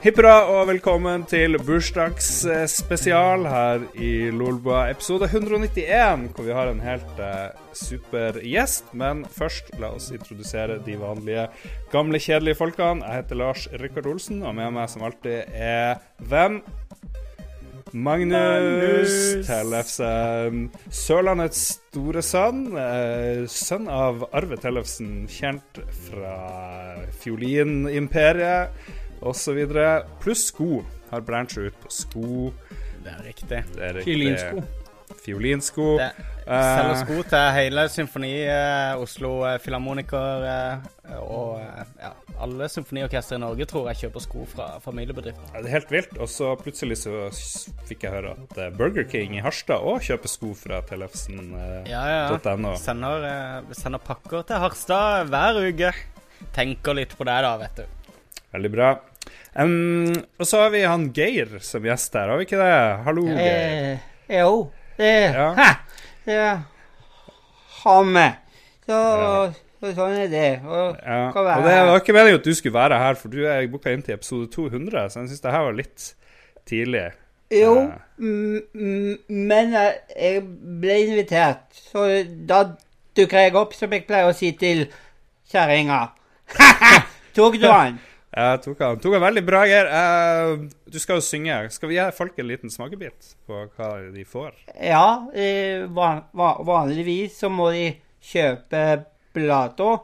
[0.00, 6.78] Hipp hurra og velkommen til bursdagsspesial her i Lolbua episode 191, hvor vi har en
[6.80, 8.86] helt eh, super gjest.
[8.96, 11.42] Men først, la oss introdusere de vanlige
[11.92, 13.04] gamle, kjedelige folkene.
[13.04, 16.62] Jeg heter Lars Rikard Olsen, og med meg som alltid er hvem?
[17.92, 19.18] Magnus, Magnus.
[19.50, 20.64] Tellefsen.
[20.88, 22.64] Sørlandets store sønn.
[22.72, 26.38] Eh, sønn av Arve Tellefsen, kjent fra
[27.20, 29.62] fiolinimperiet osv.
[30.22, 30.82] Pluss sko.
[31.10, 32.52] Har branchet ut på sko.
[33.04, 33.64] Det er riktig.
[33.74, 34.14] Det er riktig.
[34.14, 34.62] Fiolinsko.
[35.20, 35.86] Fiolinsko.
[35.98, 36.10] Det
[36.46, 42.10] selger sko til hele symfoni, eh, Oslo eh, Filharmoniker eh, og eh, ja,
[42.42, 45.50] alle symfoniorkestre i Norge tror jeg kjøper sko fra familiebedrifter.
[45.52, 46.16] Ja, det er helt vilt.
[46.18, 47.26] Og så plutselig så
[47.90, 51.60] fikk jeg høre at eh, Burger King i Harstad òg kjøper sko fra tellefsen.no.
[51.90, 52.74] Ja, ja.
[52.82, 55.94] Sender, eh, sender pakker til Harstad hver uke.
[56.56, 58.12] Tenker litt på det, da, vet du.
[58.56, 58.90] Veldig bra.
[59.54, 62.74] Um, og så har vi han Geir som gjest her, har vi ikke det?
[63.06, 63.96] Hallo, Geir.
[64.28, 65.48] Eh, jo, det ja.
[65.56, 65.70] Hæ,
[66.28, 66.36] det
[67.80, 68.26] har vi.
[68.86, 69.00] Så,
[69.80, 70.50] så, sånn er det.
[70.62, 71.24] Og, ja.
[71.34, 74.04] og det var ikke meningen at du skulle være her, for du er booka inn
[74.06, 76.06] til episode 200, så jeg syns det her var litt
[76.70, 77.08] tidlig.
[77.50, 77.72] Jo,
[78.22, 82.06] men jeg ble invitert, så
[82.46, 82.60] da
[83.18, 84.84] dukker jeg opp, som jeg pleier å si til
[85.50, 86.04] kjerringa.
[87.34, 87.98] Tok du han?
[88.30, 88.98] Jeg tok han.
[89.02, 89.88] Tok han veldig bra, Geir.
[89.90, 91.56] Uh, du skal jo synge.
[91.74, 94.52] Skal vi gi folk en liten smakebit på hva de får?
[94.78, 97.88] Ja, eh, van, vanligvis så må de
[98.22, 98.84] kjøpe
[99.34, 99.96] plata,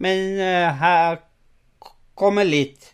[0.00, 1.20] men uh, her
[2.20, 2.92] kommer litt.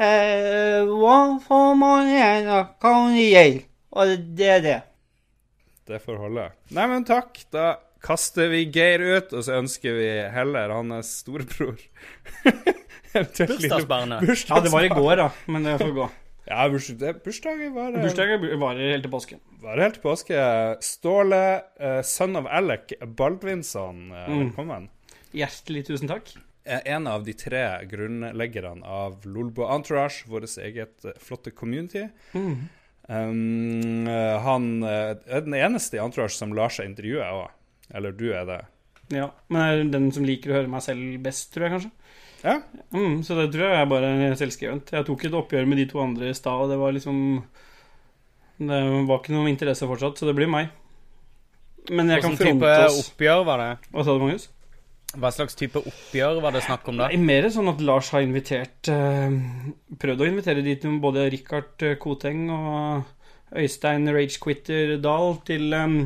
[0.00, 3.44] Uh, Hva får man igjen av Kanye?
[3.94, 4.78] Og det er det.
[5.90, 6.50] Det får holde.
[6.74, 7.38] Nei, men takk.
[7.54, 11.78] Da kaster vi Geir ut, og så ønsker vi heller hans storebror
[13.12, 14.48] Bursdagsbarnet.
[14.48, 16.08] Ja, det var i går, da, men det får gå.
[16.50, 19.36] Ja, bursdagen var Bursdagen varer helt til påske.
[19.62, 20.44] Varer helt til påske.
[20.82, 21.42] Ståle,
[21.78, 24.88] uh, son of Alec Baldvinsson, uh, velkommen.
[25.36, 26.32] Hjertelig tusen takk.
[26.64, 32.06] En av de tre grunnleggerne av Lolbo Entourage, vårt eget flotte community.
[32.34, 32.68] Mm.
[33.10, 34.10] Um,
[34.44, 37.48] han er den eneste i Entourage som lar seg intervjue òg.
[37.94, 38.60] Eller du er det.
[39.10, 41.94] Ja, men er den som liker å høre meg selv best, tror jeg kanskje.
[42.40, 42.60] Ja.
[42.94, 44.92] Mm, så det tror jeg er bare selvskrevent.
[44.94, 47.18] Jeg tok et oppgjør med de to andre i stad, og det var liksom
[48.60, 48.78] Det
[49.08, 50.72] var ikke noen interesse fortsatt, så det blir meg.
[51.88, 53.70] Men jeg Hvordan kan fronte oss type oppgjør var det?
[53.92, 54.48] Hva sa du, Magnus?
[55.10, 57.08] Hva slags type oppgjør var det snakk om da?
[57.08, 59.32] Nei, mer sånn at Lars har invitert uh,
[59.98, 66.04] Prøvd å invitere dit både Richard eh, Koteng og Øystein Ragequitter Dahl til, um,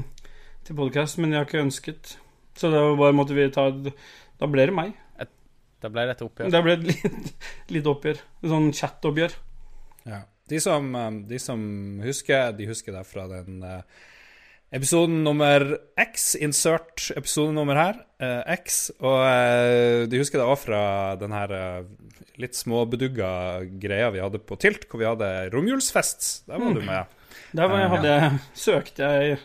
[0.64, 2.14] til podkast, men de har ikke ønsket.
[2.56, 4.94] Så det var bare måtte vi ta Da ble det meg.
[5.84, 6.52] Da ble det et oppgjør.
[6.54, 8.20] Det ble et litt oppgjør.
[8.40, 9.36] En sånn chat-oppgjør.
[10.08, 10.24] Ja.
[10.48, 11.60] De som, um, de som,
[12.04, 13.82] husker, de husker det fra den uh,
[14.74, 15.64] episoden nummer
[16.00, 18.86] X, insert episodenummer her, uh, X.
[18.96, 20.80] Og uh, de husker det òg fra
[21.20, 21.54] den her
[22.40, 23.28] litt småbedugga
[23.80, 26.46] greia vi hadde på Tilt, hvor vi hadde romjulsfest.
[26.48, 26.80] Der var mm.
[26.80, 27.20] du med.
[27.54, 28.16] Der var jeg, hadde,
[28.56, 29.40] søkte jeg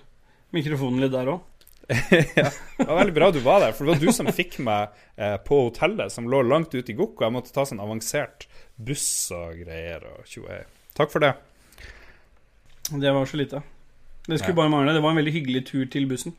[0.55, 1.43] mikrofonen litt der òg.
[2.35, 4.93] ja, det var veldig bra du var der, for det var du som fikk meg
[5.17, 8.45] eh, på hotellet, som lå langt ute i Gokk, og jeg måtte ta sånn avansert
[8.77, 10.61] buss og greier og tjoe.
[10.97, 11.33] Takk for det.
[12.89, 13.63] Det var så lite.
[14.27, 14.59] Det skulle ja.
[14.61, 14.93] bare mangle.
[14.93, 16.35] Det var en veldig hyggelig tur til bussen.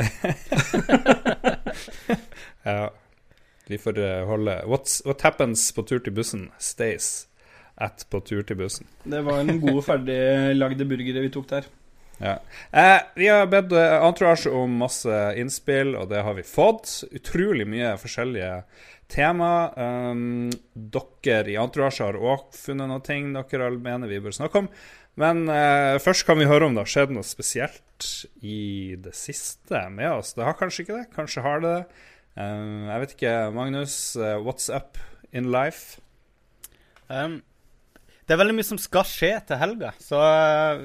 [2.66, 2.90] ja.
[3.70, 7.28] Vi får uh, holde What's, What happens på tur til bussen, stays
[7.80, 8.88] at på tur til bussen.
[9.04, 10.18] Det var en god, ferdig
[10.58, 11.68] lagde burgere vi tok der.
[12.20, 12.36] Ja.
[12.70, 17.00] Eh, vi har bedt eh, Entourage om masse innspill, og det har vi fått.
[17.16, 18.62] Utrolig mye forskjellige
[19.10, 19.70] tema.
[19.74, 24.70] Um, dere i Entourage har òg funnet noe ting dere mener vi bør snakke om.
[25.20, 28.06] Men eh, først kan vi høre om det har skjedd noe spesielt
[28.46, 30.34] i det siste med oss.
[30.36, 31.08] Det har kanskje ikke det.
[31.16, 32.06] Kanskje har det det.
[32.36, 33.34] Um, jeg vet ikke.
[33.56, 35.00] Magnus, uh, what's up
[35.32, 36.00] in life?
[37.08, 37.40] Um,
[38.30, 40.18] det er veldig mye som skal skje til helga, så,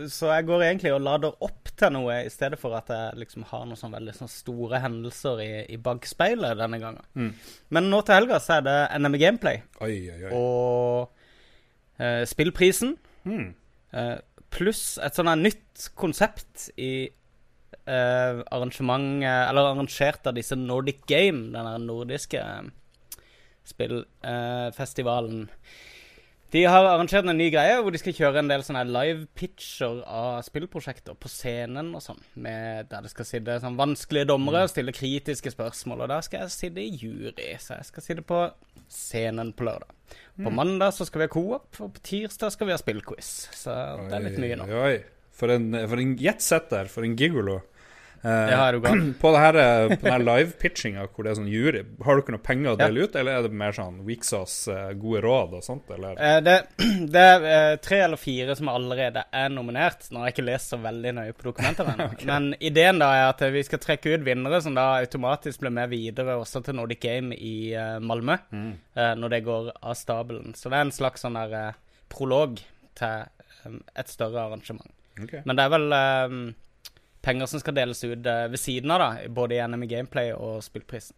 [0.10, 3.46] så, jeg går egentlig og lader opp til noe i stedet for at jeg liksom
[3.52, 7.06] har noen sånn veldig sånn store hendelser i, i bakspeilet denne gangen.
[7.14, 7.30] Mm.
[7.78, 10.34] Men nå til helga så er det NM Gameplay oi, oi, oi.
[10.34, 12.98] og eh, spillprisen.
[13.30, 13.54] Mm.
[13.94, 14.18] Eh,
[14.58, 21.86] pluss et sånn nytt konsept i eh, arrangement Eller arrangert av disse Nordic Game, den
[21.86, 22.72] nordiske eh,
[23.70, 25.52] spillfestivalen.
[26.56, 29.98] De har arrangert en ny greie hvor de skal kjøre en del sånne live pitcher
[30.08, 32.22] av spillprosjekter på scenen og sånn.
[32.40, 36.06] Med, der det skal sitte sånn vanskelige dommere og stille kritiske spørsmål.
[36.06, 38.40] Og der skal jeg sitte i jury, så jeg skal sitte på
[38.88, 39.92] scenen på lørdag.
[40.46, 43.34] På mandag så skal vi ha co-op, og på tirsdag skal vi ha spillquiz.
[43.60, 43.76] Så
[44.06, 44.70] det er litt mye nå.
[44.72, 45.30] Oi, oi.
[45.36, 47.60] For en, for en jetsetter, for en gigolo.
[48.22, 49.02] Eh, har er du gal?
[49.22, 52.44] på det her, eh, på den live-pitchinga hvor det er sånn jury, har dere noe
[52.46, 55.92] penger å dele ut, eller er det mer sånn Weeksås eh, gode råd og sånt,
[55.94, 56.18] eller?
[56.46, 56.56] Det,
[57.16, 60.08] det er tre eller fire som allerede er nominert.
[60.10, 62.10] Nå har jeg ikke lest så veldig nøye på dokumentene ennå.
[62.32, 65.94] Men ideen da er at vi skal trekke ut vinnere som da automatisk blir med
[65.94, 67.56] videre også til Nordic Game i
[68.02, 68.40] Malmö.
[68.96, 70.56] eh, når det går av stabelen.
[70.58, 71.76] Så det er en slags sånn der
[72.12, 72.60] prolog
[72.96, 73.26] til
[73.66, 74.92] et større arrangement.
[75.16, 75.42] Okay.
[75.46, 75.94] Men det er vel
[77.26, 79.30] penger som skal deles ut eh, ved siden av, da.
[79.34, 81.18] Både i NM i Gameplay og spillprisen.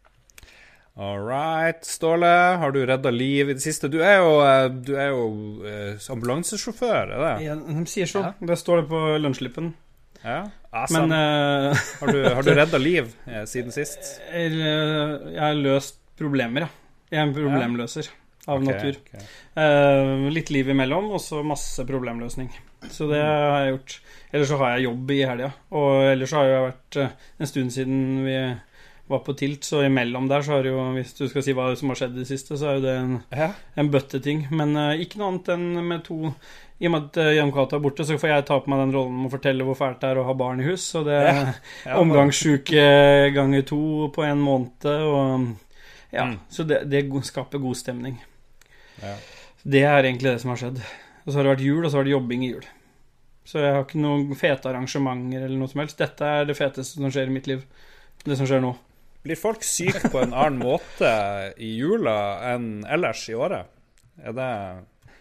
[0.98, 2.30] All right, Ståle.
[2.57, 3.89] Har du redda liv i det siste?
[3.94, 5.27] Du er jo, eh, du er jo
[5.68, 7.33] eh, ambulansesjåfør, er det?
[7.45, 8.24] Ja, de sier så.
[8.30, 8.50] Ja.
[8.54, 9.75] Det står det på lønnsslippen.
[10.24, 10.48] Ja.
[10.74, 11.06] Awesome.
[11.06, 13.13] Men uh, har, du, har du redda liv
[13.45, 14.18] siden sist?
[14.33, 16.74] jeg har løst problemer, ja.
[17.07, 18.10] Jeg er en problemløser
[18.48, 19.00] av okay, natur.
[19.04, 19.28] Okay.
[19.58, 22.52] Uh, litt liv imellom, og så masse problemløsning.
[22.94, 23.98] Så det har jeg gjort.
[24.32, 25.52] Ellers så har jeg jobb i helga.
[25.76, 28.38] Og ellers så har jeg vært uh, en stund siden vi
[29.08, 31.94] var på Tilt, så imellom der så har jo, hvis du skal si hva som
[31.94, 33.52] har skjedd i det siste, så er jo det en, Ja.
[33.80, 34.48] en bøtteting.
[34.52, 36.34] Men uh, ikke noe annet enn med to
[36.78, 38.84] I og med at uh, Jan Cato er borte, så får jeg ta på meg
[38.84, 40.90] den rollen med å fortelle hvor fælt det er å ha barn i hus.
[40.92, 41.46] Så det er Ja.
[41.88, 42.88] Ja, omgangssjuke
[43.36, 43.82] ganger to
[44.14, 45.56] på en måned, og
[46.12, 46.28] Ja.
[46.28, 46.40] Mm.
[46.50, 48.20] Så det, det skaper god stemning.
[49.04, 49.16] Ja.
[49.68, 50.82] Det er egentlig det som har skjedd.
[51.26, 52.66] Og så har det vært jul, og så har det jobbing i jul.
[53.48, 55.98] Så jeg har ikke noen fete arrangementer eller noe som helst.
[56.00, 57.64] Dette er det feteste som skjer i mitt liv.
[58.26, 58.74] Det som skjer nå.
[59.24, 61.10] Blir folk syke på en annen måte
[61.60, 62.16] i jula
[62.54, 63.68] enn ellers i året?
[64.24, 64.52] Er det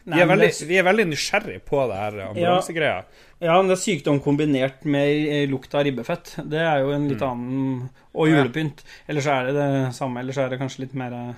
[0.06, 3.00] vi er, veldig, det- vi er veldig nysgjerrig på det her ambulansegreia.
[3.42, 6.36] Ja, men det er sykdom kombinert med lukt av ribbefett.
[6.48, 7.30] Det er jo en litt Mm.
[7.30, 8.84] annen Og julepynt.
[9.08, 10.20] Ellers er det det samme.
[10.22, 11.34] Ellers er det kanskje litt mer eh,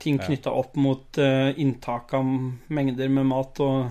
[0.00, 2.24] ting knytta opp mot uh, inntak av
[2.72, 3.90] mengder med mat og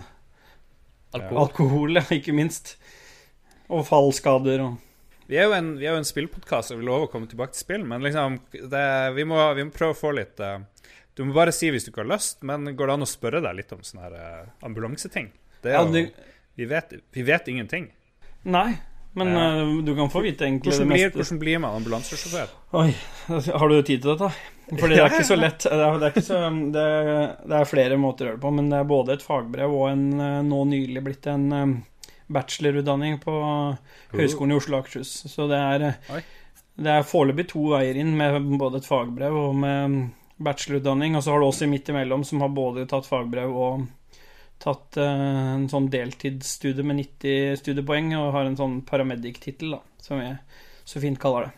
[1.13, 1.39] Alkohol.
[1.44, 2.75] alkohol, ikke minst.
[3.69, 4.77] Og fallskader og
[5.29, 7.53] Vi er jo en, vi er jo en spillpodkast, og vi lover å komme tilbake
[7.53, 8.85] til spill, men liksom det,
[9.17, 10.57] vi, må, vi må prøve å få litt uh,
[11.17, 13.41] Du må bare si hvis du ikke har lyst, men går det an å spørre
[13.45, 15.29] deg litt om sånne her uh, ambulanseting?
[15.61, 17.85] Det er Ja, jo, det- vi, vet, vi vet ingenting.
[18.50, 18.73] Nei,
[19.17, 19.61] men Ja.
[19.61, 22.50] eh, du kan få vite egentlig Hvordan det blir, hvordan blir man ambulansesjåfør?
[22.83, 22.95] Oi,
[23.27, 24.31] har du tid til dette?
[24.69, 25.63] Fordi det er ikke så lett.
[25.65, 26.39] Det er, det er, så,
[26.75, 26.83] det
[27.50, 29.88] det er flere måter å gjøre det på, men det er både et fagbrev og
[29.89, 31.71] en eh, nå nylig blitt en eh,
[32.29, 33.33] bachelorutdanning på
[34.13, 35.15] Høgskolen i Oslo og Akershus.
[35.33, 36.21] Så det er, Oi.
[36.77, 39.97] det er foreløpig to veier inn, med både et fagbrev og med
[40.38, 41.17] bachelorutdanning.
[41.17, 43.88] Og så har du også midt imellom som har både tatt fagbrev og
[44.59, 50.33] tatt eh, en sånn deltidsstudie med 90 studiepoeng, og har en sånn paramedic-tittel, som vi
[50.89, 51.56] så fint kaller det.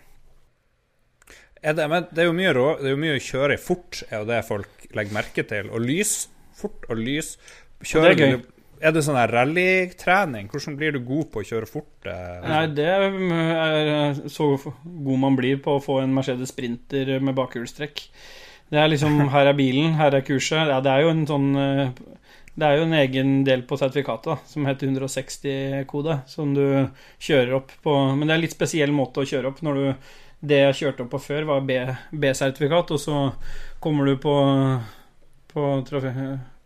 [1.62, 4.02] Er det, men det er jo mye, rå, det er jo mye å kjøre fort,
[4.10, 5.70] er jo det folk legger merke til.
[5.70, 6.16] Og lys.
[6.58, 7.36] Fort og lys.
[7.86, 8.42] Kjører det er gøy.
[8.82, 10.48] Er det sånn rallytrening?
[10.50, 12.08] Hvordan blir du god på å kjøre fort?
[12.10, 17.38] eh, Nei, det er så god man blir på å få en Mercedes Sprinter med
[17.38, 18.02] bakhjulstrekk.
[18.74, 20.66] Det er liksom Her er bilen, her er kurset.
[20.74, 21.94] Ja, det er jo en sånn eh,
[22.52, 26.66] Det er jo en egen del på sertifikatet da, som heter 160-kode, som du
[27.22, 29.86] kjører opp på Men det er en litt spesiell måte å kjøre opp når du
[30.42, 31.62] Det jeg kjørte opp på før, var
[32.12, 33.18] B-sertifikat, og så
[33.80, 34.34] kommer du på,
[35.54, 35.66] på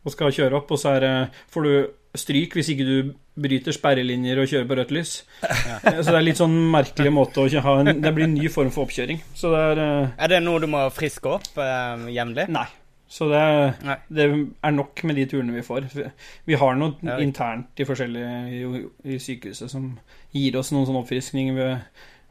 [0.05, 1.11] og skal kjøre opp, og så det,
[1.51, 1.73] får du
[2.15, 5.13] stryk hvis ikke du bryter sperrelinjer og kjører på rødt lys.
[5.41, 8.71] Så det er litt sånn merkelig måte å ha en Det blir en ny form
[8.71, 9.19] for oppkjøring.
[9.35, 12.47] Så det er eh, Er det noe du må friske opp eh, jevnlig?
[12.55, 12.67] Nei.
[13.07, 14.23] Så det det
[14.63, 15.85] er nok med de turene vi får.
[15.93, 16.09] Vi-
[16.45, 17.17] Vi har noe Ja.
[17.19, 18.85] internt i forskjellige i,
[19.15, 19.99] i sykehuset som
[20.33, 21.79] gir oss noen sånn oppfriskning ved,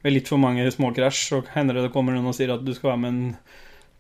[0.03, 1.29] ved litt for mange småkrasj.
[1.31, 3.37] Så hender det det kommer noen og sier at du skal være med en,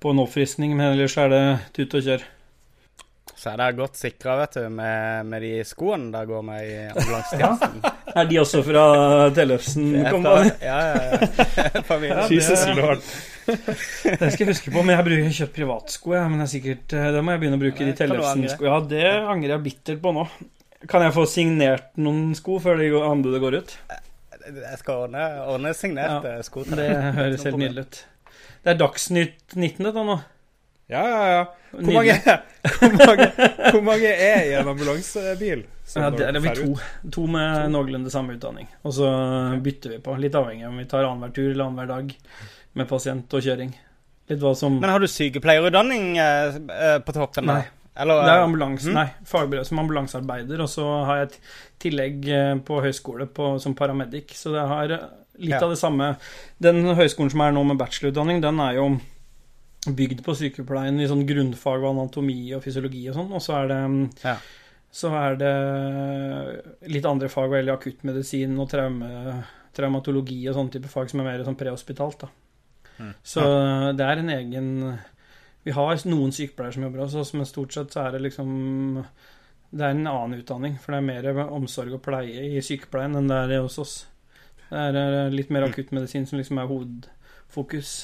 [0.00, 2.22] på en oppfriskning, men ellers er det tut og kjør.
[3.36, 6.88] Så er det godt sikra, vet du, med, med de skoene der går med i
[6.92, 7.82] ambulansetjenesten.
[8.14, 8.82] Er de også fra
[9.34, 9.88] Tellefsen?
[9.96, 10.50] Det kompani?
[10.50, 12.08] fra- Ja, ja, ja.
[12.14, 13.00] Ja, Jesus lord.
[13.44, 16.14] Det skal jeg huske på, men jeg bruker kjøpt privatsko.
[16.16, 17.98] Ja, men det er sikkert, eh, da må jeg begynne å bruke Ja, de det
[17.98, 18.30] kan du angre.
[18.30, 18.68] Tellefsen-sko.
[18.70, 19.04] Ja, det
[19.34, 20.24] angrer jeg bittert på nå.
[20.88, 23.74] Kan jeg få signert noen sko før det anbudet går ut?
[24.44, 28.00] Jeg skal ordne, ordne signerte sko Det høres helt nydelig ut.
[28.64, 30.18] Det er Dagsnytt 19 dette nå.
[30.92, 31.44] Ja, ja, ja.
[31.70, 32.14] Hvor mange,
[32.78, 33.28] hvor, mange,
[33.72, 35.62] hvor mange er i en ambulansebil?
[35.94, 36.74] Ja, det, det vi to.
[37.14, 38.68] To med noenlunde samme utdanning.
[38.84, 39.08] Og så
[39.64, 42.12] bytter vi på, litt avhengig om vi tar annenhver tur eller annenhver dag
[42.76, 43.72] med pasient og kjøring.
[44.28, 47.48] Litt hva som Men har du sykepleierutdanning eh, eh, på toppen?
[47.48, 47.62] Nei.
[47.94, 48.94] Eller Det er ambulanse, mm?
[48.96, 51.36] nei, fagbrev som ambulansearbeider, og så har jeg et
[51.84, 55.04] tillegg eh, på høyskole på, som paramedic, så det har eh,
[55.38, 55.60] litt Ja.
[55.62, 56.08] av det samme.
[56.58, 58.88] Den høyskolen som er nå med bachelorutdanning, den er jo
[59.86, 63.72] bygd på sykepleien i sånn grunnfag og anatomi og fysiologi og sånn, og så er
[63.72, 64.36] det mm, Ja.
[64.94, 65.54] Så er det
[66.94, 69.08] litt andre fag, veldig akuttmedisin og traume,
[69.74, 72.28] traumatologi og sånne type fag som er mer sånn prehospitalt, da.
[73.02, 73.10] Mm.
[73.26, 73.42] Så
[73.98, 74.68] det er en egen
[75.66, 79.02] Vi har noen sykepleiere som jobber oss, men stort sett så er det liksom
[79.72, 83.26] Det er en annen utdanning, for det er mer omsorg og pleie i sykepleien enn
[83.26, 83.96] det er hos oss.
[84.68, 87.96] Det er eh, litt mer akuttmedisin som liksom er hovedfokus.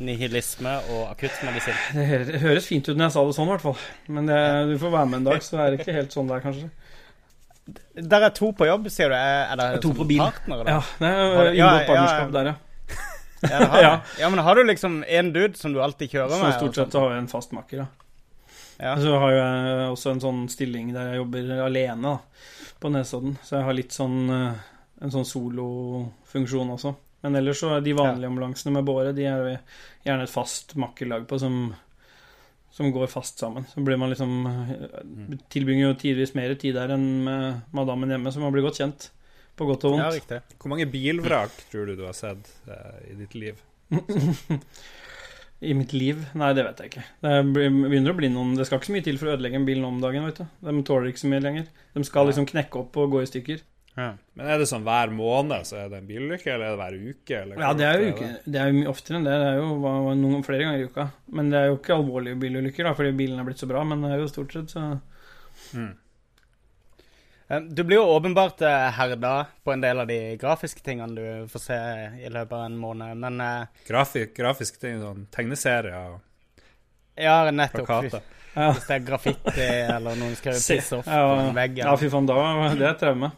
[0.00, 1.76] Nihilisme og akuttmedisin.
[1.94, 3.82] Det høres fint ut når jeg sa det sånn, i hvert fall.
[4.16, 4.38] Men det,
[4.70, 6.70] du får være med en dag, så det er ikke helt sånn det er, kanskje.
[8.12, 9.16] Der er to på jobb, sier du.
[9.16, 10.22] Er, det To på bil.
[10.24, 10.64] Partner.
[10.66, 12.58] Ja, det er inngått ja, partnerskap der, ja.
[13.42, 13.92] Ja, Ja.
[14.22, 16.52] ja, men har du liksom en dude som du alltid kjører med?
[16.54, 17.88] Så stort sett har jeg en fast makker, ja.
[18.82, 18.96] Ja.
[18.98, 22.44] Så har jeg også en sånn stilling der jeg jobber alene da,
[22.82, 23.36] på Nesodden.
[23.44, 24.62] Så jeg har litt sånn eh,
[25.02, 26.94] en sånn solofunksjon også.
[27.22, 29.48] Men ellers så er de vanlige ambulansene med båre, de er
[30.02, 31.58] gjerne et fast makkerlag på som,
[32.74, 33.66] som går fast sammen.
[33.70, 38.32] Så blir man liksom eh, Tilbringer jo tidvis mer tid der enn med madammen hjemme,
[38.34, 39.12] så man blir godt kjent.
[39.58, 40.06] På godt og vondt.
[40.06, 40.58] Ja, riktig.
[40.58, 43.60] Hvor mange bilvrak tror du du har sett uh, i ditt liv?
[45.62, 46.24] I mitt liv?
[46.34, 47.04] Nei, det vet jeg ikke.
[47.22, 49.68] Det begynner å bli noen Det skal ikke så mye til for å ødelegge en
[49.68, 50.48] bil nå om dagen, vet du.
[50.66, 51.68] De tåler ikke så mye lenger.
[51.94, 53.62] De skal liksom knekke opp og gå i stykker.
[53.96, 54.14] Ja.
[54.38, 56.94] Men er det sånn hver måned så er det en bilulykke, eller er det hver
[57.12, 57.40] uke?
[57.42, 58.28] Eller Ja, det er jo uke.
[58.46, 59.34] Det er jo mye oftere enn det.
[59.42, 61.08] Det er jo noen flere ganger i uka.
[61.36, 63.82] Men det er jo ikke alvorlige bilulykker, da, fordi bilen er blitt så bra.
[63.84, 64.86] Men det er jo stort sett så
[65.74, 65.90] Mm.
[67.48, 71.48] Eh, Du blir jo åpenbart eh, herda på en del av de grafiske tingene du
[71.52, 71.78] får se
[72.24, 76.20] i løpet av en måned, men Grafik, grafiske ting, sånn tegneserier og
[77.20, 77.86] ja, nettopp.
[77.86, 78.22] plakater.
[78.54, 78.72] Ja.
[78.72, 81.78] Hvis det er graffiti eller noen skriver 'piss off' ja, på en vegg.
[81.78, 82.34] Ja, fy faen, da
[82.74, 83.32] Det er et traume.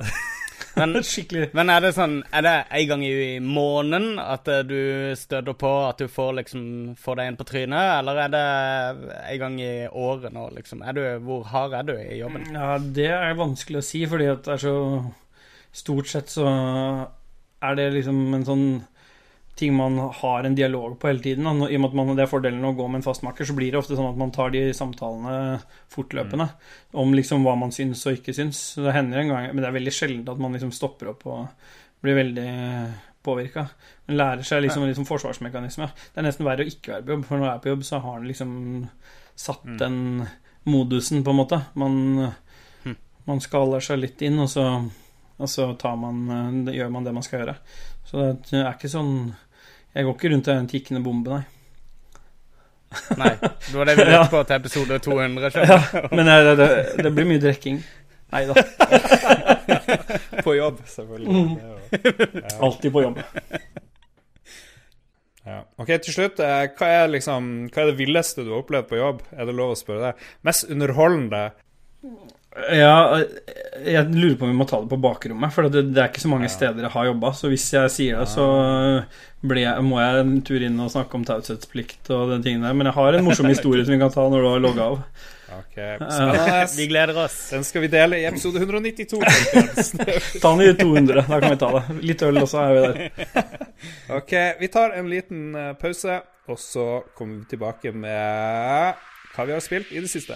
[0.80, 0.94] Men,
[1.56, 5.70] men er det sånn Er det en gang i måneden at eh, du støter på
[5.88, 6.62] at du får liksom
[7.00, 8.44] Får deg en på trynet, eller er det
[9.18, 10.84] en gang i året nå, liksom?
[10.96, 12.46] Du, hvor hard er du i jobben?
[12.54, 14.76] Ja, det er vanskelig å si, fordi at det er så
[15.70, 16.48] Stort sett så
[17.62, 18.64] er det liksom en sånn
[19.60, 21.44] ting man har en dialog på hele tiden.
[21.46, 21.68] da.
[21.68, 23.70] I og med at man, det er fordelen å gå med en fastmaker, så blir
[23.72, 25.60] det ofte sånn at man tar de samtalene
[25.92, 26.48] fortløpende
[27.00, 28.62] om liksom hva man syns og ikke syns.
[28.74, 31.26] Så Det hender en gang, men det er veldig sjelden at man liksom stopper opp
[31.28, 31.46] og
[32.00, 32.50] blir veldig
[33.22, 33.66] påvirka.
[34.08, 35.90] Man lærer seg liksom, liksom forsvarsmekanisme.
[36.12, 37.84] Det er nesten verre å ikke være på jobb, for når man er på jobb,
[37.84, 38.54] så har man liksom
[39.36, 39.78] satt Mm.
[39.78, 40.26] den
[40.64, 41.60] modusen, på en måte.
[41.74, 42.32] Man,
[42.84, 42.96] mm.
[43.24, 44.64] man skaler seg litt inn, og så,
[45.38, 47.56] og så tar man, eh, gjør man det man skal gjøre.
[48.04, 49.34] Så det er ikke sånn
[49.94, 51.44] Jeg går ikke rundt og er en tikkende bombe, nei.
[53.18, 55.50] Nei, det var det vi lurte på til episode 200.
[55.54, 56.68] skjønner Ja, men det, det,
[57.06, 57.80] det blir mye drikking.
[58.30, 58.54] Nei da.
[60.46, 61.28] På jobb, selvfølgelig.
[61.34, 62.42] Mm.
[62.62, 63.18] Alltid på jobb.
[65.46, 65.56] Ja.
[65.82, 66.38] Ok, til slutt.
[66.44, 69.22] eh, Hva er, liksom, hva er det villeste du har opplevd på jobb?
[69.34, 70.28] Er det lov å spørre det?
[70.46, 71.42] Mest underholdende?
[72.74, 73.20] Ja,
[73.86, 76.22] jeg lurer på om vi må ta det på bakrommet, for det, det er ikke
[76.24, 76.54] så mange Ja.
[76.56, 77.30] steder jeg har jobba.
[77.38, 78.46] Så hvis jeg sier det, så
[79.46, 82.74] blir jeg, må jeg en tur inn og snakke om taushetsplikt og den tingen der.
[82.74, 85.04] Men jeg har en morsom historie som vi kan ta når du har logga av.
[85.50, 85.78] Ok,
[86.78, 87.38] Vi gleder oss.
[87.54, 89.18] Den skal vi dele i episode 192.
[90.42, 91.96] Ta den i 200, da kan vi ta det.
[92.06, 93.46] Litt øl også, er vi der.
[94.18, 96.86] Ok, vi tar en liten eh, pause, og så
[97.18, 100.34] kommer vi tilbake med hva vi har spilt i det siste.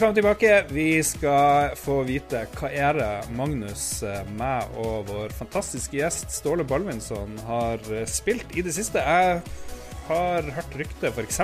[0.00, 0.64] Velkommen tilbake.
[0.72, 6.64] Vi skal få vite hva er det Magnus, eh, meg og vår fantastiske gjest Ståle
[6.64, 8.96] Balvinsson har eh, spilt i det siste.
[8.96, 9.42] Jeg
[10.06, 11.42] har hørt rykte, f.eks.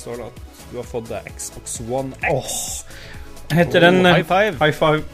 [0.00, 2.56] Ståle, at du har fått deg Xbox One X.
[3.52, 4.56] Heter den Oh, eh, high five.
[4.64, 5.04] High five.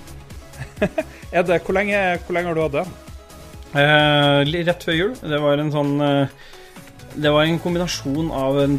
[1.34, 2.96] Er det, hvor, lenge, hvor lenge har du hatt den?
[3.82, 5.18] Eh, rett før jul.
[5.26, 5.98] Det var en sånn
[7.18, 8.78] det var en kombinasjon av en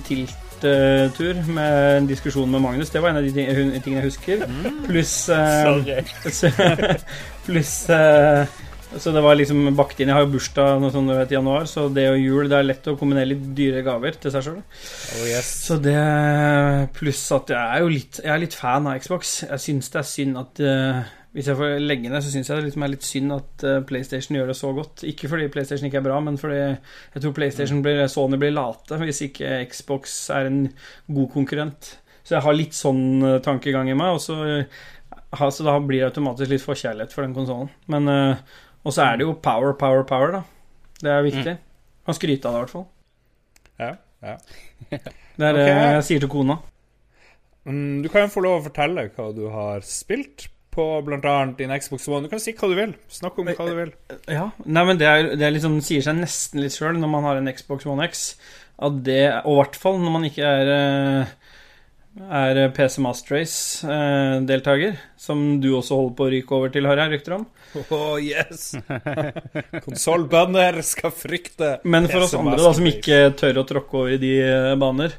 [0.62, 2.92] tilttur med en diskusjon med Magnus.
[2.94, 4.46] Det var en av de tingene jeg husker.
[4.86, 5.82] Pluss uh,
[7.46, 8.46] Pluss uh,
[8.96, 10.12] Så det var liksom bakt inn.
[10.12, 12.70] Jeg har jo bursdag noe sånt, vet, i januar, så det og jul Det er
[12.70, 14.62] lett å kombinere litt dyre gaver til seg sjøl.
[14.62, 15.52] Oh, yes.
[15.68, 16.00] Så det
[16.96, 19.38] Pluss at jeg er jo litt, jeg er litt fan av Xbox.
[19.50, 22.62] Jeg syns det er synd at eh, Hvis jeg får legge ned, så syns jeg
[22.62, 25.04] det liksom er litt synd at eh, PlayStation gjør det så godt.
[25.10, 29.00] Ikke fordi PlayStation ikke er bra, men fordi jeg tror PlayStation blir, Sony blir late
[29.02, 30.62] hvis ikke Xbox er en
[31.12, 31.90] god konkurrent.
[32.24, 36.06] Så jeg har litt sånn eh, tankegang i meg, og så, eh, så da blir
[36.06, 37.74] det automatisk litt forkjærlighet for den konsollen.
[37.92, 38.08] Men
[38.86, 40.42] Og så er det jo power, power, power, da.
[41.02, 41.58] Det er viktig.
[42.06, 42.88] Kan skryte av det, i hvert fall.
[43.82, 43.92] Ja,
[44.24, 44.40] ja.
[45.36, 45.86] Det er det okay.
[45.98, 46.62] jeg sier til kona.
[47.68, 51.36] Mm, du kan jo få lov å fortelle hva du har spilt på bl.a.
[51.58, 52.28] din Xbox One.
[52.28, 52.94] Du kan si hva du vil.
[53.12, 53.96] Snakk om hva du vil.
[54.28, 57.28] Ja, nei, men det, er, det er liksom, sier seg nesten litt sjøl når man
[57.30, 58.28] har en Xbox One X.
[58.76, 61.54] At det, og i hvert fall når man ikke er, eh,
[62.42, 67.14] er PC Master Race-deltaker, som du også holder på å ryke over til, har jeg
[67.16, 67.46] rykter om.
[67.86, 68.74] Oh, yes!
[69.86, 74.22] Konsollbønder skal frykte Men for oss andre da, som ikke tør å tråkke over i
[74.22, 75.16] de eh, baner,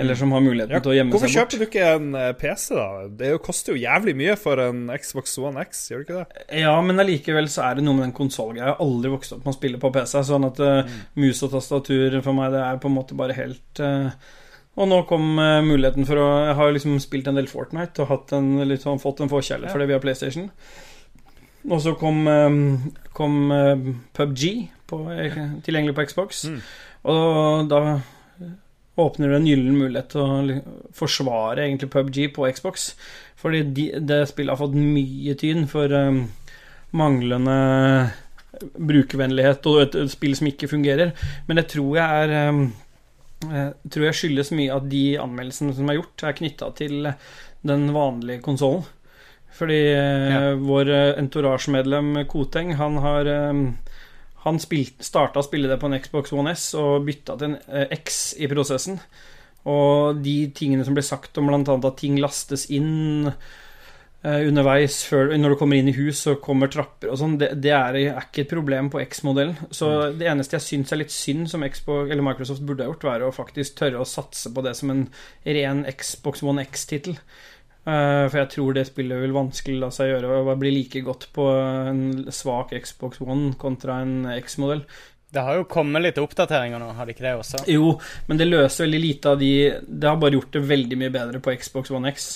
[0.00, 2.14] eller som har muligheten Ja, til å gjemme seg bort Hvorfor kjøper du ikke en
[2.18, 2.86] eh, PC, da?
[3.20, 6.46] Det jo- koster jo jævlig mye for en Xbox One X, gjør det ikke det?
[6.64, 8.64] Ja, men allikevel så er det noe med den konsollgreia.
[8.64, 10.96] Jeg har aldri vokst opp med å spille på PC, sånn at mm.
[11.22, 14.10] mus og tastatur for meg, det er på en måte bare helt uh...
[14.74, 18.32] Og nå kom uh, muligheten for å Jeg har liksom spilt en del Fortnite og
[18.34, 18.48] en,
[18.82, 20.48] sånn, fått en forkjærlighet for det via PlayStation.
[21.70, 22.58] Og så kom, um,
[23.14, 23.86] kom uh,
[24.18, 24.42] PubG
[24.90, 26.58] på, eh, tilgjengelig på Xbox, Mm.
[27.04, 27.78] og da
[29.00, 30.58] åpner det en gyllen mulighet til å
[30.94, 32.92] forsvare egentlig PubG på Xbox.
[33.40, 36.22] Fordi de, det spillet har fått mye tyn for um,
[36.94, 37.56] manglende
[38.78, 41.12] brukervennlighet og et, et spill som ikke fungerer.
[41.48, 42.66] Men det tror jeg er um,
[43.44, 47.10] jeg tror jeg skyldes mye at de anmeldelsene som er gjort, er knytta til
[47.66, 48.86] den vanlige konsollen.
[49.54, 50.38] Fordi eh, Ja.
[50.58, 53.52] vår eh, entourage-medlem Koteng, han har eh,
[54.44, 57.88] Han starta å spille det på en Xbox One S og bytta til en eh,
[57.96, 58.98] X i prosessen.
[59.64, 61.60] Og de tingene som ble sagt om bl.a.
[61.64, 66.68] at ting lastes inn eh, underveis før, når du kommer inn i hus så kommer
[66.72, 69.56] trapper og sånn, det, det er, er ikke et problem på X-modellen.
[69.72, 73.08] Så det eneste jeg syns er litt synd, som Xbox, eller Microsoft burde ha gjort,
[73.08, 75.06] være å faktisk tørre å satse på det som en
[75.48, 77.16] ren Xbox One X-tittel.
[77.84, 81.28] Eh, for jeg tror det spillet vil vanskelig la seg gjøre å bli like godt
[81.36, 84.86] på en svak Xbox One kontra en X-modell.
[85.34, 87.64] Det har jo kommet litt oppdateringer nå, har det ikke det også?
[87.68, 87.96] Jo,
[88.28, 89.50] men det løser veldig lite av de
[89.82, 92.28] Det har bare gjort det veldig mye bedre på Xbox One X.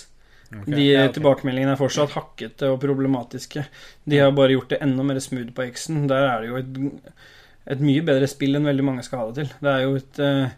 [0.51, 1.13] De Ja, okay.
[1.19, 3.67] tilbakemeldingene er fortsatt hakkete og problematiske.
[4.09, 6.07] De har bare gjort det enda mer smooth på X-en.
[6.11, 7.13] Der er det jo et,
[7.77, 9.55] et mye bedre spill enn veldig mange skal ha det til.
[9.61, 10.57] Det er jo et eh,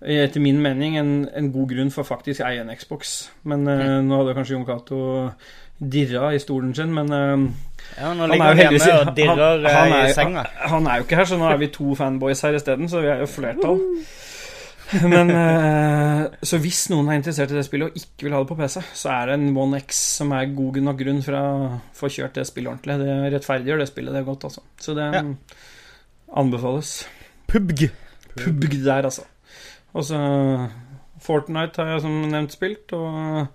[0.00, 3.30] etter min mening en, en god grunn for faktisk å eie en Xbox.
[3.44, 4.06] Men mm.
[4.08, 5.00] nå hadde kanskje Jon Cato
[5.80, 7.44] dirra i stolen sin, men eh,
[7.98, 10.12] Ja, nå Han ligger er jo han hjemme og dirrer han- han eh, er- i
[10.16, 10.42] senga.
[10.72, 13.08] han er jo ikke her, så nå er vi to fanboys her isteden, så vi
[13.08, 13.80] er jo flertall.
[15.06, 18.50] Men eh, Så hvis noen er interessert i det spillet og ikke vil ha det
[18.50, 21.44] på PC, så er det en One X som er god nok grunn for å
[21.96, 22.98] få kjørt det spillet ordentlig.
[23.04, 24.64] Det rettferdiggjør det spillet, det er godt, altså.
[24.80, 25.22] Så det Ja.
[26.36, 27.06] anbefales.
[27.48, 27.88] PubG.
[28.36, 29.24] Pubg der, altså.
[29.94, 30.18] Og så
[31.20, 33.48] Fortnite har jeg som nevnt spilt, og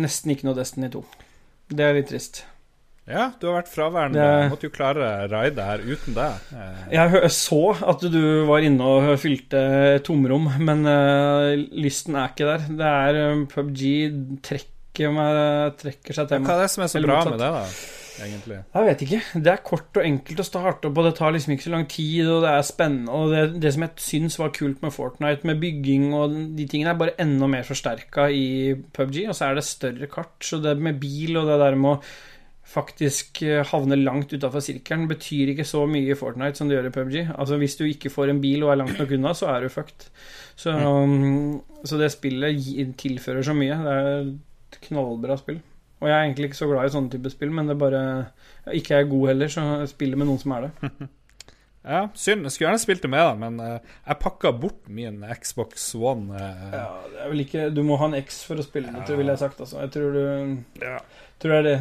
[0.00, 1.02] nesten ikke noe Destiny 2.
[1.70, 2.42] Det er litt trist.
[3.10, 4.20] Ja, du har vært fraværende.
[4.20, 6.32] Det- Måtte jo klare raidet her uten deg.
[6.54, 12.46] Eh, Jeg så at du var inne og fylte tomrom, men uh, lysten er ikke
[12.50, 12.66] der.
[12.68, 13.82] Det er eh, PubG
[14.46, 16.46] trekker, meg, trekker seg til meg.
[16.50, 17.64] Hva er det som er så bra med det, da?
[18.20, 18.60] Egentlig?
[18.74, 19.20] Jeg vet ikke.
[19.44, 21.86] Det er kort og enkelt å starte opp, og det tar liksom ikke så lang
[21.90, 23.14] tid, og det er spennende.
[23.16, 26.94] Og det, det som jeg syns var kult med Fortnite, med bygging og de tingene,
[26.94, 29.22] er bare enda mer forsterka i PubG.
[29.28, 32.02] Og så er det større kart, så det med bil og det der med å
[32.70, 36.90] faktisk eh, havne langt utafor sirkelen betyr ikke så mye i Fortnite som det gjør
[36.90, 37.16] i PubG.
[37.34, 39.72] Altså Hvis du ikke får en bil og er langt nok unna, så er du
[39.72, 40.06] fucked.
[40.60, 43.80] Så, um, så det spillet tilfører så mye.
[43.86, 45.58] Det er et knallbra spill.
[46.00, 48.02] Og jeg er egentlig ikke så glad i sånne type spill, men det er bare
[48.76, 50.92] Ikke er god heller, så jeg spiller med noen som er det.
[51.80, 52.44] Ja, synd.
[52.44, 56.34] Jeg skulle gjerne spilt det med, da, men uh, jeg pakka bort min Xbox One.
[56.36, 56.66] Uh...
[56.74, 59.16] Ja, det er vel ikke Du må ha en X for å spille det, ja.
[59.16, 59.62] ville jeg sagt.
[59.64, 59.78] Altså.
[59.86, 60.98] Jeg tror du Ja.
[61.40, 61.78] tror det er det.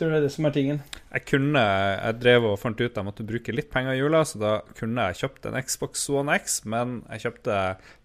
[0.00, 0.78] Tror det er det som er tingen.
[1.12, 4.22] Jeg kunne Jeg drev og fant ut at jeg måtte bruke litt penger i jula,
[4.24, 7.58] så da kunne jeg kjøpt en Xbox One X, men jeg kjøpte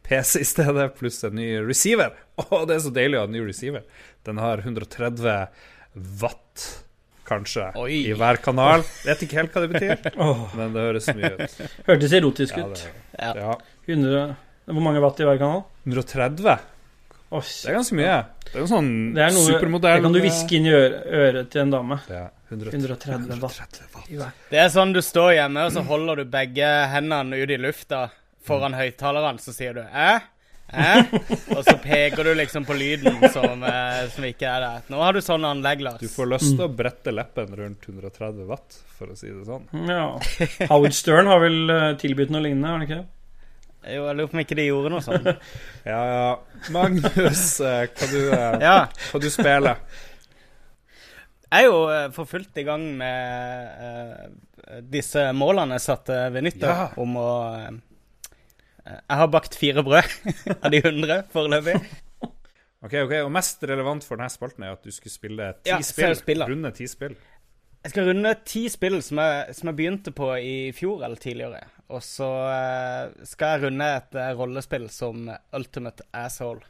[0.04, 2.12] PC i stedet, pluss en ny receiver.
[2.44, 3.86] Å, det er så deilig å ha en ny receiver.
[4.28, 5.48] Den har 130
[6.22, 6.66] watt
[7.26, 8.04] kanskje, Oi.
[8.12, 8.84] i hver kanal.
[9.02, 10.20] Jeg Vet ikke helt hva det betyr,
[10.60, 11.56] men det høres mye ut.
[11.88, 12.84] hørtes erotisk Ja, ut.
[12.84, 12.92] det,
[13.24, 13.32] Ja.
[13.40, 13.56] ja.
[13.88, 14.36] 100,
[14.68, 15.64] hvor mange watt i hver kanal?
[15.88, 16.60] 130?
[17.34, 18.18] Oi, Det er ganske mye.
[18.46, 21.50] Det er jo sånn det er noe supermodell Det kan du hviske inn i øret,
[21.52, 21.98] til en dame.
[22.12, 24.38] Ja, 130 130 watt.
[24.52, 28.06] Det er sånn du står hjemme, og så holder du begge hendene ut i lufta
[28.46, 30.22] foran høyttaleren, så sier du 'æ'?
[30.74, 31.04] Eh?
[31.58, 34.86] Og så peker du liksom på lyden som, eh, som ikke er der.
[34.90, 36.00] Nå har du sånn anlegg, Lars.
[36.02, 39.68] Du får lyst til å brette leppen rundt 130 watt, for å si det sånn.
[39.88, 40.18] Ja.
[40.72, 43.08] Howard Stern har vel eh, tilbudt noe lignende, har han ikke det?
[43.86, 45.28] Jo, jeg lurer på om ikke de gjorde noe sånt.
[45.86, 46.30] Ja, ja.
[46.74, 48.78] Magnus, eh, hva du, eh, Ja.
[49.12, 49.82] hva du spiller?
[51.45, 56.48] Jeg er jo eh, for fullt i gang med uh, disse målene jeg satte ved
[56.48, 56.88] nyttår Ja.
[57.00, 57.69] om å uh,
[58.89, 60.10] Jeg har bakt fire brød
[60.63, 61.78] av de hundre foreløpig.
[62.86, 65.80] Ok, ok, Og mest relevant for denne spalten er at du skulle spille ti Ja,
[65.86, 66.43] spill.
[66.50, 67.15] Runde ti spill.
[67.86, 71.60] Jeg skal runde ti spill som jeg, som jeg begynte på i fjor eller tidligere.
[71.93, 76.65] Og så eh, skal jeg runde et eh, rollespill som Ultimate Asshole.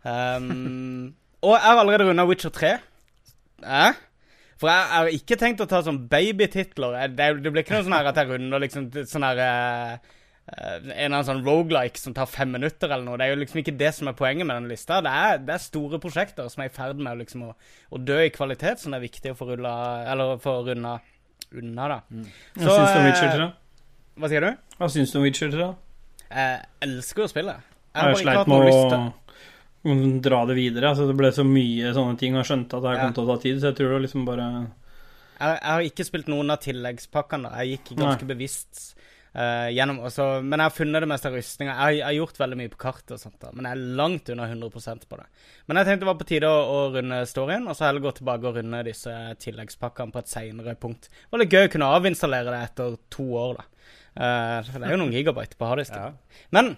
[0.00, 1.12] Um,
[1.44, 2.70] og jeg har allerede runda Witcher 3.
[3.60, 4.00] Eh?
[4.56, 6.96] For jeg jeg har ikke tenkt å ta sånn babytitler.
[7.12, 10.14] Det, det blir ikke noe sånn her at jeg runder liksom sånn her eh,
[10.46, 13.18] En eller annen sånn rogelike som tar fem minutter eller noe.
[13.18, 15.00] Det er jo liksom ikke det som er poenget med den lista.
[15.02, 17.52] Det er, det er store prosjekter som er i ferd med liksom å,
[17.90, 19.74] å dø i kvalitet, som det er viktig å få rulla
[20.06, 21.00] Eller få runda
[21.56, 21.98] unna, da.
[22.58, 23.50] Hva syns du om eh, Witcher 3?
[24.16, 24.64] Hva sier du?
[24.78, 25.68] Hva syns du om Witcher 3?
[26.26, 27.54] Jeg elsker å spille.
[27.96, 28.72] Jeg har sleit med
[29.86, 30.90] å dra det videre.
[30.90, 33.26] Altså, det ble så mye sånne ting, og jeg skjønte at det her kom til
[33.26, 34.46] å ta tid, så jeg tror det var liksom bare
[35.36, 37.52] jeg, jeg har ikke spilt noen av tilleggspakkene.
[37.60, 38.84] Jeg gikk ganske bevisst
[39.36, 41.74] eh, gjennom også, Men jeg har funnet det meste av rustninga.
[41.74, 43.96] Jeg, har- jeg har gjort veldig mye på kartet, og sånt da, men jeg er
[44.00, 45.26] langt under 100% på det.
[45.68, 48.14] Men jeg tenkte det var på tide å, å runde storyen, og så heller gå
[48.18, 51.10] tilbake og runde disse tilleggspakkene på et seinere punkt.
[51.12, 53.68] Det var litt gøy å kunne avinstallere det etter to år, da.
[54.16, 56.00] Uh, for det er jo noen gigabyte på harddisken.
[56.00, 56.44] Ja.
[56.56, 56.72] Men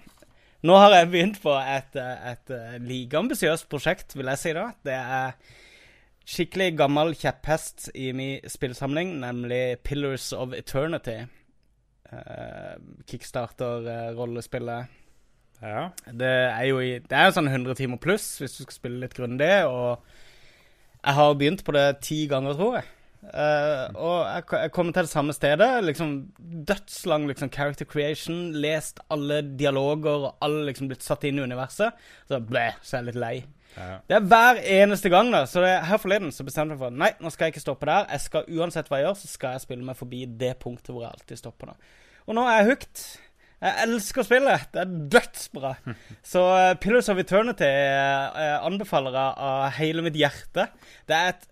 [0.67, 4.65] nå har jeg begynt på et, et, eh, like ambisiøst prosjekt, vil jeg si da.
[4.83, 5.37] Det er
[6.29, 11.21] skikkelig gammel kjepphest i min spillsamling, nemlig Pillars of Eternity.
[12.13, 12.77] Uh,
[13.09, 14.95] Kickstarter-rollespillet.
[15.63, 15.89] Ja.
[16.07, 19.17] Det er jo i, det er sånn 100 timer pluss, hvis du skal spille litt
[19.17, 19.51] grundig.
[19.67, 19.99] Og
[21.03, 22.89] jeg har begynt på det ti ganger, tror jeg.
[23.19, 25.69] Uh, og jeg, jeg kommer til det samme stedet.
[25.85, 26.13] Liksom
[26.69, 28.53] Dødslang liksom, character creation.
[28.57, 31.99] Lest alle dialoger, og alle liksom blitt satt inn i universet.
[32.31, 33.37] Så ble så er jeg litt lei.
[34.09, 35.45] Det er hver eneste gang, da.
[35.49, 38.09] Så det, her forleden så bestemte jeg for Nei, nå skal jeg ikke stoppe der.
[38.15, 41.07] Jeg skal Uansett hva jeg gjør, så skal jeg spille meg forbi det punktet hvor
[41.07, 41.73] jeg alltid stopper.
[41.73, 43.05] da Og nå er jeg hooked.
[43.59, 44.67] Jeg elsker spillet.
[44.75, 45.73] Det er dødsbra.
[46.33, 50.69] Så uh, Pillars of Eternity uh, anbefaler jeg av hele mitt hjerte.
[51.09, 51.49] Det er et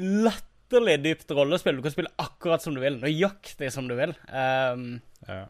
[0.00, 1.76] latterlig dypt rollespill.
[1.76, 2.96] Du kan spille akkurat som du vil.
[3.02, 4.16] Nøyaktig som du vil.
[4.32, 4.96] Um,
[5.28, 5.44] ja.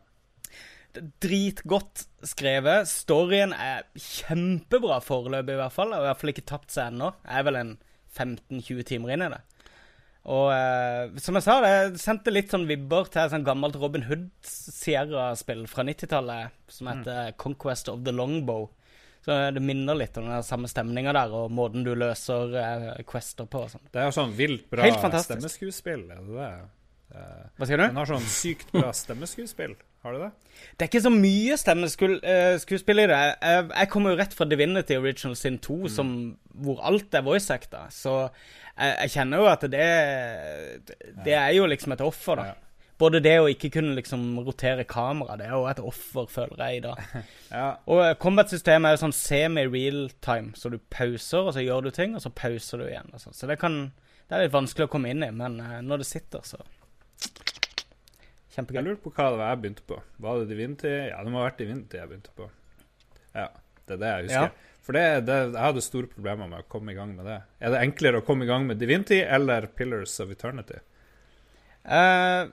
[1.22, 2.88] Dritgodt skrevet.
[2.90, 5.94] Storyen er kjempebra foreløpig, i hvert fall.
[5.94, 7.10] Og i hvert fall ikke tapt seg ennå.
[7.24, 7.74] Jeg er vel en
[8.14, 9.42] 15-20 timer inn i det.
[10.32, 14.30] Og eh, som jeg sa, det sendte litt sånn vibber til sånn gammelt Robin Hood
[14.48, 18.70] Sierra-spill fra 90-tallet som heter Conquest of the Longbow.
[19.24, 23.48] Så det minner litt om den samme stemninga der, og måten du løser eh, quester
[23.48, 23.84] på og sånn.
[23.92, 24.88] Det er jo sånn vilt bra
[25.24, 26.50] stemmeskuespill, er det det?
[27.12, 27.84] Eh, Hva sier du?
[27.88, 29.76] Den har sånn sykt bra stemmeskuespill.
[30.04, 30.30] Har du det?
[30.76, 33.20] Det er ikke så mye stemmeskuespill i det.
[33.40, 36.10] Jeg, jeg kommer jo rett fra Divinity Original Sin 2, som,
[36.64, 37.86] hvor alt er voice acta.
[37.94, 38.18] Så
[38.76, 39.86] jeg, jeg kjenner jo at det
[41.24, 42.46] Det er jo liksom et offer, da.
[42.52, 42.60] Ja.
[43.00, 46.76] Både det å ikke kunne liksom rotere kamera, det er jo et offer, føler jeg,
[46.78, 47.00] i dag.
[47.54, 47.66] Ja.
[47.90, 51.90] Og eh, combat-systemet er jo sånn semi-real time, så du pauser, og så gjør du
[51.94, 53.10] ting, og så pauser du igjen.
[53.22, 53.34] Sånn.
[53.34, 53.92] så det kan
[54.28, 56.60] Det er litt vanskelig å komme inn i, men eh, når det sitter, så
[58.54, 59.96] Jeg lurte på hva det var jeg begynte på.
[60.22, 60.92] Var det Divinity?
[61.10, 62.46] Ja, det må ha vært Divinity jeg begynte på.
[63.34, 63.48] Ja,
[63.88, 64.52] det er det jeg husker.
[64.52, 64.74] Ja.
[64.84, 67.38] For det, det, jeg hadde store problemer med å komme i gang med det.
[67.64, 70.76] Er det enklere å komme i gang med Divinity eller Pillars of Eternity?
[71.84, 72.52] Uh,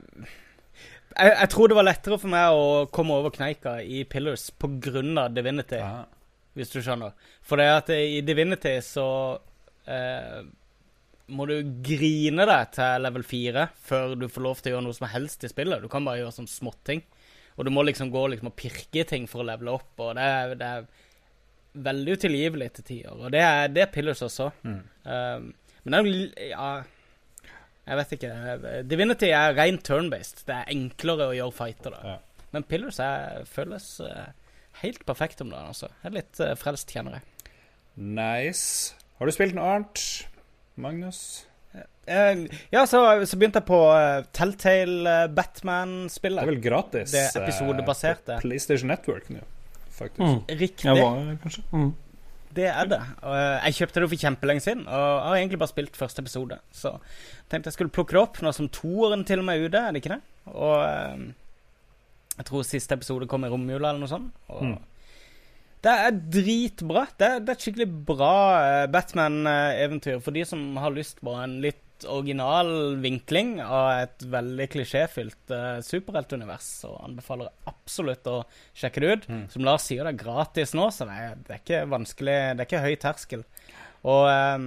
[1.12, 5.36] jeg, jeg tror det var lettere for meg å komme over kneika i Pillars av
[5.36, 6.06] Divinity, Aha.
[6.56, 7.12] hvis du skjønner.
[7.44, 9.06] For det at i Divinity så
[9.86, 10.40] eh,
[11.30, 11.56] må du
[11.86, 15.44] grine deg til level 4 før du får lov til å gjøre noe som helst
[15.46, 15.82] i spillet.
[15.84, 17.04] Du kan bare gjøre sånn småting.
[17.56, 20.14] Og du må liksom gå liksom og pirke i ting for å levele opp, og
[20.16, 20.86] det er, det er
[21.88, 23.18] veldig utilgivelig til tider.
[23.18, 24.48] Og det er, det er Pillars også.
[24.64, 24.80] Mm.
[25.04, 25.48] Um,
[25.82, 26.72] men det er jo Ja,
[27.82, 28.32] jeg vet ikke.
[28.86, 30.44] Divinity er rent turn-based.
[30.46, 32.02] Det er enklere å gjøre fighter da.
[32.12, 32.46] Ja.
[32.54, 34.28] Men Pillars er, føles eh,
[34.82, 35.88] helt perfekt om dagen, altså.
[36.02, 37.50] Jeg er litt uh, frelst, kjenner jeg.
[37.96, 38.94] Nice.
[39.18, 40.04] Har du spilt noe annet,
[40.76, 41.46] Magnus?
[42.06, 46.42] Eh, ja, så, så begynte jeg på uh, Telltale uh, Det Batman-spillet.
[46.42, 48.36] er vel gratis Det eh, episodebaserte.
[48.40, 49.40] på PlayStation Network nå,
[49.94, 50.20] faktisk.
[50.42, 50.58] Mm.
[50.58, 50.88] Riktig.
[50.88, 51.60] Ja, var.
[51.72, 51.92] Mm.
[52.52, 52.98] Det er det.
[53.22, 56.58] Og, eh, jeg kjøpte det for kjempelenge siden, og har egentlig bare spilt første episode.
[56.76, 56.96] Så
[57.48, 59.94] tenkte jeg skulle plukke det opp nå som toeren til og med er ute, er
[59.96, 60.20] det ikke det?
[60.52, 61.22] Og eh,
[62.40, 64.32] jeg tror siste episode kom i romjula eller noe sånt.
[64.50, 64.78] Og Mm.
[65.82, 67.06] Det er dritbra.
[67.18, 71.34] Det er, det er et skikkelig bra eh, Batman-eventyr for de som har lyst på
[71.34, 76.70] en litt original vinkling av et veldig klisjéfylt uh, superheltunivers.
[76.88, 78.40] Og anbefaler absolutt å
[78.74, 79.28] sjekke det ut.
[79.30, 79.44] Mm.
[79.52, 82.64] Som Lars sier, det er gratis nå, så det er, det er ikke vanskelig Det
[82.64, 83.44] er ikke høy terskel.
[84.02, 84.66] Og um,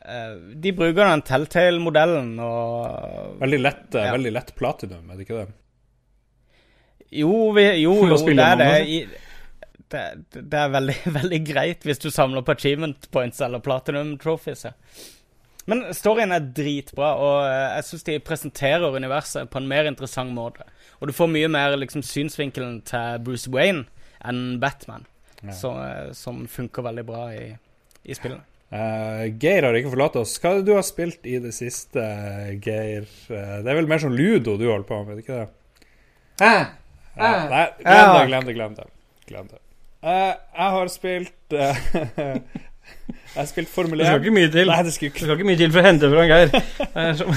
[0.00, 0.32] uh,
[0.64, 4.14] de bruker den Telltale-modellen og Veldig lett, uh, Ja.
[4.16, 5.50] veldig lett platinum, er det ikke det?
[7.14, 8.64] Jo, vi, jo, jo det er det.
[8.66, 8.88] med?
[8.90, 9.23] I,
[9.94, 14.66] det, det er veldig, veldig greit hvis du samler på achievement points eller platinum trophies.
[15.70, 20.34] Men storyen er dritbra, og eh, jeg syns de presenterer universet på en mer interessant
[20.36, 20.66] måte.
[21.00, 23.86] Og du får mye mer liksom, synsvinkelen til Bruce Wayne
[24.24, 25.06] enn Batman,
[25.44, 25.52] Ja.
[25.56, 27.46] så, eh, som funker veldig bra i,
[28.04, 28.44] i spillene.
[28.74, 30.32] Uh, Geir har ikke forlatt oss.
[30.42, 32.02] Hva er det du har spilt i det siste,
[32.64, 33.04] Geir?
[33.30, 35.50] Uh, det er vel mer sånn ludo du holder på med, ikke det?
[36.42, 36.54] Ja,
[37.14, 37.44] Ah.
[37.46, 38.06] nei, glem Ja.
[38.18, 38.84] det, glem det, glem det.
[39.28, 39.60] Glem det.
[40.04, 41.78] Eh, jeg har spilt eh,
[43.34, 44.68] Jeg har spilt Formel Det skal ikke mye til.
[44.68, 46.52] Nei, det skulle Det skal ikke mye til for å hente fra Geir.
[47.18, 47.32] Som-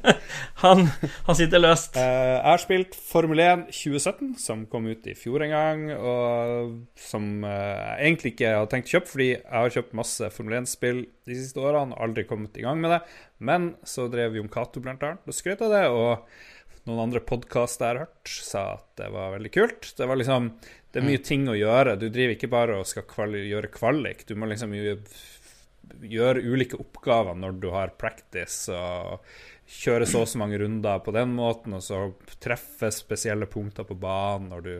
[0.64, 0.82] han,
[1.28, 1.94] han sitter løst.
[1.96, 6.74] Eh, jeg har spilt Formel 1 2017, som kom ut i fjor en gang, og
[7.00, 10.58] som eh, jeg egentlig ikke hadde tenkt å kjøpe, fordi jeg har kjøpt masse Formel
[10.60, 13.00] 1-spill de siste årene aldri kommet i gang med det.
[13.40, 17.86] Men så drev Jon Cato blant annet og skrøt av det, og noen andre podkaster
[17.86, 19.94] jeg har hørt, sa at det var veldig kult.
[19.96, 20.50] Det var liksom
[20.90, 21.96] Det er mye ting å gjøre.
[22.00, 24.24] Du driver ikke bare og skal kvali gjøre kvalik.
[24.26, 29.22] Du må liksom gjøre, ulike oppgaver når du har practice, og
[29.70, 32.08] kjøre så og så mange runder på den måten, og så
[32.42, 34.72] treffe spesielle punkter på banen når du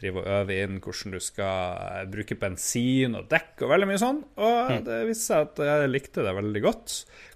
[0.00, 4.22] driver og øver inn hvordan du skal bruke bensin og dekk og veldig mye sånn.
[4.40, 6.94] Og det viste seg at jeg likte det veldig godt.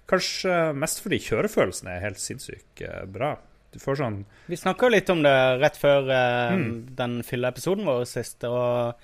[0.09, 3.35] Kanskje mest fordi kjørefølelsen er helt sinnssykt eh, bra.
[3.75, 6.95] Du får sånn Vi snakka litt om det rett før eh, Mm.
[6.95, 8.95] den fylla-episoden vår sist, og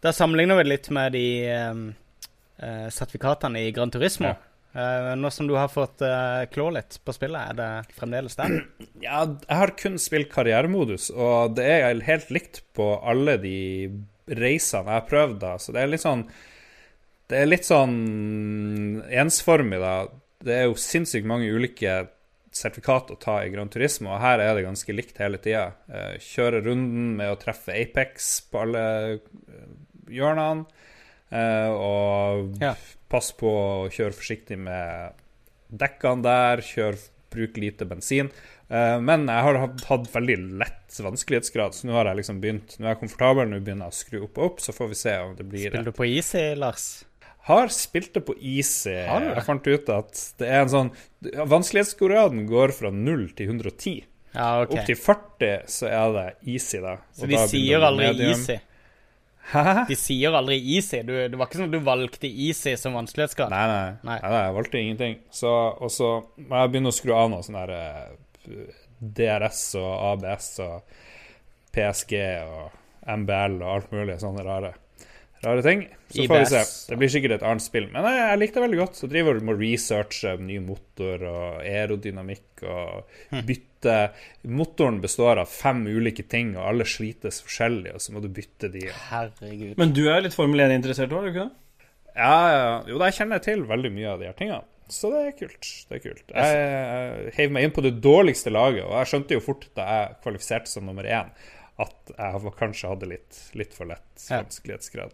[0.00, 1.80] da sammenligner vi litt med de eh,
[2.64, 4.32] eh, sertifikatene i Gran Turismo.
[4.32, 4.36] Ja.
[4.76, 8.58] Eh, nå som du har fått uh, klå litt på spillet, er det fremdeles der?
[9.06, 13.56] Ja, jeg har kun spilt karrieremodus, og det er helt likt på alle de
[14.28, 15.54] reisene jeg har prøvd, da.
[15.60, 16.26] Så det er litt sånn
[17.28, 17.96] Det er litt sånn
[19.10, 19.94] ensformig, da.
[20.46, 21.96] Det er jo sinnssykt mange ulike
[22.56, 25.66] sertifikat å ta i Gran Turismo, og her er det ganske likt hele tida.
[25.92, 29.68] Eh, kjøre runden med å treffe Apex på alle eh,
[30.16, 30.66] hjørnene,
[31.30, 32.74] eh, og Ja.
[33.12, 35.12] pass på å kjøre forsiktig med
[35.70, 36.98] dekkene der, kjør,
[37.36, 38.30] bruk lite bensin.
[38.70, 42.94] Men jeg har hatt veldig lett vanskelighetsgrad, så nå har jeg liksom begynt Nå er
[42.94, 45.36] jeg komfortabel, nå begynner jeg å skru opp og opp, så får vi se om
[45.38, 46.86] det blir Spiller du på Easy, Lars?
[47.46, 48.94] Har spilt det på easy.
[49.06, 49.28] Har du?
[49.30, 50.88] Jeg fant ut at det er en sånn
[51.46, 53.92] Vanskelighetsgraden går fra 0 til 110.
[54.36, 54.72] Ja, OK.
[54.76, 56.96] Opp til 40 så er det easy, da.
[57.16, 58.32] Så Og de da sier aldri medium.
[58.34, 58.58] Easy?
[59.46, 59.62] Hæ?
[59.86, 61.04] De sier aldri Easy?
[61.06, 63.52] Du, det var ikke sånn at du valgte Easy som vanskelighetsgrad?
[63.54, 64.16] Nei, nei, Nei.
[64.18, 64.30] nei.
[64.32, 65.14] nei, jeg valgte ingenting.
[65.30, 66.08] Så, og så
[66.42, 68.72] må jeg begynne å skru av noe sånn der eh,
[69.20, 70.98] DRS og ABS og
[71.76, 72.74] PSG og
[73.22, 74.72] MBL og alt mulig sånne rare,
[75.46, 75.84] rare ting.
[76.12, 76.60] Så får vi se.
[76.90, 77.86] Det blir sikkert et annet spill.
[77.94, 78.98] Men jeg, jeg likte det veldig godt.
[79.00, 83.42] Så driver du med å researche ny motor og aerodynamikk og Hm.
[83.48, 83.94] bytte
[84.50, 88.70] Motoren består av fem ulike ting, og alle slites forskjellig, og så må du bytte
[88.72, 88.86] de.
[89.10, 89.76] Herregud.
[89.78, 91.84] Men du er litt Formel 1-interessert òg, er du ikke det?
[92.16, 92.72] Ja, ja.
[92.88, 94.62] Jo, da kjenner jeg til veldig mye av de her tingene.
[94.90, 95.68] Så det er kult.
[95.90, 96.24] Det er kult.
[96.30, 99.86] Jeg, jeg heiv meg inn på det dårligste laget, og jeg skjønte jo fort da
[99.92, 101.30] jeg kvalifiserte som nummer én,
[101.82, 104.38] at jeg kanskje hadde litt, litt for lett Ja.
[104.40, 105.12] vanskelighetsgrad.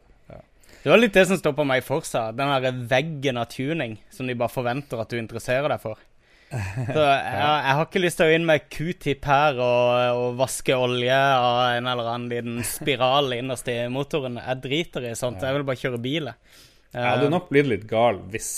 [0.82, 2.30] Det var litt det som står på meg Forsa.
[2.34, 6.00] Den der veggen av tuning som de bare forventer at du interesserer deg for.
[6.52, 10.76] Så jeg, jeg har ikke lyst til å inn med q-tip her og, og vaske
[10.76, 14.40] olje av en eller annen liten spiral innerst i motoren.
[14.42, 15.40] Jeg driter i sånt.
[15.46, 16.28] Jeg vil bare kjøre bil.
[16.32, 16.60] jeg.
[16.92, 18.50] Hadde nok blitt litt gal hvis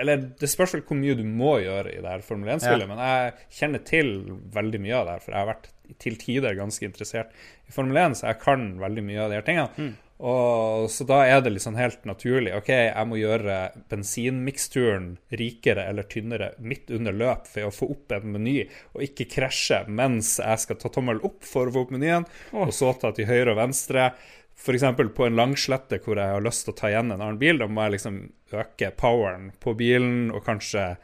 [0.00, 2.98] Eller det spørs vel hvor mye du må gjøre i det her Formel 1-spillet, men
[2.98, 4.10] jeg kjenner til
[4.56, 5.68] veldig mye av det her, for jeg har vært
[6.02, 7.30] til tider ganske interessert
[7.70, 9.92] i Formel 1, så jeg kan veldig mye av de her tingene.
[10.18, 12.54] Og Så da er det liksom helt naturlig.
[12.56, 13.56] OK, jeg må gjøre
[13.90, 18.62] bensinmiksturen rikere eller tynnere midt under løp for å få opp en meny,
[18.96, 22.24] og ikke krasje mens jeg skal ta tommel opp for å få opp menyen,
[22.56, 24.08] og så ta til høyre og venstre.
[24.56, 24.86] F.eks.
[25.12, 27.68] på en langslette hvor jeg har lyst til å ta igjen en annen bil, da
[27.68, 28.18] må jeg liksom
[28.56, 30.94] øke poweren på bilen og kanskje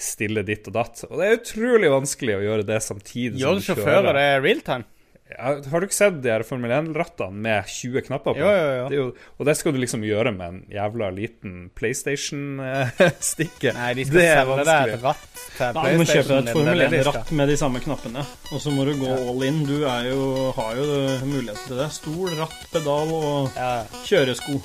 [0.00, 1.02] stille ditt og datt.
[1.10, 4.20] Og det er utrolig vanskelig å gjøre det samtidig Gjør som du sjåfører kjører.
[4.20, 4.86] det realtime?
[4.86, 4.99] Ja,
[5.38, 8.40] har du ikke sett de her Formel 1-rattene med 20 knapper på?
[8.42, 8.88] Ja, ja, ja.
[8.90, 9.06] Det jo,
[9.38, 13.72] og det skal du liksom gjøre med en jævla liten PlayStation-stikke.
[13.76, 14.94] Nei, de skal Det er selge deg vanskelig.
[14.94, 17.14] et ratt til Nei, du må kjøpe deg et Formel det er det de skal.
[17.14, 18.26] 1-ratt med de samme knappene.
[18.52, 19.62] Og så må du gå all in.
[19.68, 20.20] Du er jo,
[20.56, 20.86] har jo
[21.30, 21.88] mulighet til det.
[21.94, 23.72] Stol, ratt, pedal og Ja,
[24.08, 24.58] kjøresko.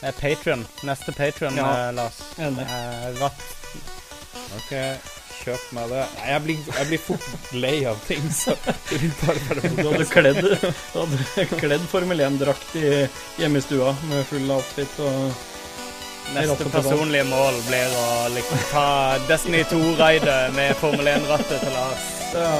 [0.00, 0.66] det er Patreon.
[0.88, 1.88] Neste Patreon, Ja.
[1.88, 2.20] eh, Lars.
[2.38, 2.64] Enig.
[2.66, 3.40] Eh, ratt.
[4.56, 4.72] Ok,
[5.44, 6.02] kjøp meg det.
[6.16, 8.56] Nei, jeg blir, jeg blir fort lei av ting, så
[8.90, 13.08] vil bare være Du hadde kledd, du hadde kledd Formel 1-drakt i-
[13.40, 15.46] hjemme i stua med full outfit og
[16.30, 18.84] Neste personlige mål blir å liksom ta
[19.26, 22.06] Destiny 2-raidet med Formel 1-rattet til Lars.
[22.36, 22.52] ja.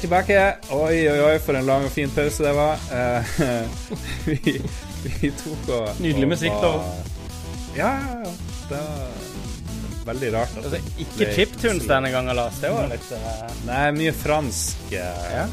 [0.00, 0.36] Er tilbake.
[0.72, 2.80] Oi, oi, oi, for en lang og fin pause det var.
[2.94, 3.32] Eh,
[4.30, 4.54] vi,
[5.04, 6.70] vi tok og Nydelig musikk, da.
[7.76, 8.32] Ja, ja, ja.
[8.70, 10.54] Det var veldig rart.
[10.62, 12.60] Altså, ikke chiptunes denne gangen, Lars.
[12.62, 13.42] Det var litt uh...
[13.66, 15.44] Nei, mye fransk eh, Ja.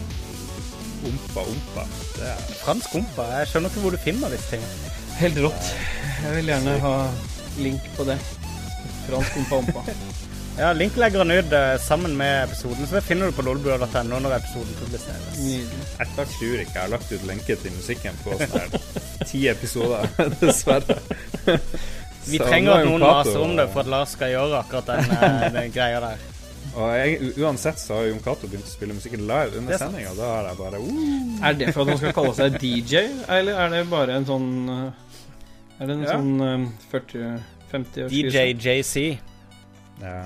[1.07, 1.83] Ompa, ompa.
[2.25, 3.27] Er fransk ompa?
[3.38, 4.93] Jeg skjønner ikke hvor du finner disse tingene.
[5.19, 5.73] Helt rått.
[6.23, 6.95] Jeg vil gjerne ha
[7.60, 8.17] link på det.
[9.10, 9.86] Fransk ompa ompa.
[10.58, 14.17] Ja, Link legger den ut uh, sammen med episoden, så det finner du på lolbua.no
[14.24, 15.36] når episoden publiseres.
[15.38, 15.84] Nydelig.
[16.00, 16.32] Jeg tror
[16.63, 18.74] ikke jeg har lagt ut lenke til musikken på sånn
[19.30, 20.08] ti episoder,
[20.41, 20.98] dessverre.
[22.28, 24.89] Vi Så trenger er at noen maser om det for at Lars skal gjøre akkurat
[24.89, 26.26] den, eh, den greia der.
[26.78, 30.12] Og jeg, uansett så har Jon Cato begynt å spille musikken live under er sendinga.
[30.17, 33.06] Da har jeg bare uh, Er det for at han skal kalle seg DJ,
[33.38, 34.89] eller er det bare en sånn uh,
[35.80, 36.17] Er det en Ja.
[36.17, 39.06] sånn um, 40-50 års DJ JC.
[40.02, 40.17] ja,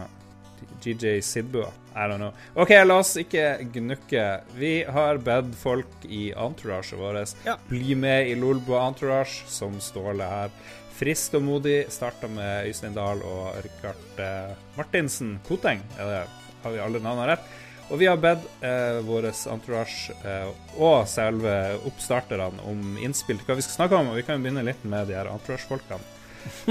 [0.84, 1.70] GJ Sidbua.
[1.96, 2.32] I don't know.
[2.56, 4.26] OK, la oss ikke gnukke.
[4.56, 7.58] Vi har bedt folk i entouraget vårt Ja.
[7.68, 10.54] bli med i Lolbua Entourage, som Ståle her.
[10.96, 11.86] Frisk og modig.
[11.92, 15.82] Starta med Øystein Dahl og Rikard eh, Martinsen Koteng.
[15.98, 16.24] Det,
[16.64, 17.52] har vi alle navnene rett?
[17.92, 20.48] Og vi har bedt eh, vår entourage eh,
[20.80, 24.14] og selve oppstarterne om innspill til hva vi skal snakke om.
[24.14, 26.00] Og vi kan jo begynne litt med de her entourage-folkene.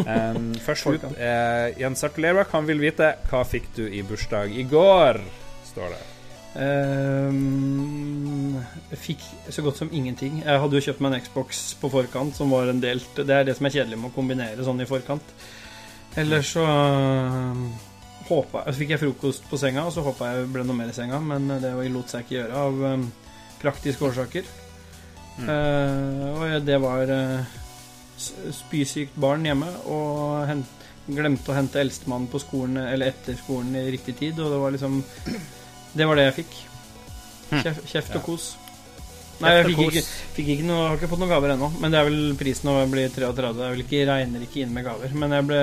[0.01, 2.53] Um, først ut er Jens Arthur Lerbakk.
[2.57, 5.21] Han vil vite hva fikk du i bursdag i går,
[5.73, 6.01] står det.
[6.61, 8.57] Ehm,
[8.91, 9.23] jeg fikk
[9.55, 10.41] så godt som ingenting.
[10.45, 13.47] Jeg hadde jo kjøpt meg en Xbox på forkant, som var en delt Det er
[13.47, 15.35] det som er kjedelig med å kombinere sånn i forkant.
[16.19, 17.55] Ellers så uh,
[18.27, 20.97] håpa Så fikk jeg frokost på senga, og så håpa jeg ble noe mer i
[20.97, 23.07] senga, men det lot seg ikke gjøre av um,
[23.63, 24.51] praktiske årsaker.
[25.39, 25.47] Mm.
[25.47, 27.60] Uh, og det var eh, s-
[28.21, 30.65] spysykt barn hjemme, og hen,
[31.11, 34.75] glemte å hente eldstemann på skolen Eller etter skolen i riktig tid, og det var
[34.77, 35.01] liksom
[35.97, 36.59] Det var det jeg fikk.
[37.51, 37.63] Hm.
[37.65, 38.51] Kjef, kjeft og kos.
[39.41, 40.03] Nei, jeg fikk ikke,
[40.37, 41.71] fikk ikke noe, har ikke fått noen gaver ennå.
[41.81, 43.53] Men det er vel prisen å bli 33.
[43.57, 45.15] Jeg vil ikke, regner ikke inn med gaver.
[45.17, 45.61] Men ble,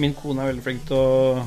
[0.00, 1.44] min kone er veldig flink til å,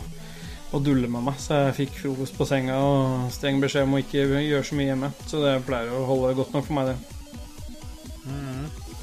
[0.72, 4.03] å dulle med meg, så jeg fikk frokost på senga og streng beskjed om å
[4.03, 5.12] ikke gjøre så mye hjemme.
[5.26, 7.18] Så det pleier å holde godt nok for meg, det.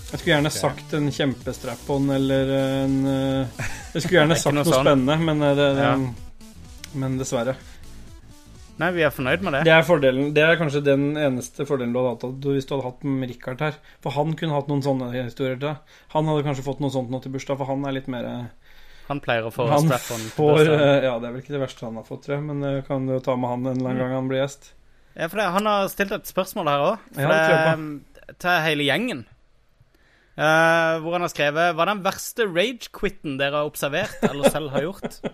[0.08, 4.62] Jeg skulle gjerne sagt en kjempestrap-on eller en eh, Jeg skulle gjerne er sagt noe
[4.64, 4.86] noe, sånn.
[4.86, 6.94] spennende, men, eh, det, det, Ja.
[7.02, 7.56] men dessverre.
[8.78, 9.60] Nei, vi er fornøyd med det.
[9.66, 12.86] Det er, fordelen, det er kanskje den eneste fordelen du hadde hatt hvis du hadde
[12.86, 13.78] hatt med Richard her.
[14.04, 15.96] For han kunne hatt noen sånne historier til deg.
[16.14, 18.44] Han hadde kanskje fått noe sånt nå til bursdag, for han er litt mer eh,
[19.10, 20.28] Han pleier å få strap-on.
[20.78, 22.72] eh, Ja, det er vel ikke det verste han har fått, tror jeg, men det
[22.86, 24.70] kan du jo ta med han en eller annen gang han blir gjest.
[25.18, 27.10] Ja, for det, Han har stilt et spørsmål her òg.
[27.18, 27.74] Ja,
[28.38, 29.24] Til hele gjengen.
[30.38, 34.70] Eh, hvor han har skrevet Hva er den verste rage-quitten dere har observert eller selv
[34.76, 35.18] har gjort?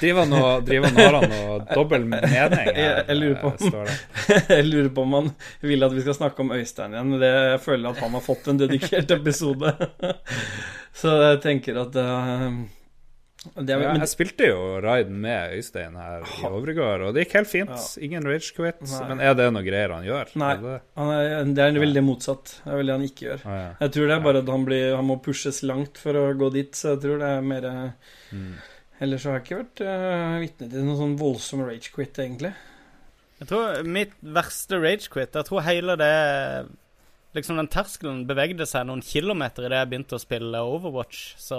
[0.00, 2.54] Driver nå driver han noe dobbel mening her?
[2.72, 3.96] Jeg- jeg lurer på om- står det.
[4.58, 5.28] Jeg lurer på om han
[5.60, 8.24] vil at vi skal snakke om Øystein igjen, men det, jeg føler at han har
[8.24, 9.74] fått en dedikert episode.
[10.96, 12.48] Så jeg tenker at eh,
[13.54, 17.36] det Ja, men, jeg spilte jo Raiden med Øystein her i Overgård, og det gikk
[17.38, 17.84] helt fint.
[18.02, 18.80] Ingen rage quit.
[18.82, 19.02] Nei.
[19.12, 20.32] Men er det noe greier han gjør?
[20.42, 20.50] Nei.
[20.56, 20.78] Er det?
[20.98, 22.56] han er, det er veldig motsatt.
[22.64, 23.44] Det er veldig han ikke gjør.
[23.46, 23.68] Ah, ja.
[23.84, 26.50] Jeg tror det er bare at han, blir, han må pushes langt for å gå
[26.58, 27.70] dit, så jeg tror det er mer
[28.28, 28.58] Mm.
[29.00, 32.50] Ellers så har jeg ikke vært uh, vitne til noen sånn voldsom rage quit, egentlig.
[33.38, 36.14] Jeg tror mitt verste rage-quit Jeg tror hele det
[37.36, 41.36] Liksom den terskelen bevegde seg noen kilometer idet jeg begynte å spille Overwatch.
[41.38, 41.58] Så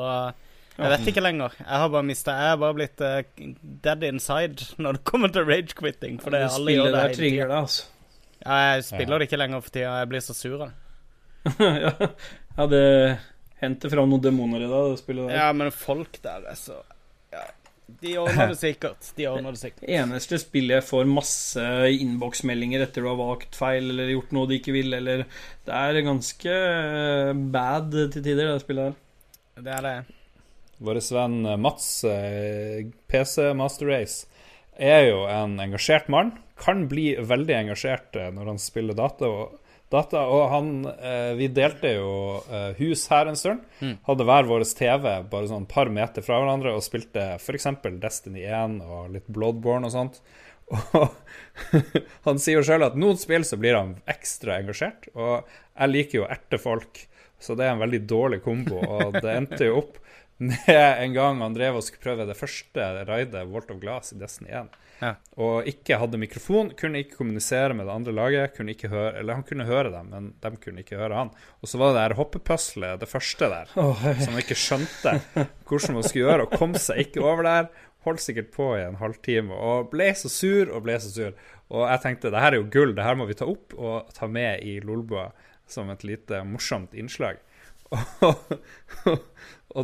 [0.80, 1.56] jeg vet ikke lenger.
[1.60, 3.46] Jeg har bare mista Jeg har bare blitt uh,
[3.86, 6.20] dead inside når det kommer til rage-quitting.
[6.24, 7.62] For det er alle gjør det hele trigger tida.
[7.64, 7.88] altså.
[8.40, 9.98] Ja, jeg spiller det ikke lenger for tida.
[10.00, 10.76] Jeg blir så sur av det.
[11.60, 11.92] ja,
[12.58, 12.84] ja, det
[13.60, 15.38] henter fram noen demoner i deg, det spillet der.
[15.40, 16.78] Ja, men folk der er så
[17.34, 17.42] ja,
[18.04, 19.10] De ordner det sikkert.
[19.18, 19.84] De ordner det sikkert.
[19.92, 21.66] Eneste spillet jeg får masse
[21.96, 25.26] innboksmeldinger etter du har valgt feil eller gjort noe du ikke vil, eller
[25.68, 28.98] Det er ganske eh, bad til tider, det spillet her.
[29.60, 29.98] Det er det.
[30.80, 34.28] Vår venn Mats, eh, PC Master Race,
[34.78, 36.32] er jo en engasjert mann.
[36.60, 39.28] Kan bli veldig engasjert eh, når han spiller data.
[39.28, 39.58] Og,
[39.92, 42.14] data, og han eh, Vi delte jo
[42.80, 43.66] hus her en stund.
[43.84, 43.98] Mm.
[44.08, 47.68] Hadde hver vår TV bare sånn par meter fra hverandre og spilte f.eks.
[48.00, 50.22] Destiny 1 og litt Bloodborne og sånt.
[50.70, 55.90] Og han sier jo sjøl at noen spill så blir han ekstra engasjert, og jeg
[55.90, 57.00] liker jo å erte folk,
[57.42, 59.98] så det er en veldig dårlig kombo, og det endte jo opp
[61.04, 64.54] en gang han drev og skulle prøve det første raidet, Volt of Glass, i Destiny
[64.62, 64.78] 1.
[65.00, 65.14] Ja.
[65.40, 68.56] Og ikke hadde mikrofon, kunne ikke kommunisere med det andre laget.
[68.56, 71.32] Kunne ikke høre, eller han kunne høre dem, men de kunne ikke høre han.
[71.60, 75.16] Og så var det der hoppepuslet, det første der, som han ikke skjønte
[75.70, 77.70] hvordan man skulle gjøre, og kom seg ikke over der.
[78.08, 81.34] Holdt sikkert på i en halvtime og ble så sur og ble så sur.
[81.70, 84.08] Og jeg tenkte det her er jo gull, det her må vi ta opp og
[84.16, 85.28] ta med i Lolbua
[85.70, 87.44] som et lite morsomt innslag.
[88.30, 89.20] Og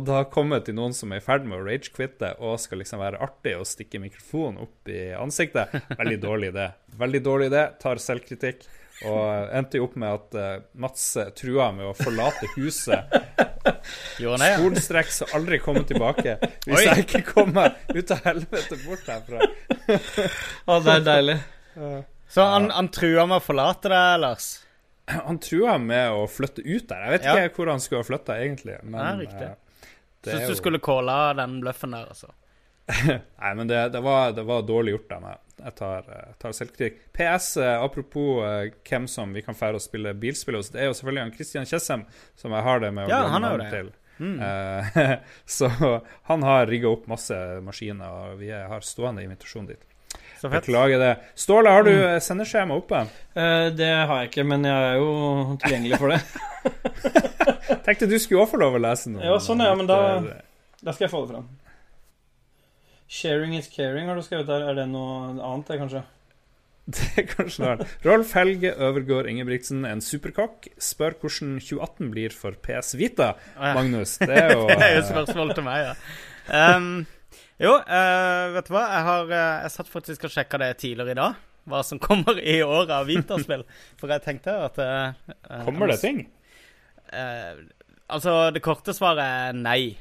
[0.02, 3.20] da kommer til noen som er i ferd med å rage-quitte og skal liksom være
[3.22, 5.70] artig og stikke mikrofonen opp i ansiktet.
[6.00, 6.64] Veldig dårlig idé.
[6.98, 7.62] Veldig dårlig idé.
[7.82, 8.66] Tar selvkritikk.
[9.06, 11.02] Og endte jo opp med at uh, Mats
[11.36, 13.12] trua med å forlate huset.
[14.16, 16.38] Sporenstreks og aldri komme tilbake.
[16.64, 16.84] Hvis Oi.
[16.86, 19.50] jeg ikke kommer ut av helvete bort herfra.
[20.66, 21.36] Å, det er deilig.
[22.32, 24.48] Så han, han trua med å forlate deg, Lars?
[25.12, 27.04] Han trua med å flytte ut der.
[27.06, 27.36] Jeg vet Ja.
[27.46, 28.80] ikke hvor han skulle ha flytta, egentlig.
[28.82, 29.50] Men Ja, riktig.
[30.26, 32.32] Syns du skulle calla den bløffen der, altså.
[33.42, 35.42] Nei, men det, det, var, det var dårlig gjort av meg.
[35.56, 37.00] Jeg tar, eh, tar selvkritikk.
[37.16, 40.90] PS, eh, apropos uh, hvem som vi kan fære og spille bilspill hos, det er
[40.90, 42.04] jo selvfølgelig han Christian Kjessem
[42.38, 43.80] som jeg har det med å Ja, glemme han navnet det.
[43.80, 43.92] til.
[44.16, 44.36] Mm.
[44.40, 45.16] Uh,
[45.58, 45.70] så
[46.30, 49.82] han har rigga opp masse maskiner, og vi har stående invitasjon dit.
[50.52, 51.10] Beklager det.
[51.38, 53.02] Ståle, har du eh, sendeskjema oppe?
[53.34, 56.20] Eh, det har jeg ikke, men jeg er jo tilgjengelig for det.
[57.86, 59.24] Tenkte du skulle også få lov å lese noe.
[59.26, 60.20] Ja, sånn, ja, men da-
[60.82, 61.46] Da skal jeg få det fram.
[63.08, 64.64] Sharing is caring, har du skrevet der.
[64.70, 66.02] Er det noe annet, det, kanskje?
[66.96, 67.94] Det er kanskje noe annet.
[68.06, 73.32] Rolf Helge Øvergård Ingebrigtsen, en superkokk, spør hvordan 2018 blir for PS Vita.
[73.58, 75.94] Magnus, det er jo Det er jo spørsmål til meg, ja.
[76.76, 76.90] Um,
[77.62, 78.86] jo, uh, vet du hva?
[78.92, 81.38] Jeg har uh, Jeg satt faktisk og sjekka det tidligere i dag.
[81.66, 83.64] Hva som kommer i år av Vita-spill.
[84.00, 86.26] For jeg tenkte at eh, Kommer det ting?
[87.06, 89.96] altså, det korte svaret er nei.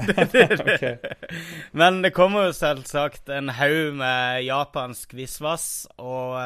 [1.80, 5.66] Men det kommer jo selvsagt en haug med japansk visvas,
[6.00, 6.36] og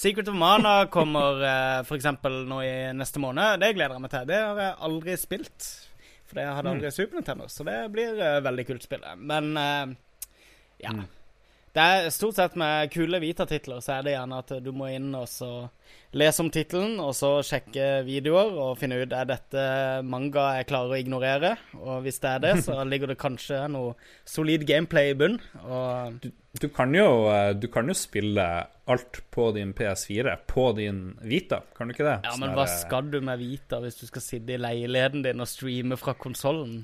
[0.00, 2.06] Secret of Mana kommer uh, f.eks.
[2.24, 3.60] nå i neste måned.
[3.60, 4.28] Det gleder jeg meg til.
[4.30, 5.70] Det har jeg aldri spilt.
[6.30, 9.02] For det hadde aldri Super Nintendo, så det blir uh, veldig kult spill.
[9.18, 9.96] Men uh,
[10.78, 10.92] ja.
[10.94, 11.08] Mm.
[11.70, 15.12] Det er stort sett med kule Vita-titler, så er det gjerne at du må inn
[15.14, 15.50] og så
[16.18, 19.62] lese om tittelen, og så sjekke videoer og finne ut er dette
[20.02, 21.52] manga jeg klarer å ignorere.
[21.78, 23.94] Og hvis det er det, så ligger det kanskje noe
[24.26, 25.38] solid gameplay i bunn.
[25.62, 26.26] Og
[26.58, 28.48] Du kan, jo, eh, du kan jo spille
[28.90, 32.16] alt på din PS4 på din Vita, kan du ikke det?
[32.26, 35.22] ja, Sånn men hva eh, skal du med Vita hvis du skal sitte i leiligheten
[35.22, 36.80] din og streame fra konsollen?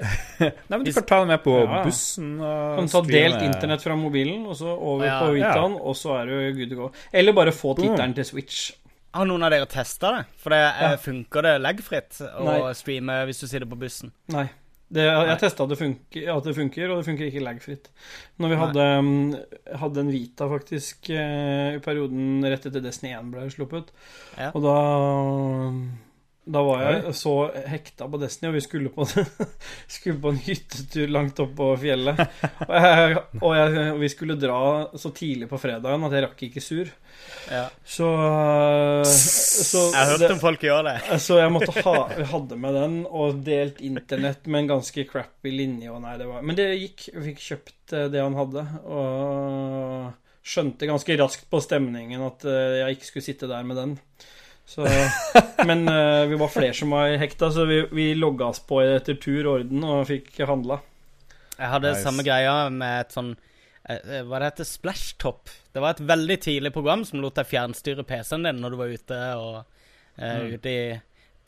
[0.40, 1.82] Nei, men Du kan ta det med på Ja.
[1.84, 5.50] bussen og Kan ta streame- delt internett fra mobilen, og så over Ja, på ja.
[5.52, 6.90] Vitaen, og så er du good to go.
[7.12, 7.88] Eller bare få Boom.
[7.90, 8.72] tittelen til Switch.
[9.12, 10.24] Har noen av dere testa det?
[10.38, 10.96] For det, eh, Ja.
[10.96, 12.72] funker det leggfritt å Nei.
[12.78, 14.12] streame hvis du sitter på bussen?
[14.28, 14.48] Nei.
[14.92, 17.84] Det, jeg testa at det funker, at det funker, og det funker ikke leggfritt.
[18.40, 23.30] Når vi hadde, mm, hadde en Vita faktisk eh, i perioden rett etter Destiny 1
[23.30, 23.92] ble sluppet,
[24.36, 24.50] Ja.
[24.52, 24.74] og da
[26.50, 27.32] da var jeg så
[27.68, 29.04] hekta på Destiny, og vi skulle på,
[29.94, 32.22] skulle på en hyttetur langt opp på fjellet.
[32.66, 34.60] Og, jeg, og, jeg, vi skulle dra
[34.98, 36.90] så tidlig på fredagen at jeg rakk ikke sur.
[37.52, 37.66] Ja.
[37.84, 38.08] Så,
[39.04, 40.96] så Jeg hørte det- om folk gjør det.
[41.22, 45.52] så jeg måtte ha Jeg hadde med den og delt internett med en ganske crappy
[45.54, 45.92] linje.
[45.92, 47.06] Og nei, det var, men det gikk.
[47.12, 48.64] Jeg fikk kjøpt eh, det han hadde.
[48.88, 50.10] Og
[50.50, 53.96] skjønte ganske raskt på stemningen at eh, jeg ikke skulle sitte der med den.
[54.70, 54.84] Så,
[55.66, 59.16] men uh, vi var flere som var hekta, så vi, vi logga oss på etter
[59.18, 60.76] tur og orden og fikk handla.
[61.58, 62.04] Jeg hadde Nice.
[62.06, 65.50] samme greia med et sånn eh, Hva det heter Splashtop.
[65.74, 68.94] Det var et veldig tidlig program som lot deg fjernstyre PC-en din når du var
[68.94, 69.66] ute og uh,
[70.20, 70.54] Mm.
[70.54, 70.80] ute i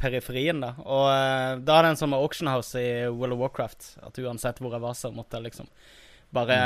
[0.00, 0.72] periferien, da.
[0.82, 3.88] Og uh, da hadde jeg en sånn med Auction House i World of Warcraft.
[4.06, 5.68] At uansett hvor jeg var, så måtte jeg liksom
[6.32, 6.58] bare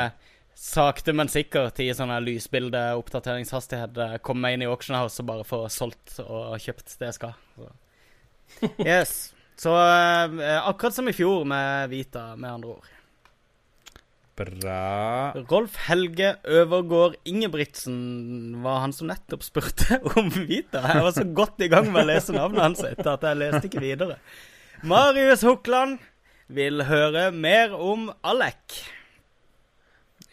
[0.56, 5.46] sakte, men sikkert i sånne lysbildeoppdateringshastighet eh, komme meg inn i Auction House og bare
[5.46, 7.40] få solgt og kjøpt det jeg skal.
[7.56, 7.72] Så.
[8.86, 9.16] Yes.
[9.60, 12.92] Så eh, akkurat som i fjor med Vita, med andre ord.
[14.36, 15.32] Bra.
[15.48, 20.82] Rolf Helge Øvergård Ingebrigtsen var han som nettopp spurte om Vita.
[20.84, 23.70] Jeg var så godt i gang med å lese navnet hans etter at jeg leste
[23.70, 24.18] ikke videre.
[24.84, 25.96] Marius Hukland
[26.52, 28.76] vil høre mer om Alec.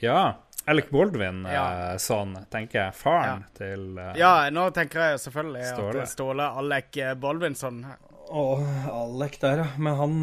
[0.04, 0.24] Ja.
[0.66, 1.64] Alec Baldwin, Ja.
[1.94, 2.94] eh, sånn, tenker jeg.
[2.96, 6.04] Faren til uh, Ja, nå tenker jeg selvfølgelig Ståle.
[6.06, 7.82] at Ståle Alec Baldvinsson
[8.32, 9.68] Og Alec der, ja.
[9.78, 10.16] Men han,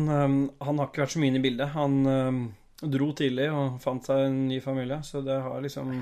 [0.64, 1.68] han har ikke vært så mye inne i bildet.
[1.76, 2.40] Han um,
[2.80, 5.92] dro tidlig og fant seg en ny familie, så det har liksom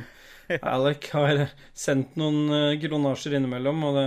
[0.62, 1.42] Alec har
[1.76, 4.06] sendt noen kronasjer innimellom, og det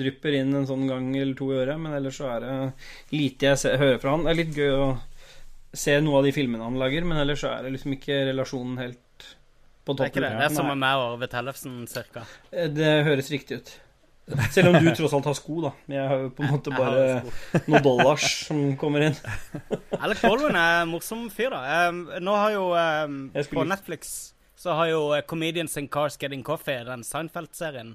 [0.00, 2.56] drypper inn en sånn gang eller to i øret, men ellers så er det
[3.12, 4.24] lite jeg ser, hører fra han.
[4.26, 4.88] Det er litt gøy å
[5.76, 8.80] se noe av de filmene han lager, men ellers så er det liksom ikke relasjonen
[8.80, 9.28] helt
[9.84, 10.00] på toppen.
[10.00, 10.32] Det er ikke det.
[10.40, 12.24] Det er som med meg og Arve Tellefsen, cirka.
[12.50, 13.72] Eh, Det høres riktig ut.
[14.54, 15.70] Selv om du tross alt har sko, da.
[15.90, 17.06] Jeg har jo på en måte bare
[17.70, 19.16] noen dollars som kommer inn.
[20.02, 21.88] Alec Baldwin er en morsom fyr, da.
[21.88, 23.16] Um, nå har jo um,
[23.50, 27.94] På Netflix så har jo uh, Comedians in Cars Getting Coffee, den Seinfeld-serien,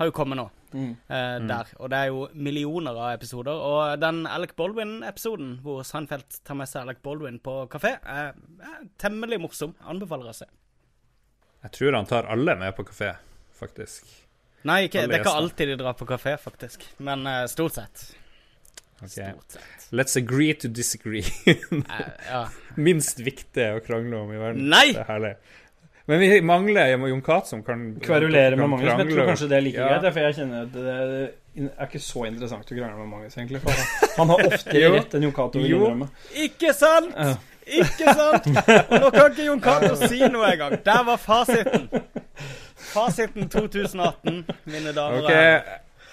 [0.00, 0.46] har jo kommet nå.
[0.72, 0.92] Mm.
[1.12, 1.72] eh, Der.
[1.76, 3.52] Og det er jo millioner av episoder.
[3.52, 8.32] Og den Alec Baldwin-episoden hvor Seinfeld tar med seg Alec Baldwin på kafé, er,
[8.64, 9.74] er temmelig morsom.
[9.92, 10.48] Anbefaler å se.
[11.60, 13.12] Jeg tror han tar alle med på kafé,
[13.58, 14.08] faktisk.
[14.64, 16.86] Nei, ikke, det er ikke alltid de drar på kafé, faktisk.
[17.04, 18.06] Men uh, stort sett.
[19.02, 19.12] Ok.
[19.12, 19.88] Stort sett.
[19.92, 21.24] Let's agree to disagree.
[21.46, 22.46] Eh, ja.
[22.88, 24.68] Minst viktig å krangle om i verden.
[24.72, 24.86] Nei!
[24.96, 25.34] Det er herlig.
[26.10, 29.48] Men vi mangler Jon Cath som kan Kverulere kan med Magnus, men jeg tror kanskje
[29.52, 29.88] det er like Ja.
[30.00, 30.12] greit.
[30.12, 30.94] For jeg kjenner at det
[31.76, 33.60] er ikke så interessant å krangle med Magnus, egentlig.
[33.62, 33.70] For
[34.16, 35.78] han- har oftere rett enn Jon Cato vil Jo.
[35.86, 36.08] innrømme.
[36.46, 37.14] Ikke sant?
[37.16, 37.36] Ja.
[37.70, 38.46] Ikke sant?
[38.90, 40.74] Nå kan ikke Jon Cato si noe engang.
[40.84, 41.86] Der var fasiten.
[42.90, 45.62] Fasiten 2018, mine damer og Ok, herrer.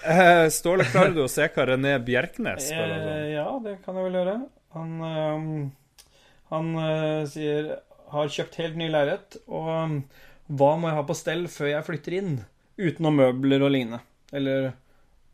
[0.04, 3.08] eh, Ståle, klarer du å se hva René Bjerknes spør om?
[3.08, 4.36] Eh, ja, det kan jeg vel gjøre.
[4.76, 6.06] Han, eh,
[6.52, 7.72] han uh, sier
[8.12, 9.96] har kjøpt helt ny leilighet, og um,
[10.48, 12.36] hva må jeg ha på stell før jeg flytter inn?
[12.78, 14.00] Utenom møbler og lignende.
[14.32, 14.70] Eller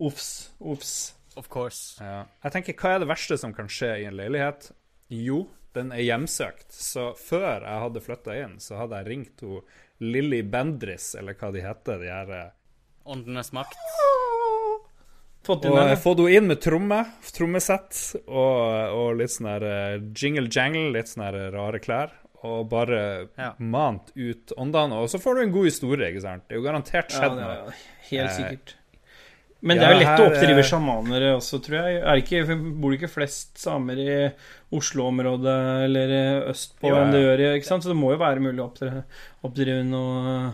[0.02, 0.94] ofs, ofs.
[1.36, 1.98] Of course.
[2.02, 2.24] Ja.
[2.46, 4.70] Jeg tenker, Hva er det verste som kan skje i en leilighet?
[5.12, 5.44] Jo,
[5.74, 6.70] den er hjemsøkt.
[6.72, 9.62] Så før jeg hadde flytta inn, så hadde jeg ringt hun
[10.04, 12.02] Lilly Bendris, eller hva de heter.
[12.02, 12.34] de her...
[12.38, 12.52] eh,
[13.04, 13.78] Åndenes makt.
[15.44, 17.02] Fått Og jeg fått henne inn med tromme,
[17.36, 18.60] trommesett og,
[18.96, 22.14] og litt sånn her eh, jingle-jangle, litt sånne her rare klær.
[22.44, 23.52] Og bare Ja.
[23.58, 24.98] mant ut åndene.
[25.00, 26.46] Og så får du en god historie, ikke sant?
[26.48, 27.52] Det er jo garantert skjedd noe.
[27.72, 28.74] er helt Eh, sikkert.
[29.64, 32.02] Men det er jo lett å oppdrive sjamanere sjamaner også, tror jeg.
[32.04, 34.32] Er det ikke, bor det ikke flest samer i
[34.76, 35.54] Oslo-området
[35.86, 37.82] eller eh, østpå Jo, enn det gjør i ikke sant?
[37.86, 39.04] Så det må jo være mulig å oppdrive,
[39.48, 40.52] oppdrive noe,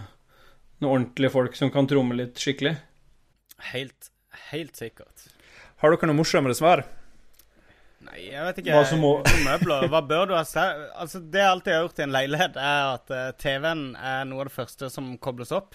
[0.80, 2.76] noe ordentlige folk som kan tromme litt skikkelig.
[3.72, 4.11] Helt,
[4.53, 5.26] helt sikkert.
[5.82, 6.84] Har dere noe morsommere svar?
[8.11, 8.74] Nei, jeg vet ikke.
[8.74, 9.86] Hva som må- Møbler.
[9.92, 10.42] Hva bør du ha.
[10.42, 14.42] Altså, det jeg alltid har gjort i en leilighet, er at uh, TV-en er noe
[14.44, 15.74] av det første som kobles opp.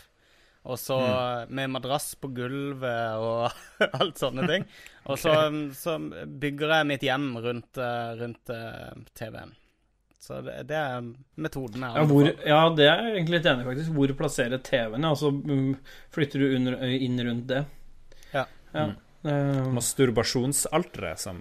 [0.66, 1.50] Og så Mm.
[1.54, 3.52] med madrass på gulvet og
[4.02, 4.64] alt sånne ting.
[5.06, 5.30] Og så,
[5.78, 9.52] så bygger jeg mitt hjem rundt, eh, rundt uh, TV-en.
[10.18, 11.04] Så det, det er
[11.38, 13.92] metoden jeg Ja, hvor, ja, det er jeg egentlig litt enig faktisk.
[13.94, 15.06] Hvor plasserer TV-en?
[15.06, 15.76] Altså, mm,
[16.18, 17.62] flytter du under, inn rundt det?
[18.34, 18.48] Ja.
[18.74, 18.88] ja.
[19.26, 21.40] Eh, Masturbasjonsalteret, som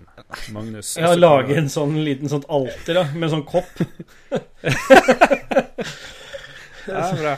[0.54, 3.82] Magnus Ja, lage en sånn liten sånt alter da, med sånn kopp.
[6.86, 7.36] Ja, bra.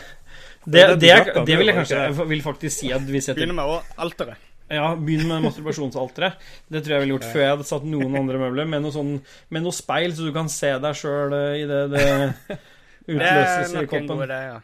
[0.66, 1.98] Det, Det er det det, er, det vil jeg kanskje?
[2.02, 4.46] Jeg vil faktisk si at vi setter Begynner med alteret.
[4.66, 6.40] Ja, begynn med masturbasjonsalteret.
[6.66, 8.66] Det tror jeg ville gjort før jeg hadde satt noen andre møbler.
[8.66, 9.12] Med noe, sånn,
[9.54, 12.06] med noe speil, så du kan se deg sjøl i det det
[13.06, 14.22] Det er utløses i en koppen.
[14.24, 14.56] idé, ja.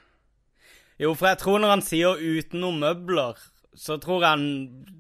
[1.05, 3.39] Jo, for jeg tror når han sier 'utenom møbler',
[3.75, 4.43] så tror han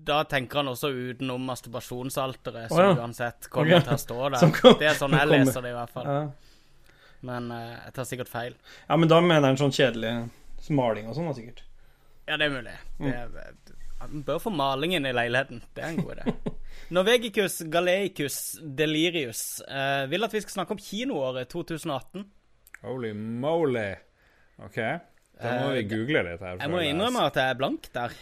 [0.06, 2.94] Da tenker han også utenom masturbasjonsalteret, som oh, ja.
[3.02, 3.86] uansett kommer okay.
[3.86, 4.78] til å stå der.
[4.80, 6.08] Det er sånn jeg leser det, i hvert fall.
[6.08, 6.86] Ja.
[7.22, 8.56] Men uh, jeg tar sikkert feil.
[8.88, 10.16] ja, men da mener han sånn kjedelig
[10.72, 11.62] maling og sånn, da, sikkert.
[12.26, 12.74] Ja, det er mulig.
[12.98, 13.06] Mm.
[13.06, 15.62] Det er, han bør få malingen i leiligheten.
[15.74, 16.52] Det er en god idé.
[16.96, 22.26] Norvegicus Galeicus Delirius uh, vil at vi skal snakke om kinoåret 2018.
[22.82, 23.90] Holy moly.
[24.62, 24.78] OK.
[25.42, 26.58] Da må Eh, vi google litt her.
[26.60, 28.14] Jeg må innrømme at jeg er blank der.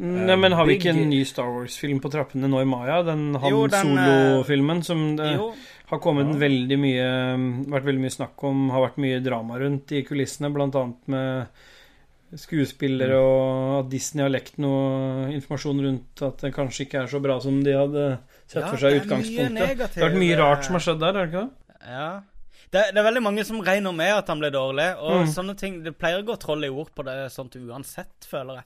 [0.00, 3.02] Nei, men har vi ikke en ny Star Wars-film på trappene nå i Maya?
[3.04, 5.50] Den Han Solo-filmen som det Jo,
[5.90, 7.08] har kommet veldig mye
[7.74, 11.46] Vært veldig mye snakk om, har vært mye drama rundt i kulissene, annet med
[12.38, 13.26] skuespillere, Mm.
[13.26, 17.40] og at Disney har lekt noe informasjon rundt at det kanskje ikke er så bra
[17.42, 18.04] som de hadde
[18.46, 19.94] sett Ja, for seg i det mye utgangspunktet.
[19.94, 21.88] Det har vært mye rart som har skjedd der, er det ikke det?
[21.90, 22.10] Ja.
[22.70, 25.32] Det, det er veldig mange som regner med at han blir dårlig, og Mm.
[25.34, 28.64] sånne ting Det pleier å gå troll i ord på det sånt uansett, føler jeg.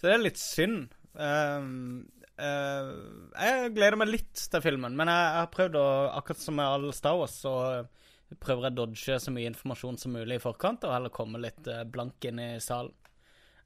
[0.00, 0.88] Så det er litt synd.
[1.20, 2.06] Ehm,
[2.40, 2.92] uh,
[3.36, 6.68] jeg gleder meg litt til filmen, men jeg, jeg har prøvd å Akkurat som med
[6.68, 7.54] all Star Wars, så
[8.38, 11.66] prøver jeg å dodge så mye informasjon som mulig i forkant, og heller komme litt
[11.68, 12.94] eh, blank inn i salen.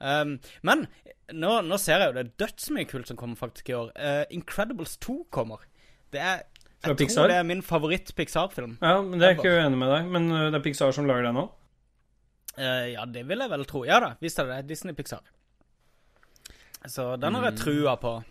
[0.00, 0.34] Um,
[0.66, 0.86] men
[1.32, 3.92] nå, nå ser jeg jo det er dødsmye kult som kommer faktisk i år.
[3.94, 5.62] Uh, Incredibles 2 kommer.
[6.12, 6.42] Det er
[6.84, 7.22] jeg Pixar?
[7.22, 8.74] tror det er min favoritt-Pixar-film.
[8.82, 11.28] Ja, men det er ikke jeg uenig med deg, men det er Pixar som lager
[11.28, 11.46] det nå?
[12.56, 13.84] Uh, ja, det vil jeg vel tro.
[13.88, 14.74] Ja da, visst er det det.
[14.74, 15.24] Disney-Pixar.
[16.86, 17.40] Så den Mm.
[17.40, 18.24] har jeg trua på.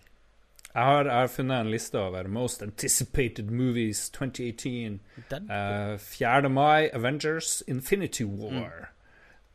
[0.74, 5.00] Jeg har, jeg har funnet en liste over Most Anticipated Movies 2018.
[5.30, 6.50] Den, Eh, 4.
[6.50, 8.90] mai, Avengers Infinity War.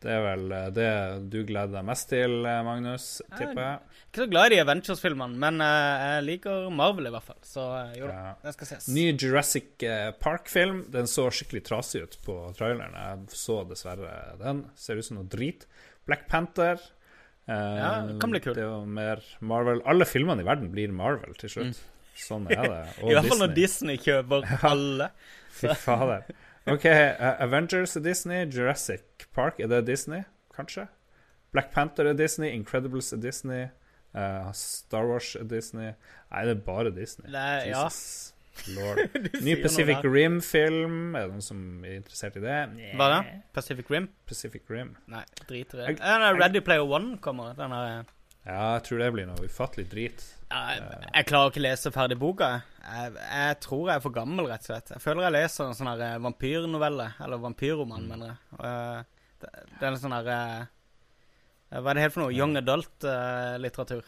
[0.01, 3.79] Det er vel eh, det du gleder deg mest til, eh, Magnus, tipper jeg.
[4.13, 7.35] Ikke så glad i de Avengers-filmene, men uh, jeg liker Marvel i hvert fall.
[7.43, 8.33] Så uh, jo da, Ja.
[8.41, 8.87] den skal ses.
[8.87, 9.83] Ny Jurassic
[10.21, 10.85] Park-film.
[10.89, 12.95] Den så skikkelig trasig ut på traileren.
[12.95, 14.63] Jeg så dessverre den.
[14.75, 15.65] Ser ut som noe drit.
[16.07, 16.79] Black Panther.
[17.49, 18.55] Eh, Ja, det kan bli kult.
[18.59, 19.81] Det er jo mer Marvel.
[19.89, 21.79] Alle filmene i verden blir Marvel til slutt.
[22.19, 22.83] Sånn er det.
[23.01, 23.09] Og Mm.
[23.09, 25.09] I hvert fall når Disney kjøper alle.
[25.59, 26.27] Fy fader.
[26.69, 28.45] OK, eh, Avengers er Disney.
[28.45, 30.23] Jurassic Park, er det Disney?
[30.55, 30.87] Kanskje?
[31.51, 32.51] Black Panther er Disney.
[32.53, 33.67] Incredibles er Disney.
[34.13, 35.93] Uh, Star Wars er Disney.
[36.31, 37.29] Nei, det er bare Disney.
[37.31, 38.33] Det Jesus.
[38.33, 38.35] ja.
[39.45, 39.97] Ny Pacific.
[40.03, 41.15] Rim-film.
[41.15, 42.57] Er det noen som er interessert i det?
[42.99, 43.19] Hva da?
[43.55, 44.07] Pacific Rim?
[44.29, 44.95] Pacific Rim.
[45.07, 45.87] Nei, drit i det.
[45.87, 47.53] Jeg- Eh, Ready Player One kommer.
[47.55, 48.05] Den er
[48.45, 50.23] Ja, jeg tror det blir noe ufattelig drit.
[50.49, 50.81] jeg,
[51.13, 52.61] jeg klarer ikke lese ferdig boka.
[52.81, 54.89] Jeg, jeg tror jeg er for gammel, rett og slett.
[54.95, 57.09] Jeg føler jeg leser en sånn eh, vampyrnovelle.
[57.21, 58.37] Eller vampyrroman, mener jeg.
[58.57, 59.03] Og, eh,
[59.43, 59.49] det,
[59.79, 60.65] det er en sånn her eh,
[61.79, 62.33] Hva er det helt for noe?
[62.33, 64.01] Young adult-litteratur.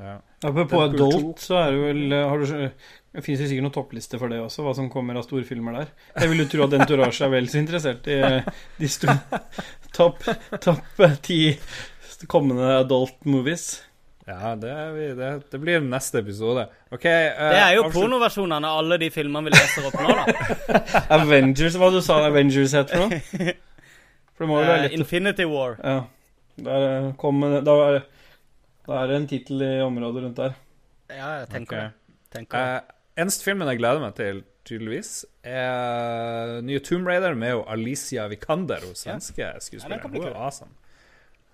[0.00, 0.16] Ja.
[0.48, 2.70] Apropos Adult, så er det vel har du,
[3.12, 5.92] Det finnes jo sikkert noen toppliste for det også, hva som kommer av storfilmer der.
[6.16, 9.18] Jeg vil jo tro at Entourage er vel så interessert i eh, de store
[9.96, 10.24] topp
[10.64, 11.40] topp eh, ti
[12.30, 13.82] kommende adult movies.
[14.26, 16.68] Ja, det, er vi, det, det blir neste episode.
[16.94, 17.04] OK.
[17.04, 20.82] uh, Det er jo pornoversjonene av alle de filmene vi leser opp nå, da.
[21.18, 23.54] Avengers, hva du sa Avengers het for noe?
[24.32, 25.74] For det må jo være Eh, litt Infinity War.
[25.82, 25.96] Ja.
[26.62, 27.98] Der eh, kom Da er,
[28.86, 30.56] da er det en tittel i området rundt der.
[31.12, 31.90] Ja, jeg tenker okay.
[31.92, 32.16] det.
[32.32, 32.80] Tenker det.
[32.80, 35.12] Eh, eneste filmen jeg gleder meg til, tydeligvis,
[35.46, 40.02] er nye Tomb Raider med jo Alicia Vikander, hun svenske Ja, skuespilleren.
[40.02, 40.74] Ja, hun er awesome.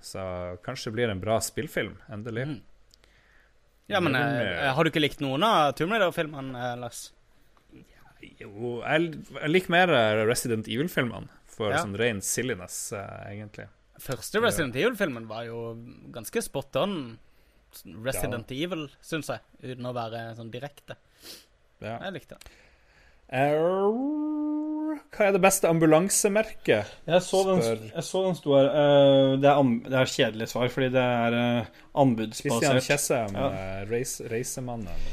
[0.04, 0.22] Så
[0.64, 2.46] kanskje det blir en bra spillfilm, endelig.
[2.52, 2.58] Mm.
[3.88, 7.08] Ja, men eh, har du ikke likt noen av Tomb Raider-filmene, eh, Lars?
[8.38, 9.14] Jo, jeg,
[9.48, 11.82] liker mer eh, Resident Evil-filmene, for Ja.
[11.82, 12.92] sånn ren silliness,
[13.26, 13.66] egentlig.
[13.98, 15.74] Første Resident Evil-filmen var jo
[16.14, 16.92] ganske spot on
[18.04, 20.96] Resident Evil, syns jeg, uten å være sånn direkte.
[21.82, 21.98] Ja.
[22.06, 22.56] Jeg likte den.
[23.28, 26.88] Uh, hva er det beste ambulansemerket?
[27.08, 27.60] Jeg så den,
[27.92, 28.70] jeg så den sto her.
[28.72, 32.86] Uh, det, er, an- det er kjedelig svar, fordi det er uh, Christian anbudsbasert.
[32.88, 33.48] Tjessem, Ja.
[33.52, 35.04] eh, reis, Reisemannen,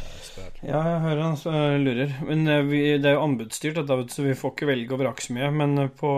[0.66, 2.16] Ja, jeg hører han eh, lurer.
[2.28, 5.26] Men eh, vi, det er jo anbudsstyrt, dette, så vi får ikke velge og vrake
[5.26, 5.52] så mye.
[5.56, 6.10] Men eh, på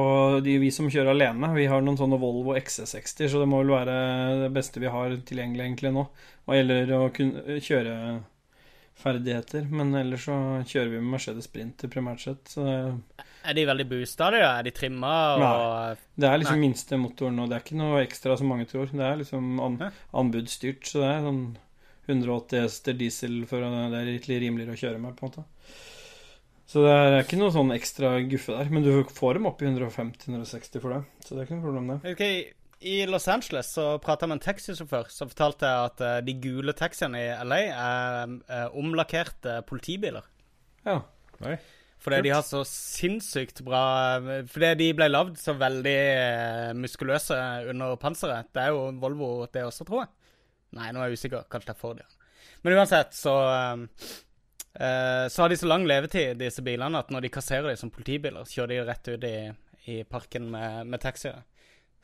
[0.45, 3.75] de vi som kjører alene, vi har noen sånne Volvo XC60, så det må vel
[3.75, 3.99] være
[4.45, 6.07] det beste vi har tilgjengelig egentlig nå.
[6.47, 7.97] Hva gjelder å kunne kjøre
[8.97, 9.67] ferdigheter.
[9.69, 12.55] Men ellers så kjører vi med Mercedes Sprinter primært sett.
[12.57, 14.41] Er de veldig boosta, de?
[14.41, 15.13] Er de trimma?
[15.37, 16.07] Og...
[16.17, 18.89] det er liksom minstemotoren, og det er ikke noe ekstra som mange tror.
[18.89, 19.79] Det er liksom an,
[20.17, 21.43] anbudsstyrt, så det er sånn
[22.07, 25.45] 180 hester diesel for det er litt rimeligere å kjøre med, på en måte.
[26.67, 28.71] Så det er ikke noe sånn ekstra guffe der.
[28.73, 31.01] Men du får dem opp i 150-160 for det.
[31.23, 32.11] Så det er ikke noe problem, det.
[32.11, 32.23] Ok,
[32.91, 36.75] I Los Angeles så prata jeg med en taxisjåfør som fortalte at eh, de gule
[36.75, 40.27] taxiene i LA er eh, omlakkerte politibiler.
[40.83, 40.99] Ja.
[41.39, 41.55] Nei.
[42.03, 43.81] Fordi de har så sinnssykt bra
[44.49, 47.37] Fordi de ble lagd så veldig eh, muskuløse
[47.71, 48.51] under panseret.
[48.53, 50.16] Det er jo Volvo det også, tror jeg.
[50.75, 51.45] Nei, nå er jeg usikker.
[51.51, 52.07] Kanskje det er Ford, ja.
[52.65, 54.07] Men uansett, så eh,
[54.79, 57.93] eh, Så har de så lang levetid, disse bilene, at når de kasserer dem som
[57.93, 59.37] politibiler, så kjører de rett ut i,
[59.93, 61.43] i parken med, med taxier.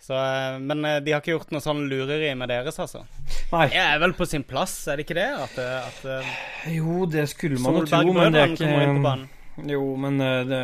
[0.03, 3.05] Så, eh, men eh, de har ikke gjort noe sånn lureri med deres, altså.
[3.53, 3.69] Nei.
[3.73, 5.29] Det er vel på sin plass, er det ikke det?
[5.45, 9.15] At, at Jo, det skulle man jo tro, men det er ikke.
[9.69, 10.61] Jo, men det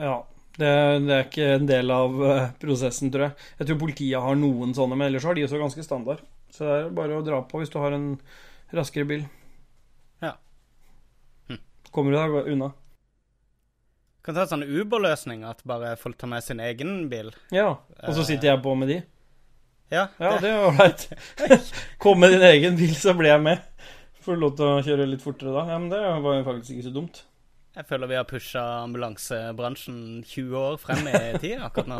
[0.00, 0.22] Ja.
[0.54, 0.68] Det,
[1.02, 2.12] det er ikke en del av
[2.62, 3.46] prosessen, tror jeg.
[3.58, 6.20] Jeg tror politiet har noen sånne, men ellers har de også ganske standard.
[6.54, 8.12] Så det er bare å dra på hvis du har en
[8.74, 9.24] raskere bil.
[10.22, 10.36] Ja.
[11.50, 11.58] Hm.
[11.94, 12.70] Kommer du deg unna.
[14.24, 17.34] Kan ta en sånn Uber-løsning, at bare folk tar med sin egen bil.
[17.52, 17.74] Ja.
[18.06, 19.02] Og så sitter jeg på med de.
[19.92, 21.02] Ja, Ja, det, det er ålreit.
[22.02, 23.60] Kom med din egen bil, så blir jeg med.
[24.24, 25.66] Får du lov til å kjøre litt fortere da?
[25.74, 27.20] Ja, men det var jo faktisk ikke så dumt.
[27.76, 31.98] jeg føler vi har pusha ambulansebransjen 20 år frem i tid akkurat nå.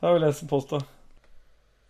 [0.00, 0.82] Det vil jeg påstå.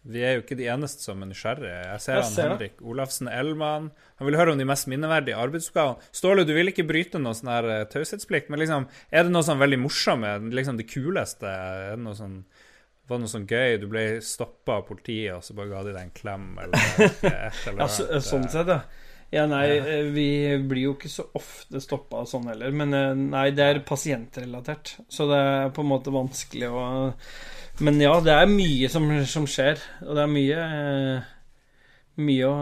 [0.05, 1.77] Vi er jo ikke de eneste som er nysgjerrige.
[1.89, 2.51] Jeg ser Jeg han ser det.
[2.59, 3.87] Henrik Olafsen Elman.
[4.21, 6.11] Han vil høre om de mest minneverdige arbeidsoppgavene.
[6.13, 9.47] Ståle, du vil ikke bryte noe sånn her eh, taushetsplikt, men liksom, er det noe
[9.47, 10.35] sånn veldig morsomme?
[10.53, 11.49] Liksom det kuleste?
[11.49, 12.43] Er det noe sånn
[13.05, 13.75] var det noe sånn gøy?
[13.83, 17.27] Du ble stoppa av politiet, og så bare ga de deg en klem, eller et
[17.69, 18.79] eller Ja, så, sånn sett, ja.
[19.33, 20.29] Ja, nei, eh, vi
[20.69, 22.75] blir jo ikke så ofte stoppa sånn heller.
[22.77, 24.97] Men eh, nei, det er pasientrelatert.
[25.09, 26.85] Så det er på en måte vanskelig å
[27.83, 29.81] Men ja, det er mye som, som skjer.
[30.07, 31.31] Og det er mye eh,
[32.15, 32.59] Mye å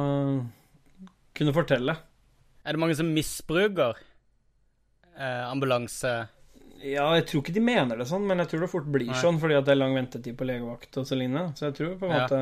[1.37, 1.93] kunne fortelle.
[2.65, 3.99] Er det mange som misbruker
[5.19, 6.15] eh, ambulanse?
[6.83, 9.19] Ja, jeg tror ikke de mener det sånn, men jeg tror det fort blir Nei.
[9.21, 11.53] sånn fordi at det er lang ventetid på legevakt og så lignende.
[11.59, 12.23] Så jeg tror på en Ja.
[12.25, 12.41] måte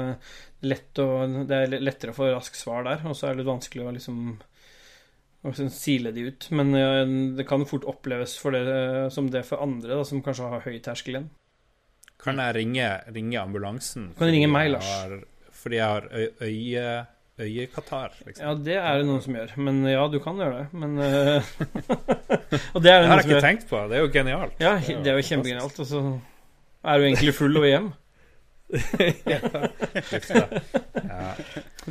[0.63, 1.09] lett å,
[1.49, 3.93] det er lettere å få raskt svar der, og så er det litt vanskelig å
[3.99, 4.23] liksom
[5.43, 6.49] og så sile de ut.
[6.53, 7.05] Men ja,
[7.37, 10.79] det kan fort oppleves for det, som det for andre, da, som kanskje har høy
[10.85, 11.31] terskel igjen.
[12.21, 14.11] Kan jeg ringe, ringe ambulansen?
[14.19, 14.85] Kan du ringe meg, Lars?
[14.85, 15.15] Har,
[15.63, 17.07] fordi jeg har øy, øye,
[17.41, 18.45] øyekatarr, liksom.
[18.45, 19.55] Ja, det er det noen som gjør.
[19.67, 20.67] Men ja, du kan gjøre det.
[20.83, 21.51] Men uh,
[22.75, 23.47] Og det er Det det har jeg ikke gjør.
[23.47, 23.81] tenkt på.
[23.91, 24.61] Det er jo genialt.
[24.63, 25.81] Ja, det er jo kjempegenialt.
[25.83, 26.05] Og så
[26.85, 27.91] er du egentlig full og hjem.
[29.31, 29.39] Ja.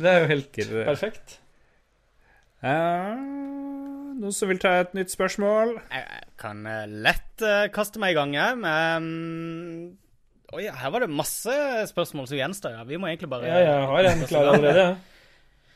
[0.00, 1.40] Det er jo helt perfekt.
[2.60, 3.16] Uh,
[4.20, 5.74] noen som vil ta et nytt spørsmål?
[5.92, 8.58] Jeg, kan eh, lett uh, kaste meg i gang, jeg.
[8.60, 9.06] Men
[10.50, 11.54] Oi, her var det masse
[11.92, 12.74] spørsmål som gjenstår.
[12.80, 12.84] Ja.
[12.88, 14.86] Vi må egentlig bare Ja, jeg har en klar allerede.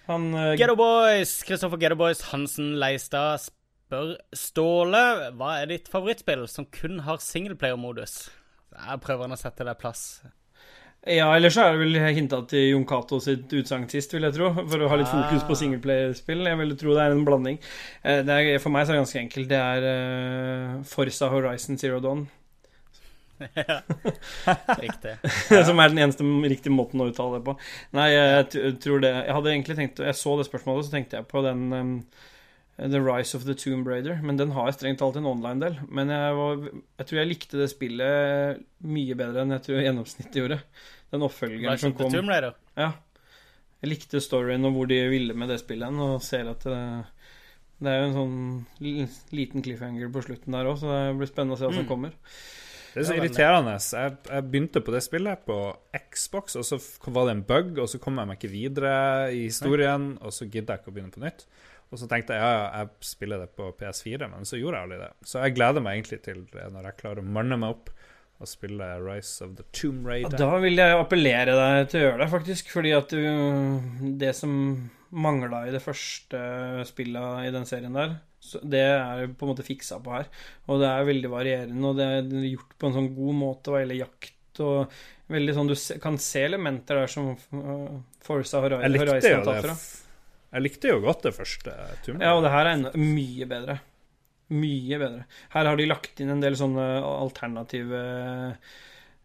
[0.08, 5.02] Han uh, Ghetto Boys, Kristoffer Ghetto Boys Hansen Leistad spør Ståle
[5.38, 8.16] hva er ditt favorittspill som kun har singleplayer-modus.
[8.74, 10.02] Jeg prøver å sette det plass.
[11.04, 14.34] Ja, ellers så er det vel hinta til Jon Cato sitt utsagn sist, vil jeg
[14.38, 14.48] tro.
[14.56, 15.58] For å ha litt fokus på Ah.
[15.60, 16.46] singleplayerspill.
[16.48, 17.58] Jeg vil tro det er en blanding.
[18.02, 19.48] Eh, Det er, for meg så er det ganske enkelt.
[19.52, 19.84] Det er
[20.78, 22.24] uh, Forsa Horizon Zero Dawn.
[24.84, 25.14] Riktig.
[25.66, 27.54] som er den eneste riktige måten å uttale det på.
[27.96, 31.28] Nei, jeg tror det Jeg hadde egentlig tenkt Jeg så det spørsmålet, så tenkte jeg
[31.30, 31.94] på den um,
[32.78, 34.18] The Rise of the Tomb Raider.
[34.22, 35.76] Men den har jeg strengt talt en online-del.
[35.88, 36.64] Men jeg, var,
[36.98, 40.60] jeg tror jeg likte det spillet mye bedre enn jeg tror gjennomsnittet gjorde.
[41.14, 42.56] Den oppfølgeren som kom Tomb Raider.
[42.78, 42.92] Ja.
[43.84, 46.78] Jeg likte storyen og hvor de ville med det spillet, og ser at det,
[47.84, 48.36] det er jo en sånn
[49.36, 51.90] liten cliffhanger på slutten der òg, så det blir spennende å se hva som Mm.
[51.90, 52.14] kommer.
[52.94, 53.74] Det er så irriterende.
[53.74, 55.58] Jeg, jeg begynte på det spillet på
[56.14, 56.78] Xbox, og så
[57.10, 58.96] var det en bug, og så kom jeg meg ikke videre
[59.34, 61.46] i historien, og så gidder jeg ikke å begynne på nytt.
[61.92, 64.88] Og så tenkte jeg ja, ja, jeg spiller det på PS4, men så gjorde jeg
[64.88, 65.12] aldri det.
[65.30, 67.92] Så jeg gleder meg egentlig til det når jeg klarer å manne meg opp
[68.42, 70.34] og spille Rise of the Tomb Raider.
[70.38, 72.72] da vil jeg appellere deg til å gjøre det, faktisk.
[72.74, 74.54] Fordi at du Det som
[75.14, 76.40] mangla i det første
[76.88, 80.28] spillet i den serien der, så det er på en måte fiksa på her.
[80.68, 83.82] Og det er veldig varierende, og det er gjort på en sånn god måte hva
[83.82, 84.96] gjelder jakt og
[85.32, 89.76] Veldig sånn Du kan se elementer der som uh, Forza Hori- Horizon tar fra.
[90.52, 91.72] Jeg likte jo godt det første
[92.04, 92.20] turen.
[92.20, 93.78] Ja, og det her er enda mye bedre.
[94.52, 95.24] Mye bedre.
[95.56, 98.02] Her har de lagt inn en del sånne alternative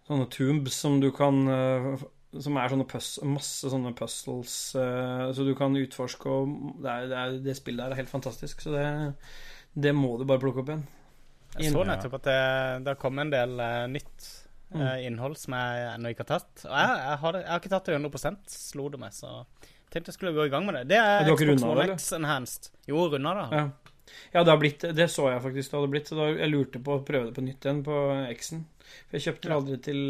[0.07, 1.91] Sånne tubes som du kan eh,
[2.29, 2.85] Som er sånne
[3.25, 7.81] masse sånne puzzles uh, Så du kan utforske og det, er, det, er, det spillet
[7.81, 8.61] der er helt fantastisk.
[8.61, 8.85] Så det,
[9.73, 10.85] det må du bare plukke opp igjen.
[11.57, 12.41] Jeg så nettopp at det,
[12.85, 14.27] det har kommet en del uh, nytt
[14.75, 16.65] eh, innhold som jeg ennå ikke har tatt.
[16.67, 19.31] Og jeg, jeg, har jeg har ikke tatt det 100 slo det meg, så
[19.89, 20.83] tenkte jeg skulle gå i gang med det.
[20.91, 22.69] Det er Xbox One X Enhanced.
[22.89, 23.47] Jo, runda det.
[23.57, 23.63] Ja.
[24.35, 26.11] ja, det har blitt Det så jeg faktisk det hadde blitt.
[26.11, 27.97] Så da, jeg lurte på å prøve det på nytt igjen på
[28.35, 28.67] X-en.
[29.07, 30.05] For jeg kjøpte det aldri til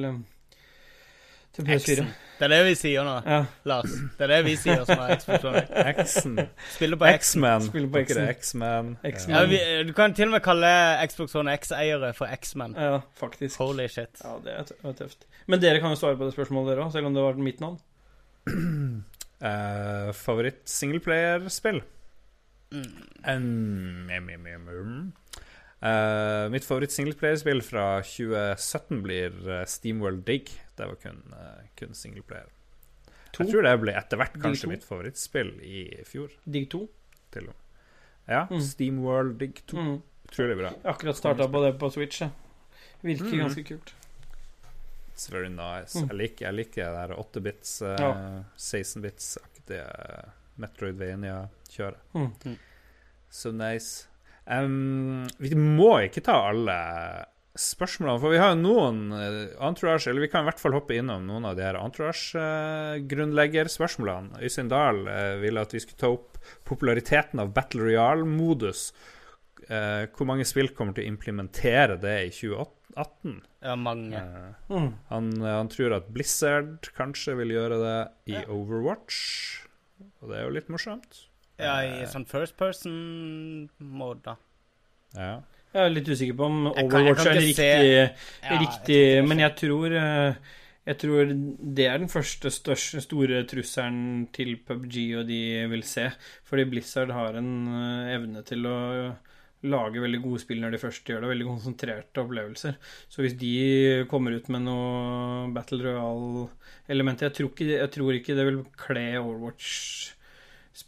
[1.55, 2.03] til PS4.
[2.39, 3.39] Det er det vi sier nå, Ja.
[3.67, 3.91] Lars.
[4.15, 6.13] Det er det vi sier som er Xbox One X.
[6.75, 7.07] Spiller på.
[7.11, 7.65] X-Man.
[7.67, 7.99] Spiller på.
[8.05, 8.93] X-Man.
[9.03, 9.35] X-Man.
[9.35, 10.69] Ja, vi, du kan til og med kalle
[11.11, 12.77] Xbox One X-eiere for X-Men.
[12.79, 13.59] ja, faktisk.
[13.59, 14.21] Holy shit.
[14.23, 15.27] Ja, det er tø- tøft.
[15.47, 17.59] Men dere kan jo svare på det spørsmålet, dere òg, selv om det var mitt
[17.59, 17.79] navn.
[18.47, 21.81] Uh, favoritt singleplayerspill?
[22.71, 22.85] Mm.
[23.27, 25.11] Um, um, mm, mm, mm.
[25.79, 30.49] Eh, mitt favoritt singleplayerspill fra 2017 blir uh, Steamworld Dig.
[30.79, 32.47] Det var kun, uh, kun singleplayer.
[33.35, 33.43] To?
[33.43, 36.31] Jeg tror det ble etter hvert kanskje mitt favorittspill i fjor.
[36.49, 36.79] Digg 2.
[37.35, 37.65] Til og med.
[38.29, 38.61] Ja, Mm.
[38.61, 39.77] Steamworld Dig 2.
[39.77, 40.01] Mm.
[40.29, 40.71] Utrolig bra.
[40.93, 42.21] Akkurat starta på det på Switch.
[43.01, 43.39] Virker Mm.
[43.43, 43.93] ganske kult.
[45.13, 45.97] It's very nice.
[45.99, 46.07] Mm.
[46.09, 48.43] Jeg liker, jeg liker det der 8-bits, uh, Ja.
[48.57, 49.85] 16-bits-aktige
[50.57, 51.97] Metroidvania-kjøret.
[52.15, 52.57] Mm.
[53.29, 54.07] Så nice.
[54.47, 56.75] Um, vi må ikke ta alle
[57.59, 59.17] spørsmålene, for vi har jo noen uh,
[59.67, 64.29] entourage Eller vi kan i hvert fall hoppe innom noen av de her entourage-grunnleggerspørsmålene.
[64.45, 66.29] Øystein Dahl uh, ville at vi skulle ta opp
[66.67, 68.81] populariteten av Battle Royale-modus.
[69.69, 73.35] Uh, hvor mange spill kommer til å implementere det i 2018?
[73.63, 74.19] Ja, mange.
[74.71, 74.91] Mm.
[75.11, 77.99] han, han tror at Blizzard kanskje vil gjøre det
[78.31, 78.43] i Ja.
[78.55, 79.17] Overwatch.
[80.21, 81.11] Og det er jo litt morsomt.
[81.59, 84.35] Ja, i Eh, sånn first person-mode, da.
[85.19, 85.33] ja.
[85.69, 87.67] Jeg er litt usikker på om Overwatch er riktig,
[88.41, 90.39] Ja, riktig jeg Men jeg tror eh,
[90.89, 91.29] Jeg tror
[91.77, 96.07] det er den første største, store trusselen til PubG og de vil se.
[96.49, 98.77] Fordi Blizzard har en eh, evne til å
[99.69, 101.29] lage veldig gode spill når de først gjør det.
[101.35, 102.77] Veldig konsentrerte opplevelser.
[103.11, 108.63] Så hvis de kommer ut med noe Battle Royale-elementer jeg, jeg tror ikke det vil
[108.79, 110.15] kle Overwatch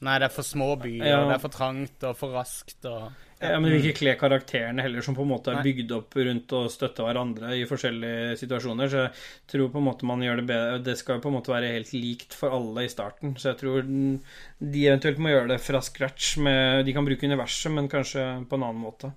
[0.07, 1.17] Nei, det er for små byer, Ja.
[1.27, 3.09] det er for trangt og for raskt og
[3.41, 6.13] Ja, men det vil ikke kle karakterene heller, som på en måte er bygd opp
[6.13, 8.91] rundt å støtte hverandre i forskjellige situasjoner.
[8.91, 11.37] Så jeg tror på en måte man gjør det bedre Det skal jo på en
[11.39, 13.33] måte være helt likt for alle i starten.
[13.41, 16.35] Så jeg tror de eventuelt må gjøre det fra scratch.
[16.45, 19.09] Med, de kan bruke universet, men kanskje på en annen måte.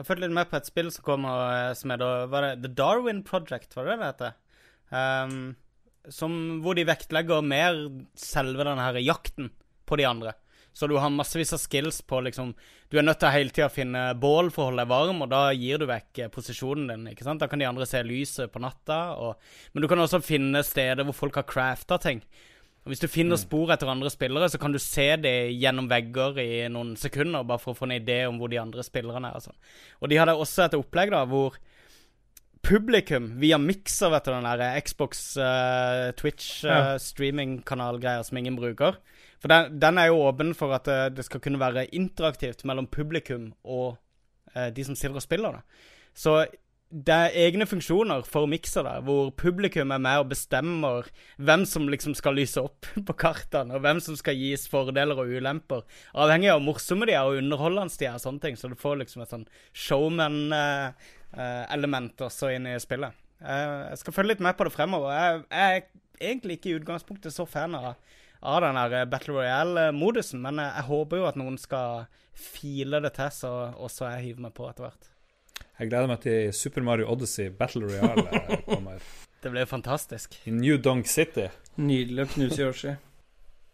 [0.00, 2.54] Jeg følte litt med på et spill som kom, og, som er Hva er det?
[2.64, 4.38] The Darwin Project, var det det det heter?
[4.96, 5.40] Um,
[6.08, 7.84] som, hvor de vektlegger mer
[8.16, 9.52] selve den her jakten
[9.84, 10.32] på de andre.
[10.72, 12.52] Så du har massevis av skills på liksom
[12.90, 15.28] Du er nødt til å hele tida finne bål for å holde deg varm, og
[15.30, 17.08] da gir du vekk eh, posisjonen din.
[17.12, 17.40] ikke sant?
[17.42, 19.00] Da kan de andre se lyset på natta.
[19.14, 19.36] Og,
[19.72, 22.22] men du kan også finne steder hvor folk har crafta ting.
[22.80, 26.38] Og Hvis du finner spor etter andre spillere, så kan du se det gjennom vegger
[26.40, 29.36] i noen sekunder, bare for å få en idé om hvor de andre spillerne er.
[29.36, 29.58] Og, sånn.
[30.00, 31.58] og de hadde også et opplegg da, hvor
[32.64, 36.94] publikum via Mixer, vet du, den der Xbox, uh, Twitch, Ja.
[36.94, 38.96] uh, streamingkanalgreier som ingen bruker.
[39.40, 42.90] For den, den er jo åpen for at eh, det skal kunne være interaktivt mellom
[42.92, 43.96] publikum og
[44.54, 45.60] eh, de som sitter og spiller.
[45.60, 45.86] da.
[46.14, 46.44] Så
[46.90, 51.06] det er egne funksjoner for mikser der, hvor publikum er med og bestemmer
[51.38, 55.28] hvem som liksom skal lyse opp på kartene, og hvem som skal gis fordeler og
[55.30, 55.82] ulemper.
[56.18, 58.56] Avhengig av hvor morsomme de er og underholdende de er, og sånne ting.
[58.58, 59.48] Så du får liksom et sånn
[59.86, 63.12] showman-element også inn i spillet.
[63.40, 65.08] Eh, jeg skal følge litt med på det fremover.
[65.14, 65.76] Jeg, jeg er
[66.32, 67.84] egentlig ikke i utgangspunktet så fan av,
[68.40, 73.14] av den der Battle Royale-modusen, men jeg, jeg håper jo at noen skal file det
[73.18, 75.10] til, så også jeg hiver meg på etter hvert.
[75.80, 79.04] Jeg gleder meg til Super Mario Odyssey Battle Royale eh, kommer.
[79.40, 80.36] Det blir fantastisk.
[80.44, 81.48] I New Donk City.
[81.80, 82.96] Nydelig å knuse Yoshi.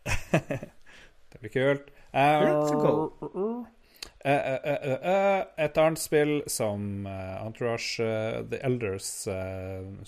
[1.32, 1.88] Det blir kult.
[2.16, 3.66] Uh,
[4.24, 9.10] eh, eh, eh, eh, et annet spill som eh, Entourage eh, The Elders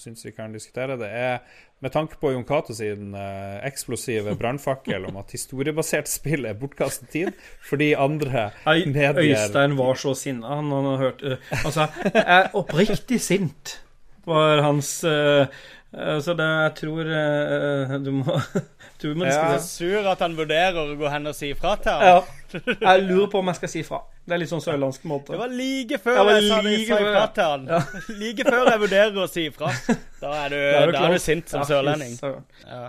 [0.01, 1.43] syns vi kan diskutere, det er
[1.85, 7.11] med tanke på Jon Cato sin eh, eksplosive brannfakkel om at historiebasert spill er bortkastet
[7.13, 10.59] tid fordi andre medier Øystein var så sinna.
[10.59, 13.79] Han, han har hørt uh, sa 'Jeg er oppriktig sint',
[14.27, 15.47] var hans uh,
[15.89, 18.35] Så det jeg tror uh, du må
[19.01, 19.33] Du må Ja.
[19.33, 22.05] Jeg er sur at han vurderer å gå hen og si ifra til ham.
[22.05, 22.59] Ja.
[22.83, 23.99] Jeg lurer på om jeg skal si fra.
[24.25, 25.35] Det er litt sånn sørlandsk måte.
[25.35, 27.27] Det var like før jeg, var jeg sa like sa ifra ja.
[27.37, 27.67] til han.
[28.23, 29.73] like før jeg vurderer å si ifra.
[30.21, 30.57] Da er du,
[30.97, 32.17] da er du sint som Ja, sørlending.
[32.65, 32.81] Ja.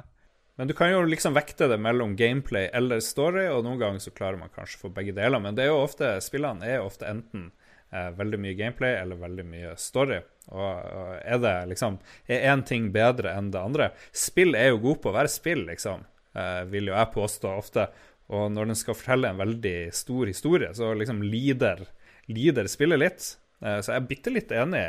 [0.60, 4.16] Men du kan jo liksom vekte det mellom gameplay eller story, og noen ganger så
[4.16, 5.44] klarer man kanskje å få begge deler.
[5.44, 7.46] Men det er jo ofte, spillene er jo ofte enten
[7.92, 10.20] eh, veldig mye gameplay eller veldig mye story.
[10.50, 10.70] Og,
[11.00, 13.92] og er det liksom Er én ting bedre enn det andre?
[14.12, 17.90] Spill er jo god på å være spill, liksom, eh, vil jo jeg påstå ofte.
[18.30, 21.86] Og når den skal fortelle en veldig stor historie, så liksom lider,
[22.30, 23.30] lider spillet litt.
[23.62, 24.84] Eh, så jeg er bitte litt enig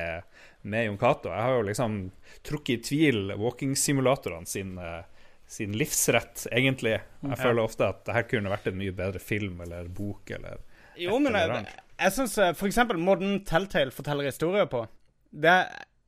[0.62, 1.32] med Jon Cato.
[1.32, 2.01] Jeg har jo liksom
[2.46, 5.03] trukket i tvil walking-simulatorene sin, eh,
[5.46, 7.01] sin livsrett, egentlig.
[7.24, 10.61] Jeg føler ofte at det her kunne vært en mye bedre film eller bok eller
[11.01, 11.66] Jo, men jeg.
[12.01, 14.86] Jeg syns for eksempel måten Telltale forteller historier på
[15.30, 15.57] det,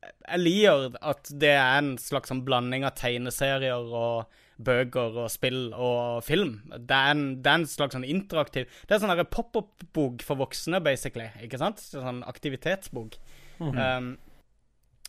[0.03, 5.71] jeg liker at det er en slags sånn blanding av tegneserier og bøker og spill
[5.73, 6.57] og film.
[6.75, 10.79] Det er en, det er en slags sånn interaktiv Det er sånn pop-up-bok for voksne,
[10.83, 11.29] basically.
[11.43, 11.81] Ikke sant?
[11.83, 13.17] Sånn aktivitetsbok.
[13.79, 14.13] um,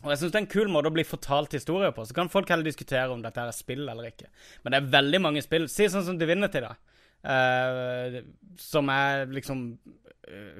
[0.03, 2.03] og jeg syns det er en kul måte å bli fortalt historier på.
[2.05, 4.27] Så kan folk heller diskutere om dette er spill eller ikke.
[4.63, 5.69] Men det er veldig mange spill.
[5.71, 6.75] Si sånn som Divinity, da.
[7.25, 8.19] Uh,
[8.61, 10.04] som er liksom eh,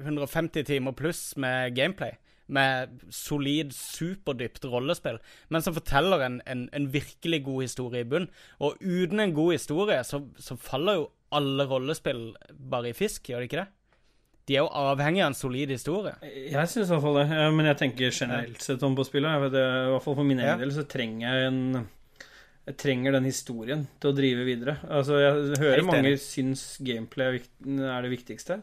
[0.04, 2.16] 150 timer pluss med gameplay.
[2.48, 5.18] Med solid, superdypt rollespill.
[5.50, 8.28] Men som forteller en, en, en virkelig god historie i bunn.
[8.62, 12.28] Og uten en god historie så, så faller jo alle rollespill
[12.70, 13.66] bare i fisk, gjør de ikke det?
[14.46, 16.12] De er jo avhengig av en solid historie.
[16.22, 17.24] Jeg syns i hvert fall det.
[17.58, 19.26] Men jeg tenker generelt sett om på spillet.
[19.26, 20.60] I hvert fall for min egen Ja.
[20.60, 21.88] del så trenger jeg en
[22.66, 24.78] Jeg trenger den historien til å drive videre.
[24.90, 28.60] Altså, jeg hører mange syns gameplay er, det viktigste.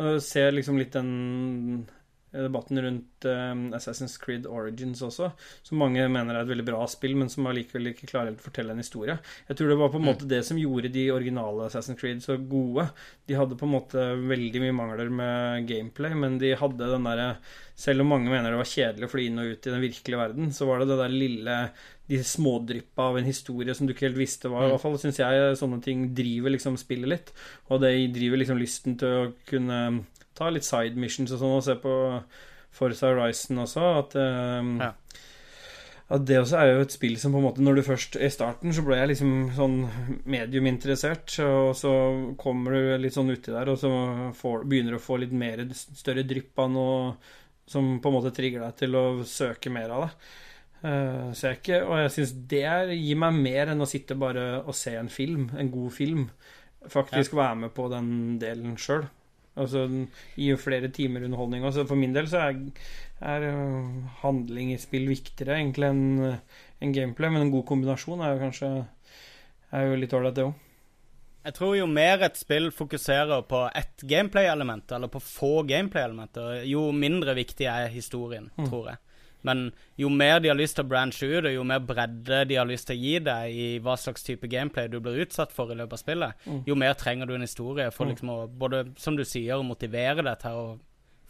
[0.00, 1.84] Og ser liksom litt den
[2.32, 5.28] debatten rundt eh, Assassin's Creed Origins også,
[5.66, 8.46] som mange mener er et veldig bra spill, men som allikevel ikke klarer helt å
[8.46, 9.18] fortelle en historie.
[9.50, 12.38] Jeg tror det var på en måte det som gjorde de originale Assassin's Creed så
[12.40, 12.88] gode.
[13.28, 17.34] De hadde på en måte veldig mye mangler med gameplay, men de hadde den derre
[17.82, 20.18] Selv om mange mener det var kjedelig å fly inn og ut i den virkelige
[20.20, 21.54] verden, så var det det der lille
[22.12, 24.66] De smådryppa av en historie som du ikke helt visste hva.
[24.66, 27.32] I hvert fall syns jeg sånne ting driver liksom spillet litt.
[27.72, 29.78] Og det driver liksom lysten til å kunne
[30.36, 31.94] ta litt side missions og sånn, og se på
[32.72, 34.92] Forza Horizon også, at um, Ja.
[36.12, 38.30] at det også er jo et spill som på en måte Når du først I
[38.32, 39.76] starten så ble jeg liksom sånn
[40.24, 41.92] medium interessert, og så
[42.40, 43.92] kommer du litt sånn uti der, og så
[44.36, 46.96] får, begynner du å få litt mer større drypp av noe
[47.68, 50.10] som på en måte trigger deg til å søke mer av det.
[50.82, 52.64] Eh, så jeg ikke Og jeg syns det
[52.98, 56.28] gir meg mer enn å sitte bare og se en film, en god film.
[56.90, 59.06] Faktisk være med på den delen sjøl.
[59.52, 59.84] Altså
[60.34, 61.64] gir jo flere timer underholdning.
[61.64, 61.86] også.
[61.86, 62.58] for min del så er,
[63.20, 66.38] er øh, handling i spill viktigere egentlig enn
[66.82, 68.70] en gameplay, men en god kombinasjon er jo kanskje
[69.72, 70.68] er jo litt ålreit, det òg.
[71.42, 76.90] Jeg tror jo mer et spill fokuserer på ett gameplay-element, eller på få gameplay-elementer, jo
[76.94, 79.00] mindre viktig er historien, tror jeg.
[79.46, 79.64] Men
[79.98, 82.68] jo mer de har lyst til å branche ut, og jo mer bredde de har
[82.68, 85.78] lyst til å gi deg i hva slags type gameplay du blir utsatt for i
[85.78, 89.24] løpet av spillet, jo mer trenger du en historie for liksom å både, som du
[89.26, 90.64] sier, å motivere deg til å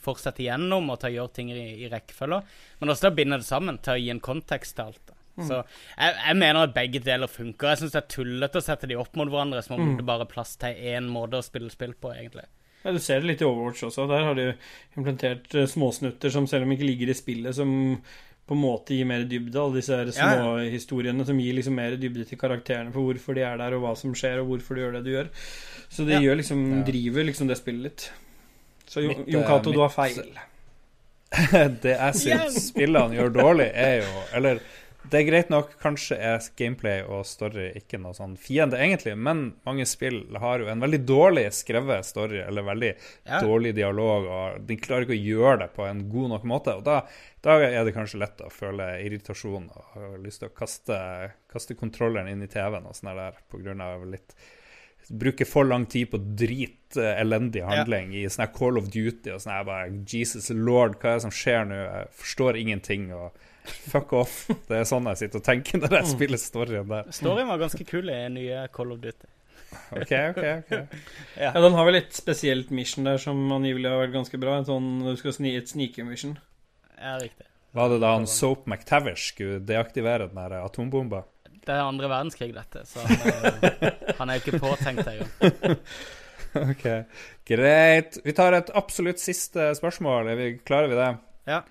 [0.02, 2.42] fortsette gjennom og til å gjøre ting i, i rekkefølge,
[2.80, 5.12] men også til å binde det sammen, til å gi en kontekst til alt.
[5.32, 5.46] Mm.
[5.48, 7.70] Så jeg, jeg mener at begge deler funker.
[7.72, 10.26] Jeg syns det er tullete å sette de opp mot hverandre som om det bare
[10.26, 12.44] er plass til én måte å spille spill på, egentlig.
[12.84, 14.08] Ja, du ser det litt i Overwatch også.
[14.10, 14.46] Der har de
[14.96, 17.70] implementert eh, småsnutter som selv om ikke ligger i spillet, som
[18.48, 19.54] på en måte gir mer dybde.
[19.60, 21.24] Alle disse her Ja, ja.
[21.24, 24.12] som gir liksom mer dybde til karakterene for hvorfor de er der, og hva som
[24.18, 25.28] skjer, og hvorfor du gjør det du gjør.
[25.88, 26.20] Så det Ja.
[26.26, 26.82] gjør liksom, Ja.
[26.84, 28.10] driver liksom det spillet litt.
[28.88, 30.18] Så Jo- Jon eh, Cato, du har feil.
[31.82, 34.58] det jeg syns spillene gjør dårlig, er jo Eller
[35.10, 39.42] det er greit nok, kanskje er gameplay og story ikke noe sånn fiende, egentlig, men
[39.66, 42.92] mange spill har jo en veldig dårlig skrevet story, eller veldig
[43.26, 43.40] Ja.
[43.42, 46.76] dårlig dialog, og de klarer ikke å gjøre det på en god nok måte.
[46.78, 47.00] Og da,
[47.42, 50.98] da er det kanskje lett å føle irritasjon og har lyst til å kaste,
[51.50, 54.34] kaste kontrolleren inn i TV-en og sånn der, på grunn av litt
[55.10, 59.40] Bruke for lang tid på drit eh, elendig handling i sånn Call of Duty og
[59.42, 61.74] sånn her bare Jesus lord, hva er det som skjer nå?
[61.74, 63.08] Jeg forstår ingenting.
[63.12, 63.34] og
[63.64, 64.40] Fuck off.
[64.68, 67.12] Det er sånn jeg sitter og tenker når jeg spiller storyen der.
[67.14, 69.30] Storyen var ganske kul i nye Call of Duty.
[69.96, 70.44] OK, OK.
[70.44, 70.72] ok
[71.42, 74.58] Ja, Den har vel et spesielt mission der som angivelig har vært ganske bra.
[74.60, 76.36] En sånn, du skal sni, et sneaker-mission.
[76.98, 77.46] Ja, riktig.
[77.72, 81.22] Var det da han Soap McTavish skulle deaktivere den der atombomba?
[81.62, 85.78] Det er andre verdenskrig, dette, så han er, han er jo ikke påtenkt engang.
[86.72, 86.84] OK,
[87.48, 88.18] greit.
[88.26, 90.28] Vi tar et absolutt siste spørsmål.
[90.34, 91.08] Er klarer vi det?
[91.48, 91.62] Ja.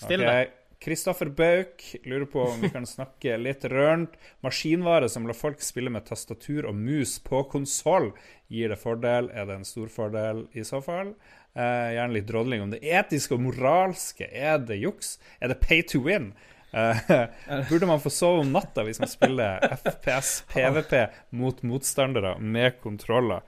[0.00, 0.30] Still okay.
[0.30, 0.56] deg.
[0.80, 4.14] Kristoffer Bauk lurer på om vi kan snakke litt rørent.
[4.40, 8.14] Maskinvare som lar folk spille med tastatur og mus på konsoll.
[8.48, 9.28] Gir det fordel?
[9.28, 11.12] Er det en stor fordel i så fall?
[11.52, 14.30] Eh, gjerne litt drodling om det etiske og moralske.
[14.32, 15.18] Er det juks?
[15.36, 16.30] Er det pay to win?
[16.72, 17.12] Eh,
[17.68, 20.94] burde man få sove om natta hvis man spiller FPS PVP
[21.36, 23.44] mot motstandere med kontroller?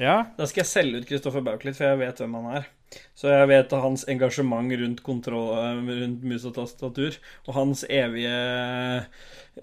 [0.00, 2.72] Ja, Da skal jeg selge ut Kristoffer Bauk litt, for jeg vet hvem han er.
[3.18, 7.16] Så jeg vet hans engasjement rundt kontroll eh, Rundt mus og tastatur,
[7.48, 8.34] og hans evige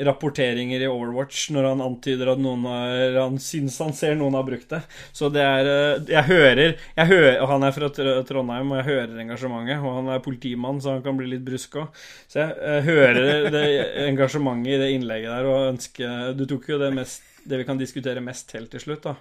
[0.08, 4.46] rapporteringer i Overwatch når han antyder at noen har Han syns han ser noen har
[4.48, 4.82] brukt det.
[5.16, 8.90] Så det er eh, Jeg hører, jeg hører Og han er fra Trondheim, og jeg
[8.90, 9.84] hører engasjementet.
[9.84, 12.06] Og han er politimann, så han kan bli litt brusk òg.
[12.32, 13.66] Så jeg jeg hører det
[14.08, 17.80] engasjementet i det innlegget der, og ønsker Du tok jo det mest Det vi kan
[17.80, 19.16] diskutere mest helt til slutt, da.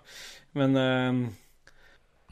[0.59, 1.21] Men uh,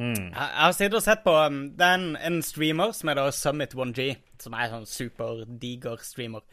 [0.00, 0.24] mm.
[0.28, 3.76] Jeg har sittet og sett på um, Det er en, en streamer som heter Summit
[3.76, 4.08] 1G,
[4.42, 6.44] som er en sånn superdiger streamer.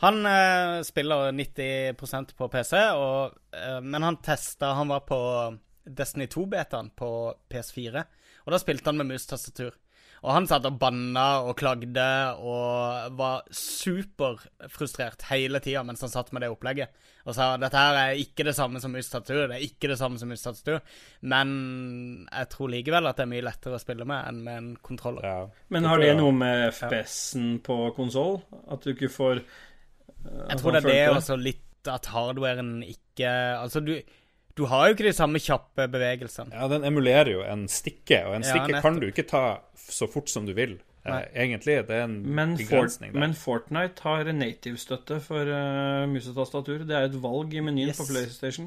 [0.00, 5.20] Han uh, spiller 90% på PC, og, uh, men han testa Han var på
[5.84, 7.10] Destiny 2-betaen på
[7.50, 8.02] PS4,
[8.46, 9.74] og da spilte han med mus-tastatur.
[10.20, 12.08] Og han satt og banna og klagde
[12.44, 16.92] og var superfrustrert hele tida mens han satt med det opplegget.
[17.28, 20.20] Og sa dette her er ikke det samme som mus-tastatur, det er ikke det samme
[20.20, 20.80] som mus-tastatur.
[21.32, 21.50] Men
[22.26, 25.26] jeg tror likevel at det er mye lettere å spille med enn med en kontroller.
[25.26, 25.66] Ja.
[25.72, 28.40] Men har det noe med FPS-en på konsoll?
[28.72, 33.28] At du ikke får uh, Jeg tror det er det og litt at hardwaren ikke
[33.56, 33.94] Altså, du
[34.60, 36.52] du har jo ikke de samme kjappe bevegelsene.
[36.52, 38.82] Ja, den emulerer jo en stikke, og en Ja, stikke nettopp.
[38.84, 39.44] kan du ikke ta
[39.80, 40.76] så fort som du vil.
[41.00, 41.20] Eh, Nei.
[41.32, 41.78] egentlig.
[41.88, 43.20] Det er en Men, begrensning der.
[43.22, 46.84] men Fortnite har native-støtte for uh, musetastatur.
[46.84, 47.96] Det er et valg i menyen Yes.
[48.02, 48.66] på PlayStation.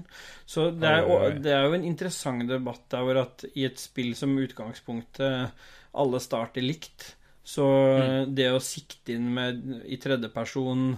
[0.50, 1.38] Så det er, oi, oi.
[1.46, 5.52] det er jo en interessant debatt der hvor at i et spill som utgangspunktet
[5.94, 7.12] alle starter likt,
[7.46, 7.68] så
[8.02, 8.34] Mm.
[8.34, 10.98] det å sikte inn med, i tredjeperson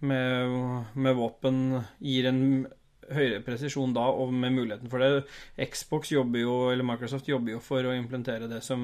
[0.00, 2.68] med, med våpen gir en
[3.14, 5.24] høyere presisjon da, og med muligheten for det.
[5.70, 8.82] Xbox jobber jo, eller Microsoft jobber jo for å implementere det som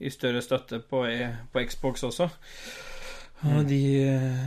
[0.00, 2.30] i større støtte på, E- på Xbox også.
[3.50, 3.80] Og de,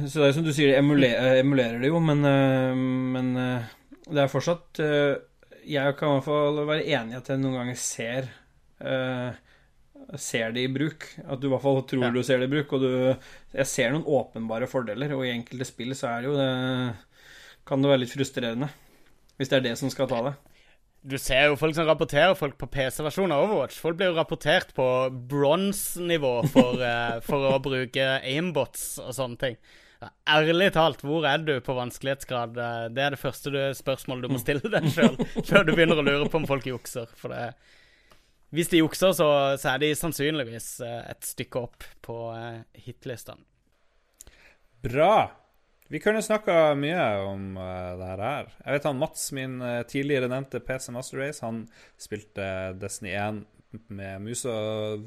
[0.05, 2.73] så det er som du sier, de emulerer, emulerer det jo, men, eh,
[3.15, 3.71] men eh,
[4.09, 5.15] det er fortsatt eh,
[5.65, 8.27] Jeg kan i hvert fall være enig i at jeg noen ganger ser
[10.19, 11.05] Ser det i bruk.
[11.23, 12.09] At du i hvert fall tror Ja.
[12.11, 12.73] du ser det i bruk.
[12.75, 12.89] Og du,
[13.55, 16.49] jeg ser noen åpenbare fordeler, og i enkelte spill så er det jo det
[17.67, 18.71] Kan det være litt frustrerende.
[19.39, 20.33] Hvis det er det som skal ta det.
[21.03, 23.75] Du ser jo folk som rapporterer folk på PC-versjonen av Overwatch.
[23.83, 24.85] Folk blir jo rapportert på
[25.31, 29.57] bronse-nivå for, eh, for å bruke aimbots og sånne ting.
[30.27, 32.55] Ærlig talt, hvor er du på vanskelighetsgrad?
[32.59, 35.99] Eh, Det er det første du, spørsmålet du må stille deg sjøl før du begynner
[35.99, 37.11] å lure på om folk jukser.
[37.19, 37.51] For det,
[38.55, 39.27] hvis de jukser, så,
[39.59, 42.17] så er de sannsynligvis eh, et stykke opp på
[42.85, 43.43] hitlistene.
[44.83, 45.15] Bra.
[45.93, 48.47] Vi kunne snakka mye om uh, det her.
[48.63, 51.67] Jeg vet han Mats, min uh, tidligere nevnte PC Master Race, han
[52.01, 52.47] spilte
[52.81, 53.43] Destiny 1
[53.93, 55.05] med mus og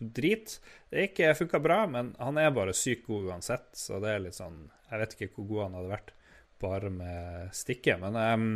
[0.00, 0.58] drit.
[0.92, 4.36] Det ikke funka bra, men han er bare sykt god uansett, så det er litt
[4.36, 6.14] sånn Jeg vet ikke hvor god han hadde vært
[6.60, 8.48] bare med stikket, men um,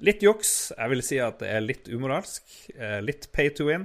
[0.00, 0.72] litt juks.
[0.72, 2.56] Jeg vil si at det er litt umoralsk.
[2.72, 3.84] Uh, litt pay to win.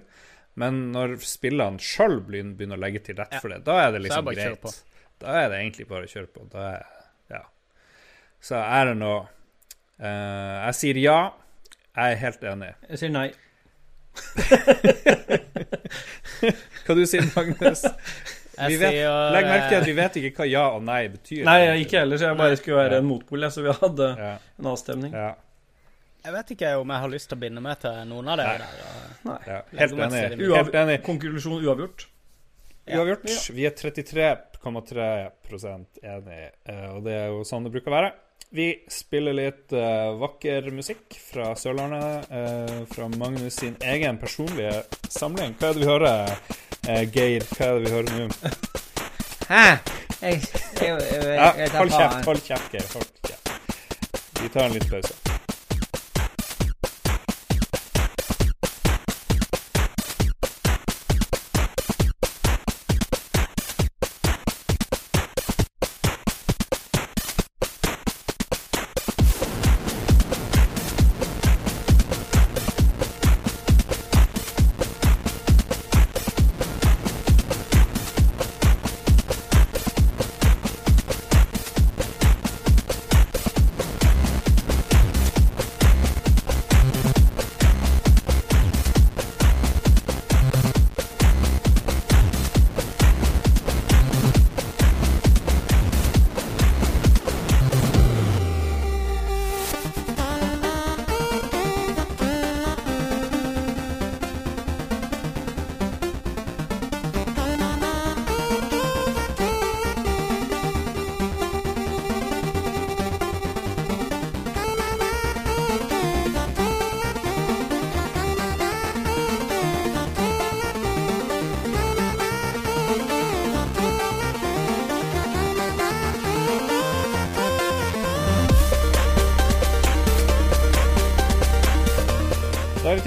[0.55, 4.31] Men når spillene sjøl begynner å legge til rette for det, da er det liksom
[4.31, 4.77] greit.
[5.19, 6.47] Da er det egentlig bare å kjøre på.
[6.55, 6.93] Da er.
[8.47, 9.25] Så er det noe
[9.97, 11.13] Uh, Jeg sier ja.
[11.97, 12.67] Jeg er helt enig.
[12.91, 13.31] Jeg sier nei.
[16.85, 17.81] Hva du sier Magnus?
[18.57, 20.99] Vi vet, sier, legg merke til eh, at vi vet ikke hva ja og nei
[21.13, 21.41] betyr.
[21.45, 24.29] Nei, ikke heller, så jeg bare skulle være en motpol, så vi hadde Ja,
[24.61, 25.13] en avstemning.
[25.17, 25.31] ja,
[26.25, 28.69] Jeg vet ikke om jeg har lyst til å binde meg til noen av dere
[29.27, 29.39] Nei.
[29.49, 29.59] ja.
[29.81, 30.23] Helt enig.
[30.45, 30.99] Uav- Helt enig.
[31.05, 32.05] Konklusjon uavgjort.
[32.87, 33.01] Ja.
[33.01, 33.25] Uavgjort.
[33.57, 35.09] Vi er 33,3
[36.13, 38.13] enig, eh, og det er jo sånn det bruker å være.
[38.49, 45.55] Vi spiller litt uh, vakker musikk fra Sørlandet, Uh, fra Magnus sin egen personlige samling.
[45.59, 46.31] Hva er det vi hører,
[46.87, 47.43] uh, Geir?
[47.51, 48.29] Hva er det vi hører nå?
[49.47, 49.63] Hæ?
[50.21, 50.41] Jeg,
[50.81, 52.87] jeg, jeg, jeg, jeg tar hold kjeft, Geir.
[52.93, 53.51] Hold kjeft.
[54.41, 55.13] Vi tar en liten pause.
[55.21, 55.36] Da er vi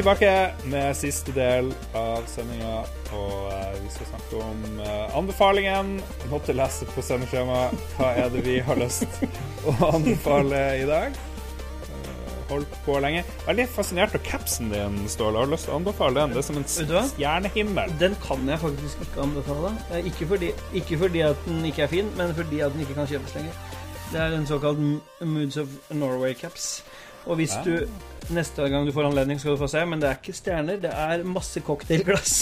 [0.00, 0.30] tilbake
[0.70, 1.66] med siste del
[1.96, 2.78] av sendinga,
[3.12, 5.96] og eh, vi skal snakke om eh, anbefalingen.
[6.22, 9.04] Jeg måtte lese på sendeskjemaet hva er det vi har lyst
[9.68, 11.18] å anbefale i dag.
[11.90, 13.26] Eh, holdt på lenge.
[13.44, 15.42] Veldig fascinert av capsen din, Ståle.
[15.42, 16.32] Har du lyst til å anbefale den?
[16.32, 16.68] Det er som en
[17.12, 17.92] stjernehimmel.
[18.00, 19.74] Den kan jeg faktisk ikke anbefale.
[20.00, 23.10] Ikke fordi, ikke fordi at den ikke er fin, men fordi at den ikke kan
[23.12, 23.60] kjøpes lenger.
[24.10, 24.80] Det er en såkalt
[25.28, 26.70] Moods of Norway-caps.
[27.28, 27.62] Og hvis Ja.
[27.68, 27.86] du
[28.34, 30.92] neste gang du får anledning, skal du få se, men det er ikke stjerner, det
[30.92, 32.40] er masse cocktailglass.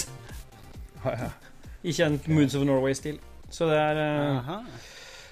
[1.04, 1.28] Ah, ja.
[1.86, 3.20] I kjent Moods of Norway-stil.
[3.54, 4.56] Så det er eh, Aha.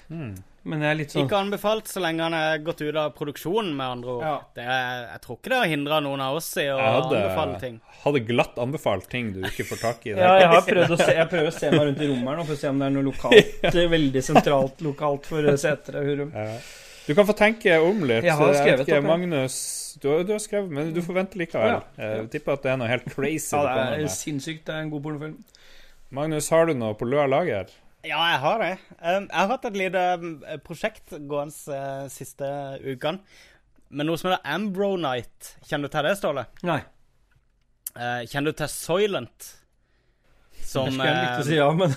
[0.09, 0.37] Mm.
[0.67, 3.73] Men jeg er litt sånn Ikke anbefalt så lenge han er gått ut av produksjonen,
[3.75, 4.23] med andre ord.
[4.25, 4.33] Ja.
[4.57, 7.19] Det er, jeg tror ikke det har hindra noen av oss i å Jeg hadde,
[7.21, 7.77] anbefale ting.
[8.03, 10.15] hadde glatt anbefalt ting du ikke får tak i.
[10.15, 12.41] Ja, jeg har prøvd å se, jeg prøver å se meg rundt i rommet her
[12.41, 13.63] nå for å se om det er noe lokalt,
[13.97, 16.35] veldig sentralt lokalt for Setre og Hurum.
[16.35, 16.59] Ja.
[17.07, 18.25] Du kan få tenke om litt.
[18.27, 19.11] Jeg har skrevet jeg ikke, opp.
[19.13, 19.57] Magnus
[20.01, 21.77] du har, du har skrevet, men du får vente likevel.
[21.77, 22.07] Ja.
[22.11, 23.55] Jeg tipper at det er noe helt crazy.
[23.55, 24.13] Ja, det er med.
[24.13, 24.65] sinnssykt.
[24.67, 25.37] Det er en god pornofilm.
[26.13, 27.71] Magnus, har du noe på løa lager?
[28.05, 28.71] Ja, jeg har det.
[28.99, 30.33] Um, jeg har hatt et lite um,
[30.67, 32.51] prosjekt gående uh, siste
[32.83, 33.23] ukene.
[33.89, 35.55] Men noe som heter Ambronite.
[35.65, 36.45] Kjenner du til det, Ståle?
[36.67, 36.81] Nei.
[37.95, 39.49] Uh, kjenner du til Soylent?
[40.67, 41.95] Som jeg skulle likt å si ja, men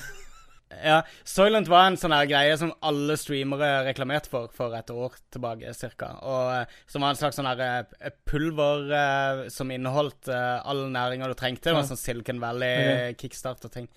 [0.70, 5.16] Ja, Soylent var en sånn her greie som alle streamere reklamerte for for et år
[5.34, 6.12] tilbake cirka.
[6.22, 10.86] Og eh, Som var en slags sånn her eh, pulver eh, som inneholdt eh, all
[10.94, 11.68] næringa du trengte.
[11.68, 13.90] Det var sånn Silicon Valley og ting.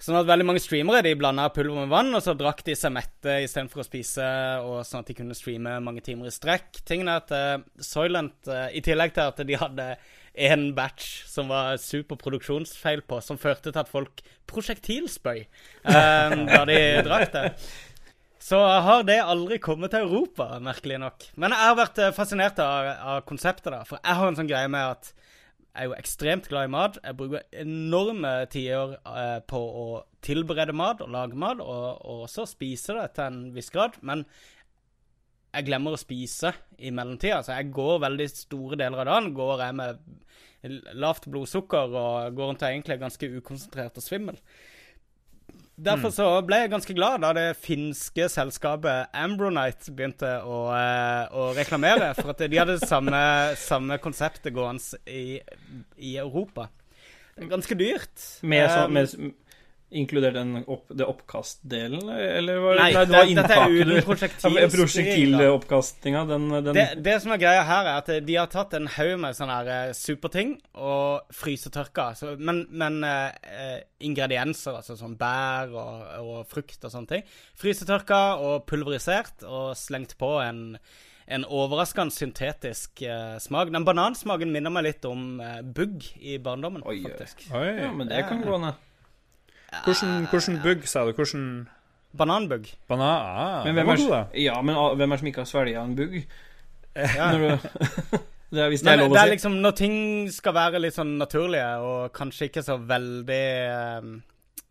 [0.00, 2.94] Sånn at veldig mange streamere de blanda pulver med vann, og så drakk de seg
[2.96, 4.28] mette istedenfor å spise,
[4.64, 6.80] og sånn at de kunne streame mange timer i strekk.
[6.88, 9.90] Tingen er at uh, Soylent, i tillegg til at de hadde
[10.34, 16.80] en batch som var superproduksjonsfeil på, som førte til at folk prosjektilspøy um, da de
[17.06, 17.46] drakk det.
[18.40, 21.26] Så har det aldri kommet til Europa, merkelig nok.
[21.36, 23.82] Men jeg har vært eh, fascinert av, av konseptet, da.
[23.86, 25.10] For jeg har en sånn greie med at
[25.70, 26.96] jeg er jo ekstremt glad i mat.
[27.04, 29.84] Jeg bruker enorme tider eh, på å
[30.24, 34.00] tilberede mat og lage mat, og, og også spise det til en viss grad.
[34.02, 34.24] Men
[35.50, 37.42] jeg glemmer å spise i mellomtida.
[37.42, 40.02] Så jeg går veldig store deler av dagen går jeg med
[41.00, 44.38] lavt blodsukker og går rundt og egentlig ganske ukonsentrert og svimmel.
[45.80, 51.46] Derfor så ble jeg ganske glad da det finske selskapet Ambronite begynte å, eh, å
[51.56, 53.22] reklamere for at de hadde samme,
[53.70, 55.40] samme konseptet gående i,
[55.96, 56.68] i Europa.
[57.32, 58.26] Det er ganske dyrt.
[58.42, 59.32] med, så, Um, med
[59.90, 64.68] Inkludert den opp, det oppkastdelen, eller var Nei, det var det- dette er inntaket da.
[64.76, 68.86] Prosjektiloppkastinga, den, den Det, det som er greia her, er at de har tatt en
[68.86, 72.06] haug med sånne eh, superting og frysetørka.
[72.18, 77.24] Så, men men eh, ingredienser, altså sånn bær og, og frukt og sånne ting.
[77.58, 80.76] Frysetørka og pulverisert og slengt på en,
[81.30, 83.72] en overraskende syntetisk eh, smak.
[83.74, 87.10] Den banansmaken minner meg litt om eh, bugg i barndommen, Oi, oi.
[87.10, 87.48] faktisk.
[87.50, 87.66] Oi.
[87.82, 88.86] Ja, men det kan gå ned.
[89.84, 91.12] Hvordan, hvordan bugg, sa du?
[91.12, 91.68] Hvordan
[92.18, 92.66] Bananbugg.
[92.88, 94.24] Bana Ah, Men hvem er, god, da.
[94.34, 96.16] ja, men ah, hvem er det som ikke har svelga en bugg?
[96.96, 97.28] Ja.
[97.32, 97.68] Når du,
[98.50, 99.34] det er, hvis det er lov det er si.
[99.36, 99.94] liksom når ting
[100.34, 104.08] skal være litt sånn naturlige, og kanskje ikke så veldig eh,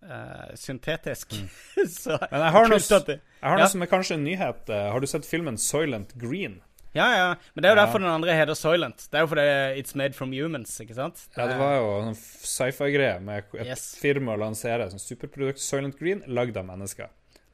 [0.03, 1.37] eh, syntetisk,
[2.01, 3.67] så Men jeg har noe, kult at det- jeg har Ja.
[3.71, 4.67] som er kanskje en nyhet.
[4.69, 6.59] Eh, Har du sett filmen Soylent Green?
[6.95, 7.27] Ja, ja.
[7.53, 7.85] Men det er jo Ja.
[7.85, 9.07] derfor den andre heter Soylent.
[9.11, 11.27] Det er jo fordi it's made from humans, ikke sant?
[11.37, 13.95] Ja, det var jo en sci-fi-greie med et Yes.
[14.01, 17.09] firma å lansere som superprodukt, Soylent Green, lagd av mennesker.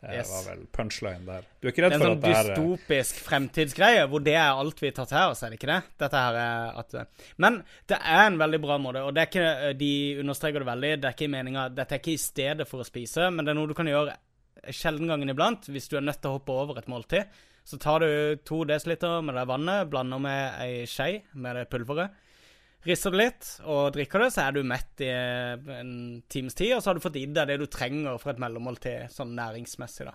[0.06, 0.30] Det Yes.
[0.30, 1.42] var vel punchline der.
[1.62, 4.36] Du er ikke redd for sånn at det er En sånn dystopisk fremtidsgreie hvor det
[4.36, 5.84] er alt vi tar til oss, er det ikke det?
[5.98, 7.08] Dette her er at
[7.40, 11.02] Men det er en veldig bra måte, og det ikke De understreker det veldig.
[11.02, 13.56] Det er ikke meninga Dette er ikke i stedet for å spise, men det er
[13.56, 14.16] noe du kan gjøre
[14.70, 17.26] sjelden gangen iblant hvis du er nødt til å hoppe over et måltid.
[17.66, 22.22] Så tar du to desiliter med det vannet, blander med ei skje med det pulveret.
[22.86, 25.96] Rister det litt og drikker det, så er du mett i en
[26.30, 29.08] times tid, og så har du fått i deg det du trenger for et mellommåltid,
[29.10, 30.14] sånn næringsmessig, da.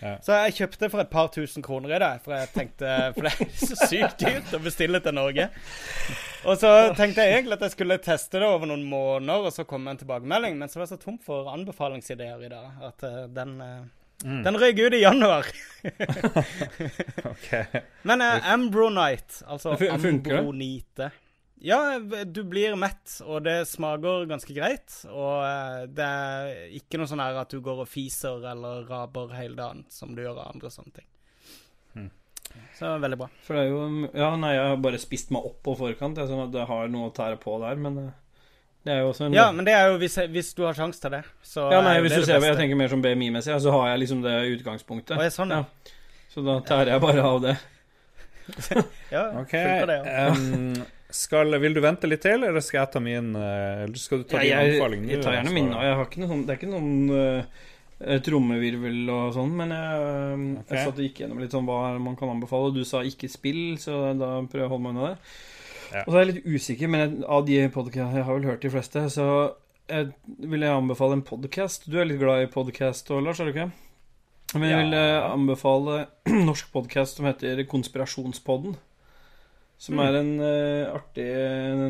[0.00, 0.14] Ja.
[0.24, 3.32] Så jeg kjøpte for et par tusen kroner i det, for jeg tenkte For det
[3.34, 5.50] er så sykt dyrt å bestille til Norge.
[6.48, 9.66] Og så tenkte jeg egentlig at jeg skulle teste det over noen måneder, og så
[9.68, 13.04] komme med en tilbakemelding, men så var jeg så tom for anbefalingsideer i dag at
[13.08, 13.82] eh, den eh,
[14.24, 14.42] Mm.
[14.44, 15.50] Den røyk ut i januar.
[17.24, 17.46] Ok.
[18.04, 19.94] Men uh, Ambronite, altså Det det?
[19.94, 21.06] ambronite
[21.64, 24.98] Ja, du blir mett, og det smaker ganske greit.
[25.08, 29.32] Og uh, det er ikke noe sånn her at du går og fiser eller raper
[29.38, 31.08] hele dagen, som du gjør av andre sånne ting.
[31.96, 32.10] Mm.
[32.76, 33.28] Så veldig bra.
[33.46, 33.82] For det er jo
[34.12, 36.92] Ja, nei, jeg har bare spist meg opp på forkant, jeg, sånn at jeg har
[36.92, 38.12] noe å tære på der, men eh,
[38.86, 41.02] det er jo også en Ja, men det er jo hvis, hvis du har sjanse
[41.02, 41.24] til det.
[41.44, 42.52] Så Ja, nei, er jo hvis det du det ser beste.
[42.52, 45.16] Jeg tenker mer som BMI-messig, så har jeg liksom det utgangspunktet.
[45.18, 45.96] Og er sånn, ja.
[46.30, 47.58] Så da tærer jeg bare av det.
[49.14, 49.52] Ja, Ok.
[49.52, 50.30] funker det, ja.
[50.32, 54.22] Um, skal, vil du vente litt til, eller skal jeg ta min eh, Eller skal
[54.22, 55.80] du ta Ja, din anbefaling jeg tar gjerne min nå.
[55.82, 59.54] Jeg har ikke noe Det er ikke noen eh, trommevirvel og sånn.
[59.58, 60.04] Men jeg,
[60.62, 60.76] okay.
[60.76, 62.70] jeg satt og gikk gjennom litt sånn hva man kan anbefale.
[62.74, 65.34] Du sa ikke spill, så da prøver jeg å holde meg unna det.
[65.90, 66.04] Ja.
[66.06, 68.62] Og så er jeg litt usikker, men jeg, av de podkastene Jeg har vel hørt
[68.62, 69.26] de fleste, så
[69.90, 71.88] jeg, vil jeg anbefale en podkast.
[71.90, 73.70] Du er litt glad i podkast, Lars, er du ikke?
[74.54, 76.04] Men jeg vil eh, anbefale
[76.50, 78.78] norsk podkast som heter Konspirasjonspodden.
[79.80, 80.00] Som Mm.
[80.04, 81.28] er en uh, artig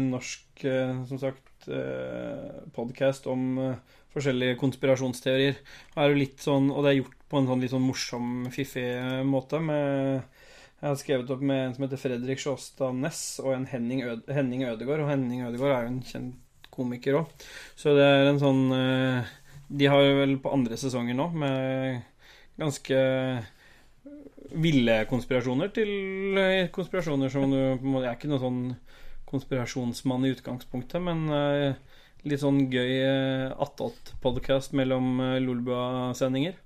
[0.04, 5.56] norsk, uh, som sagt, uh, podkast om uh, forskjellige konspirasjonsteorier.
[5.96, 8.28] Og, er jo litt sånn, og det er gjort på en sånn litt sånn morsom,
[8.54, 8.86] fiffig
[9.26, 9.58] måte.
[9.58, 10.22] Med,
[10.80, 14.32] jeg har skrevet opp med en som heter Fredrik Sjåstad Næss, og en Henning, Øde,
[14.32, 15.02] Henning Ødegård.
[15.04, 17.32] Og Henning Ødegård er jo en kjent komiker òg.
[17.76, 19.28] Så det er en sånn eh,
[19.68, 22.00] De har jo vel på andre sesonger nå, med
[22.60, 22.96] ganske
[24.50, 25.90] ville konspirasjoner til
[26.40, 28.62] eh, konspirasjoner som du Jeg er ikke noen sånn
[29.30, 31.76] konspirasjonsmann i utgangspunktet, men eh,
[32.26, 32.96] litt sånn gøy
[33.62, 36.56] attåt-podkast mellom Lolbua-sendinger.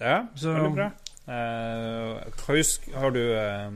[0.00, 0.90] Ja, Så- veldig bra.
[1.26, 2.16] Eh,
[2.48, 3.70] husk, har du, eh,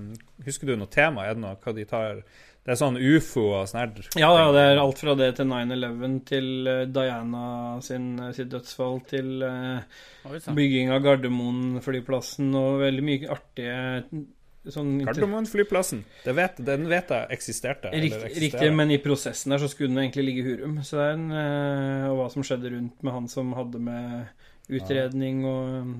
[0.44, 1.26] husker du noe tema?
[1.26, 2.24] Er det noe hva de tar
[2.66, 5.46] Det er sånn ufo og sånn her Ja, ja, det er alt fra det til
[5.46, 7.44] 9-11 til eh, Diana
[7.86, 9.78] sin, sitt dødsfall til uh,
[10.26, 14.26] Oi bygging av Gardermoen-flyplassen og veldig mye artige
[14.74, 16.02] sånn Gardermoen flyplassen.
[16.26, 17.94] Den vet jeg eksisterte.
[17.94, 20.80] Rikt, riktig, men i prosessen der så skulle den egentlig ligge i Hurum.
[20.82, 24.26] Så det er en, uh, og hva som skjedde rundt med han som hadde med
[24.66, 25.94] utredning og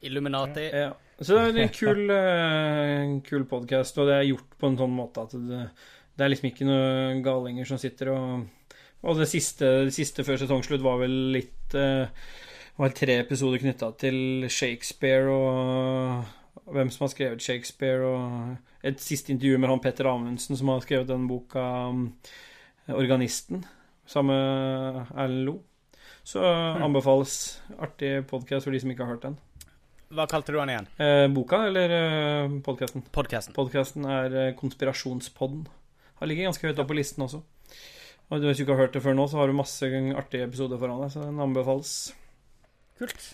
[0.00, 0.68] Illuminati.
[0.72, 0.92] ja.
[1.18, 4.94] Så det er en kul, uh, kul podkast, og det er gjort på en sånn
[4.94, 5.64] måte at det,
[6.14, 8.46] det er liksom ikke noen galinger som sitter og
[8.98, 12.10] Og det siste, det siste før sesongslutt var vel litt uh,
[12.78, 19.32] var tre episoder knytta til Shakespeare og hvem som har skrevet Shakespeare, og et siste
[19.32, 22.12] intervju med han Petter Amundsen, som har skrevet den boka um,
[22.88, 23.64] 'Organisten',
[24.06, 25.62] sammen med Erlend Lo.
[26.24, 26.44] Så
[26.84, 27.62] anbefales.
[27.78, 29.38] Artig podkast for de som ikke har hørt den.
[30.08, 30.86] Hva kalte du den igjen?
[31.04, 33.02] Eh, boka eller eh, podkasten?
[33.12, 33.52] Podkasten.
[33.56, 35.66] Podkasten er eh, Konspirasjonspodden.
[36.18, 37.42] Har ligget ganske høyt oppe på listen også.
[38.28, 40.80] Og hvis du ikke har hørt det før nå, så har du masse artige episoder
[40.80, 41.92] foran deg, så den anbefales.
[43.00, 43.26] Kult.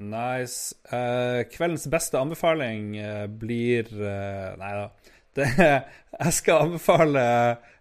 [0.00, 0.72] Nice.
[0.88, 4.88] Eh, kveldens beste anbefaling eh, blir uh, Nei da.
[5.32, 7.22] Det, jeg skal anbefale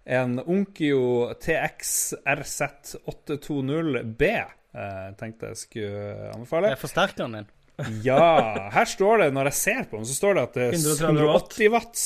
[0.07, 1.89] en Onkyo TX
[2.23, 4.29] RZ820B.
[4.71, 6.69] Jeg tenkte jeg skulle anbefale.
[6.71, 7.49] Det er forsterkeren din.
[8.05, 10.75] Ja, her står det, når jeg ser på den, så står det at det er
[11.11, 12.05] 180 watts.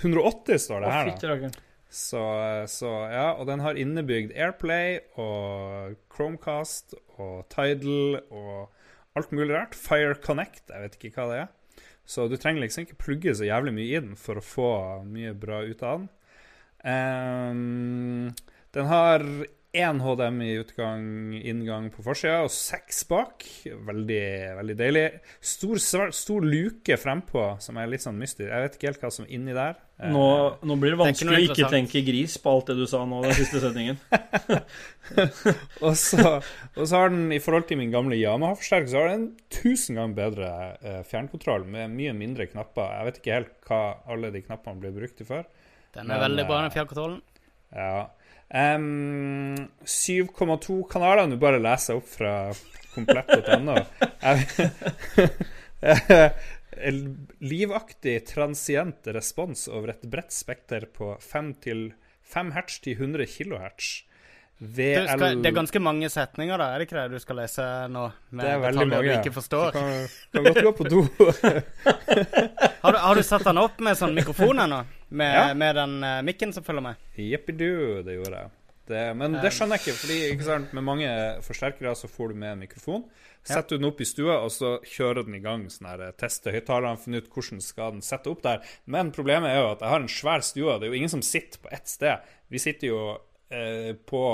[0.00, 1.50] 180 står det her, da.
[1.90, 2.22] Så,
[2.70, 8.68] så ja, og den har innebygd Airplay og Chromecast og Tidal og
[9.18, 9.74] alt mulig rart.
[9.74, 11.50] Fire Connect, jeg vet ikke hva det er.
[12.10, 14.70] Så du trenger liksom ikke plugge så jævlig mye i den for å få
[15.06, 16.08] mye bra ut av den.
[16.80, 18.30] Um,
[18.74, 19.26] den har
[19.72, 21.02] én HDMI-utgang,
[21.46, 23.44] inngang på forsida, og seks bak.
[23.86, 24.22] Veldig,
[24.58, 25.04] veldig deilig.
[25.40, 28.48] Stor, svar- stor luke frempå, som er litt sånn mystisk.
[28.50, 29.78] Jeg vet ikke helt hva som er inni der.
[30.00, 30.24] Eh, Nå,
[30.66, 33.36] nå blir det vanskelig å ikke tenke gris på alt det du sa nå, den
[33.38, 33.98] siste setningen.
[35.86, 36.36] Og så,
[36.76, 40.14] og så har den, i forhold til min gamle Yamaha-forsterker, så har den tusen ganger
[40.18, 40.50] bedre
[40.82, 42.90] eh, fjernkontroll med mye mindre knapper.
[42.98, 43.80] Jeg vet ikke helt hva
[44.10, 45.46] alle de knappene blir brukt til før.
[45.94, 47.20] Den Men, er veldig bra, eh, den fjernkontrollen.
[47.70, 48.06] Ja.
[48.50, 51.26] Em, 7,2 kanaler.
[51.30, 52.34] Nå bare leser jeg opp fra
[52.94, 53.76] komplett.no.
[57.52, 61.90] Livaktig transient respons over et bredt spekter på 5 til
[62.30, 63.90] 5 hertz til 100 kilohertz.
[64.60, 67.64] VL skal, det er ganske mange setninger, da, er det ikke det du skal lese
[67.88, 68.02] nå?
[68.28, 69.06] Med Det er veldig mange.
[69.06, 69.70] du ikke forstår.
[69.72, 69.86] Du kan,
[70.34, 71.00] kan godt gå på do.
[72.80, 74.78] Har du, har du satt den opp med sånn mikrofon ennå?
[75.10, 75.54] Med, Ja.
[75.54, 76.94] med den uh, mikken som følger med?
[77.18, 78.50] Jeppidu, det gjorde jeg.
[78.90, 81.08] Det, men det skjønner jeg ikke, fordi ikke sant, med mange
[81.46, 83.04] forsterkere så får du med en mikrofon.
[83.46, 85.68] Setter du den opp i stua, og så kjører den i gang.
[85.70, 88.64] sånn her, Tester høyttaleren, finner ut hvordan skal den sette opp der.
[88.90, 90.74] Men problemet er jo at jeg har en svær stue.
[90.80, 92.26] Det er jo ingen som sitter på ett sted.
[92.50, 93.00] Vi sitter jo
[93.54, 94.24] eh, på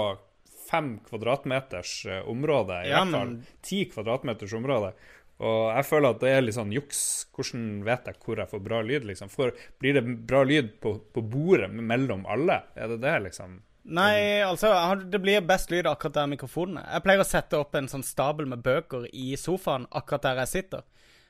[0.70, 3.36] fem kvadratmeters eh, område, i Ja, hvert fall.
[3.62, 4.94] Ti kvadratmeters område.
[5.36, 7.00] Og jeg føler at det er litt sånn juks.
[7.36, 9.30] Hvordan vet jeg hvor jeg får bra lyd, liksom?
[9.32, 9.52] For,
[9.82, 12.62] blir det bra lyd på, på bordet mellom alle?
[12.74, 13.58] Er det det, liksom?
[13.86, 16.88] Nei, altså, det blir best lyd akkurat der mikrofonen er.
[16.96, 20.52] Jeg pleier å sette opp en sånn stabel med bøker i sofaen akkurat der jeg
[20.54, 20.86] sitter.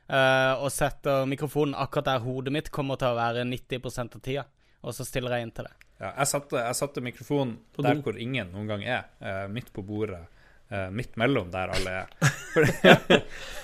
[0.07, 4.47] Uh, og setter mikrofonen akkurat der hodet mitt kommer til å være 90 av tida.
[4.87, 5.75] Og så stiller jeg inn til det.
[5.99, 9.11] Ja, jeg satte, jeg satte mikrofonen der hvor ingen noen gang er.
[9.21, 10.23] uh, midt på bordet.
[10.71, 12.07] Eh, midt mellom der alle er.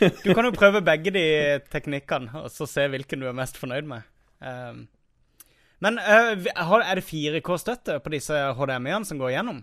[0.25, 1.25] Du kan jo prøve begge de
[1.73, 4.01] teknikkene, og så se hvilken du er mest fornøyd med.
[4.43, 4.89] Um,
[5.83, 9.63] men uh, er det 4K-støtte på disse HDMI-ene som går igjennom?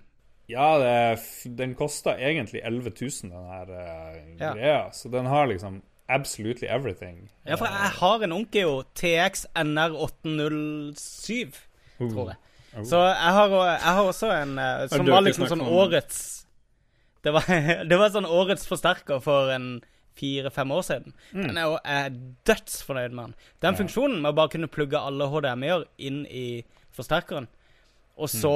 [0.49, 1.19] Ja, det,
[1.59, 4.53] den kosta egentlig 11 000, den her eh, Ja.
[4.55, 4.79] greia.
[4.91, 7.29] Så den har liksom absolutely everything.
[7.45, 11.53] Ja, for jeg har en Onkyo TX NR807,
[11.99, 12.07] Uh.
[12.13, 12.35] tror jeg.
[12.77, 12.83] Oh.
[12.85, 16.38] Så jeg har, jeg har også en uh, som var liksom sånn om- årets
[17.25, 17.47] Det var,
[17.89, 19.79] det var sånn årets forsterker for en
[20.19, 21.15] fire-fem år siden.
[21.31, 22.09] Den er jo er
[22.47, 23.37] dødsfornøyd med den.
[23.63, 26.47] Den funksjonen med å bare kunne plugge alle HDMI-er inn i
[26.95, 27.47] forsterkeren,
[28.19, 28.51] og så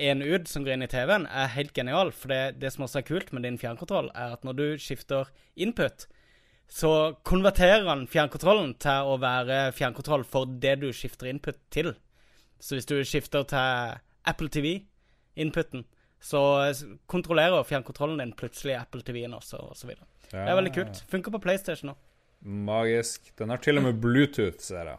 [0.00, 2.14] en ut som går inn i TV-en, er helt genial.
[2.16, 5.28] For det, det som også er kult med din fjernkontroll, er at når du skifter
[5.52, 6.06] input,
[6.72, 6.92] så
[7.28, 11.92] konverterer han fjernkontrollen til å være fjernkontroll for det du skifter input til.
[12.62, 13.98] Så hvis du skifter til
[14.32, 15.84] Apple TV-inputen,
[16.22, 16.40] så
[16.70, 20.06] s- kontrollerer fjernkontrollen din plutselig Apple TV-en også, og så videre.
[20.32, 21.00] Det er veldig kult.
[21.12, 21.96] Funker på PlayStation nå.
[22.66, 23.32] Magisk.
[23.38, 24.98] Den har til og med Bluetooth, ser jeg.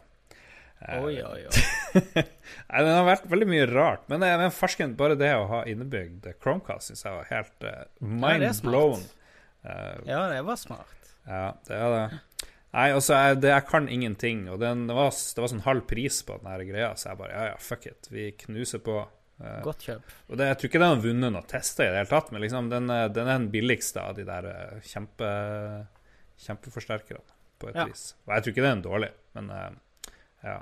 [0.84, 2.02] Eh, Oi, oi, oi.
[2.84, 4.04] Den har vært veldig mye rart.
[4.12, 7.70] Men, eh, men farsken, bare det å ha innebygd Chromecast syns jeg var helt uh,
[7.70, 8.64] Ja, er smart.
[8.64, 9.04] mind-blown.
[9.64, 11.10] Uh, Ja, det var smart.
[11.26, 12.20] ja, det er det.
[12.74, 14.40] Nei, altså, jeg, det, jeg kan ingenting.
[14.50, 17.20] Og den, det, var, det var sånn halv pris på den her greia, så jeg
[17.20, 18.08] bare ja, ja, fuck it.
[18.10, 18.96] Vi knuser på.
[19.42, 20.12] Eh, Godt kjøp.
[20.30, 22.40] og det, jeg tror ikke den har vunnet noen tester i det hele tatt, men
[22.44, 25.30] liksom, den, eh, den er den billigste av de der eh, kjempe,
[26.44, 27.24] kjempeforsterkerne,
[27.58, 27.84] på et Ja.
[27.90, 28.14] vis.
[28.26, 29.50] Og jeg tror ikke det er en dårlig, men
[30.44, 30.58] ja.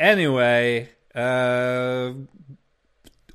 [0.00, 2.14] Anyway uh,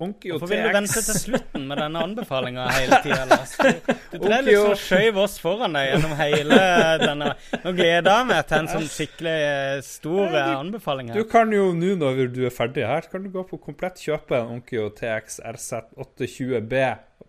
[0.04, 3.54] Onkyo Hvorfor vil du vente til slutten med denne anbefalinga hele tida, Lars?
[3.58, 6.60] Du, du drev liksom og skjøv oss foran deg gjennom hele
[7.04, 7.30] denne
[7.64, 11.70] Nå gleder jeg meg til en sånn skikkelig eh, stor anbefaling anbefaling Du kan jo
[11.78, 15.40] nå når du er ferdig her, kan du gå på komplett kjøpe en Onkyo TX
[15.54, 16.82] RZ820B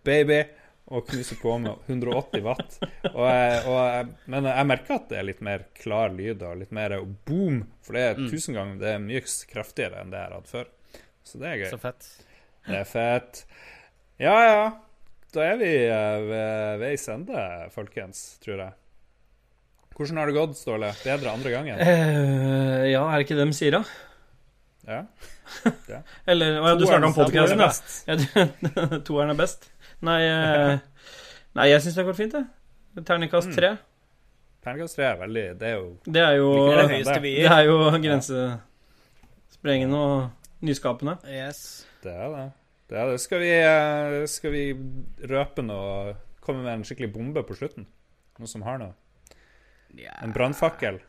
[0.07, 0.43] baby
[0.87, 2.77] og knuse på med 180 watt.
[3.11, 6.71] Og, jeg- og, men jeg merker at det er litt mer klar lyd og litt
[6.71, 6.95] mer
[7.27, 8.29] boom, for det er Mm.
[8.31, 10.69] tusen ganger det er mye kraftigere enn det jeg hatt før.
[11.27, 11.71] Så det er gøy.
[11.73, 12.07] Så fett.
[12.67, 13.45] Det er fett.
[14.23, 14.65] Ja, ja.
[15.35, 17.41] Da er vi eh, ved veis ende,
[17.75, 18.73] folkens, tror jeg.
[19.97, 20.91] Hvordan har det gått, Ståle?
[21.05, 21.79] Bedre andre gangen?
[21.81, 23.83] Uh, ja, er det ikke det de sier, da?
[24.87, 25.03] Ja.
[26.31, 27.71] Eller å ja, du snakka om podkasten, da.
[28.07, 28.15] Ja,
[29.07, 29.61] Toeren er best.
[30.07, 30.79] Nei, eh,
[31.59, 32.47] nei jeg syns det har gått fint, jeg.
[33.07, 33.57] Terningkast Mm.
[33.57, 33.71] tre.
[34.67, 37.77] Terningkast tre er veldig Det er jo Det er jo Det er jo
[38.07, 40.17] grensesprengende og
[40.67, 41.15] nyskapende.
[41.31, 41.59] Yes.
[42.07, 42.45] Det er det.
[42.93, 43.19] det, er det.
[43.25, 44.65] Skal, vi, eh, skal vi
[45.33, 46.15] røpe noe
[46.47, 47.89] Komme med en skikkelig bombe på slutten?
[48.39, 48.93] Noe som har noe?
[49.97, 50.15] Yeah.
[50.23, 51.01] En brannfakkel?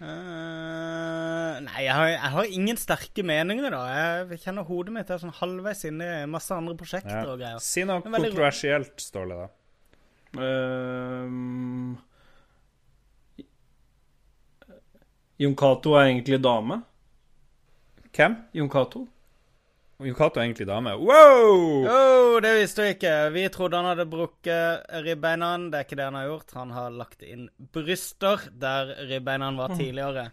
[0.00, 3.80] Uh, nei, jeg har, jeg har ingen sterke meninger, da.
[4.28, 7.24] Jeg kjenner hodet mitt er sånn halvveis inne i masse andre prosjekter Ja.
[7.32, 7.60] og greier.
[7.64, 9.48] Si noe veldig- kontroversielt, Ståle, da.
[10.40, 11.98] Um,
[15.40, 16.82] Jon Cato er egentlig dame.
[18.12, 18.36] Hvem?
[18.52, 19.06] Jon Cato.
[20.16, 20.94] Cato er egentlig dame.
[20.96, 21.84] Wow!
[21.84, 23.12] Oh, det visste vi ikke.
[23.34, 25.50] Vi trodde han hadde brukket ribbeina.
[25.70, 26.54] Det er ikke det han har gjort.
[26.56, 30.30] Han har lagt inn bryster der ribbeina var tidligere.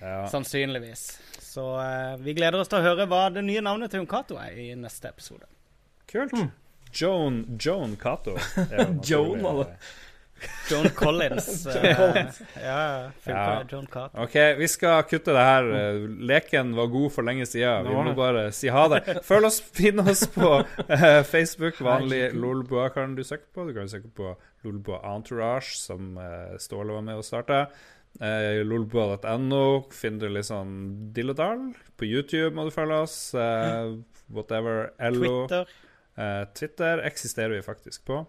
[0.00, 0.22] Ja.
[0.30, 1.04] Sannsynligvis.
[1.42, 4.54] Så uh, vi gleder oss til å høre hva det nye navnet til Yukato er
[4.54, 5.48] i neste episode.
[6.08, 6.36] Kult.
[6.94, 8.36] Joan, Joan Cato.
[9.08, 9.72] Joan, alle.
[10.70, 11.66] John Collins.
[11.66, 12.30] eh,
[12.62, 13.64] ja, Ja.
[13.70, 14.22] John Carter.
[14.22, 15.68] OK, vi skal kutte det her.
[16.30, 17.88] Leken var god for lenge siden.
[17.88, 19.02] Vi må bare si ha det.
[19.26, 21.80] Følg oss, finn oss på uh, Facebook.
[21.84, 23.66] Vanlig Lolboa kan du søke på.
[23.68, 24.34] Du kan søke på
[24.66, 27.64] Lolboa Entourage, som uh, Ståle var med å starte.
[28.18, 29.64] Uh, Lolboa.no.
[29.94, 30.72] finner du litt sånn
[31.14, 31.66] dill og dall.
[31.98, 33.18] På YouTube må du følge oss.
[33.34, 33.92] eh,
[34.28, 34.90] whatever.
[35.12, 35.46] LO.
[35.46, 35.70] Twitter.
[36.18, 38.24] Eh, Twitter eksisterer vi faktisk på.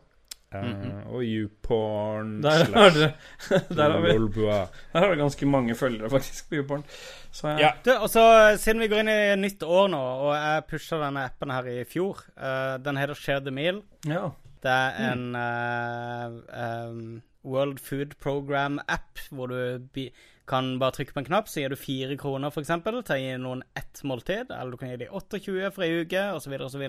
[0.52, 0.94] Eh, Mhm.
[1.14, 3.12] Og YouPorn Der har dere
[3.78, 6.84] Der har vi Der har vi ganske mange følgere, faktisk, på YouPorn.
[7.32, 7.72] Så Ja.
[7.86, 11.26] Du, og så Siden vi går inn i nytt år nå, og jeg pusha denne
[11.30, 13.82] appen her i fjor uh, Den heter Share the Meal.
[14.08, 14.30] ja.
[14.60, 20.10] Det er en uh, um, World Food Program-app hvor du bi
[20.50, 22.68] kan bare trykke på en knapp, så gir du fire kroner f.eks.
[22.84, 24.50] til å gi noen ett måltid.
[24.50, 26.84] Eller du kan gi dem 28 for ei uke, osv., osv.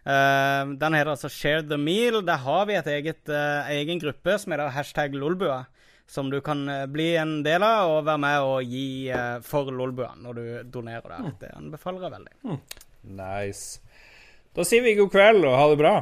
[0.00, 2.22] Uh, den heter altså Share the Meal.
[2.26, 5.64] Der har vi et eget, uh, egen gruppe som heter hashtag Lolbua.
[6.10, 9.68] Som du kan eh, bli en del av og være med og gi uh, for
[9.70, 11.28] Lolbua når du donerer der.
[11.38, 12.56] Det anbefaler jeg veldig.
[13.20, 13.78] Nice.
[14.56, 15.92] Da sier vi god kveld og ha det bra.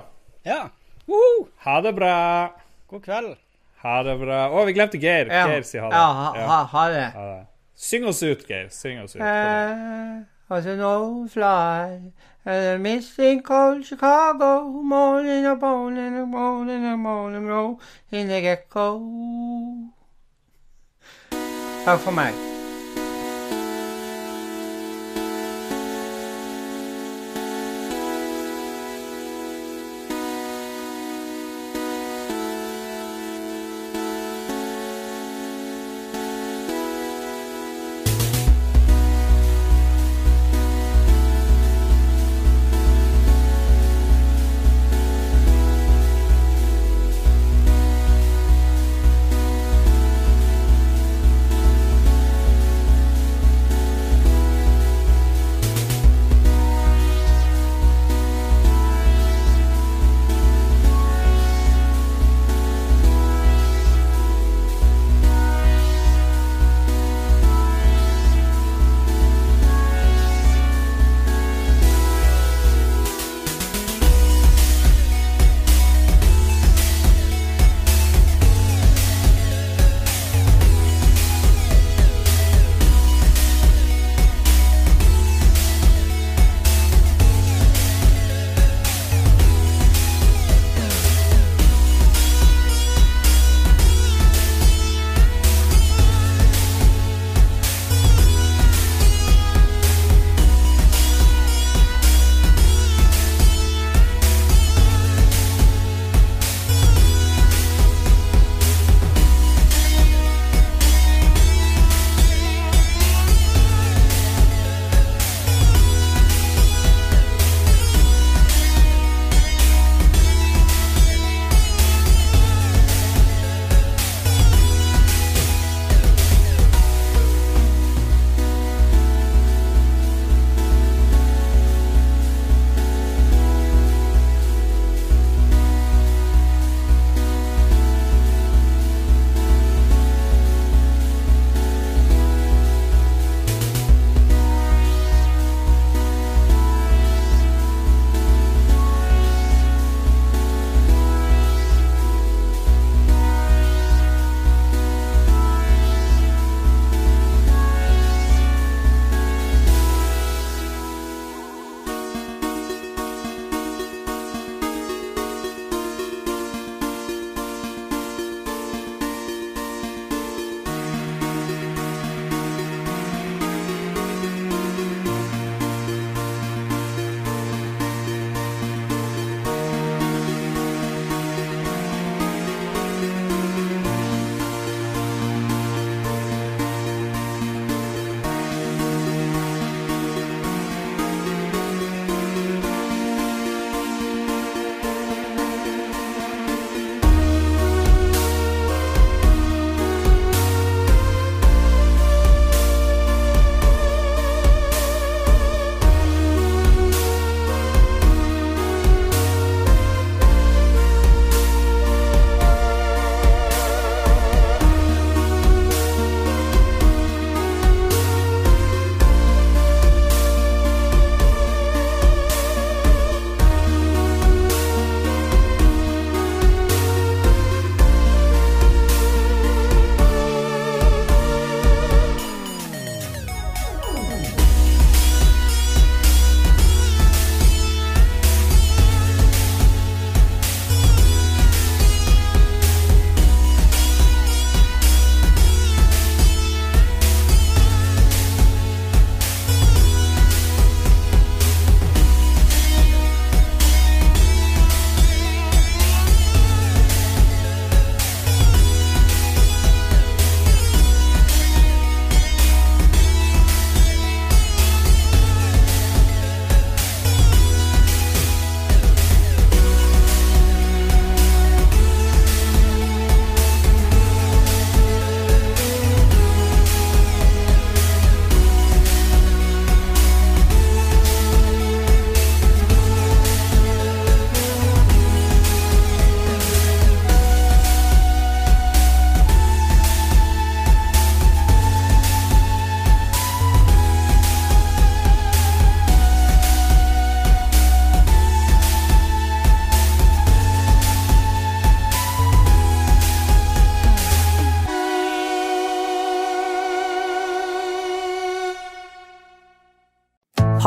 [0.49, 0.63] Ja.
[1.05, 1.45] Woohoo!
[1.67, 2.15] Ha det bra.
[2.89, 3.37] God kveld.
[3.85, 4.41] Ha det bra.
[4.49, 5.29] Å, vi glemte Geir.
[5.29, 6.01] Geir sier ha det.
[6.01, 7.05] Ja, ha, ha, ha det.
[7.13, 7.45] Ha det.
[7.79, 8.73] Syng oss ut, Geir.
[8.73, 9.21] Syng oss ut.
[9.21, 10.25] Uh,
[11.37, 12.11] fly
[12.49, 17.79] and a missing cold Chicago morning a morning a morning a morning roll
[18.11, 19.05] in the gecko.
[21.85, 22.58] Takk for meg.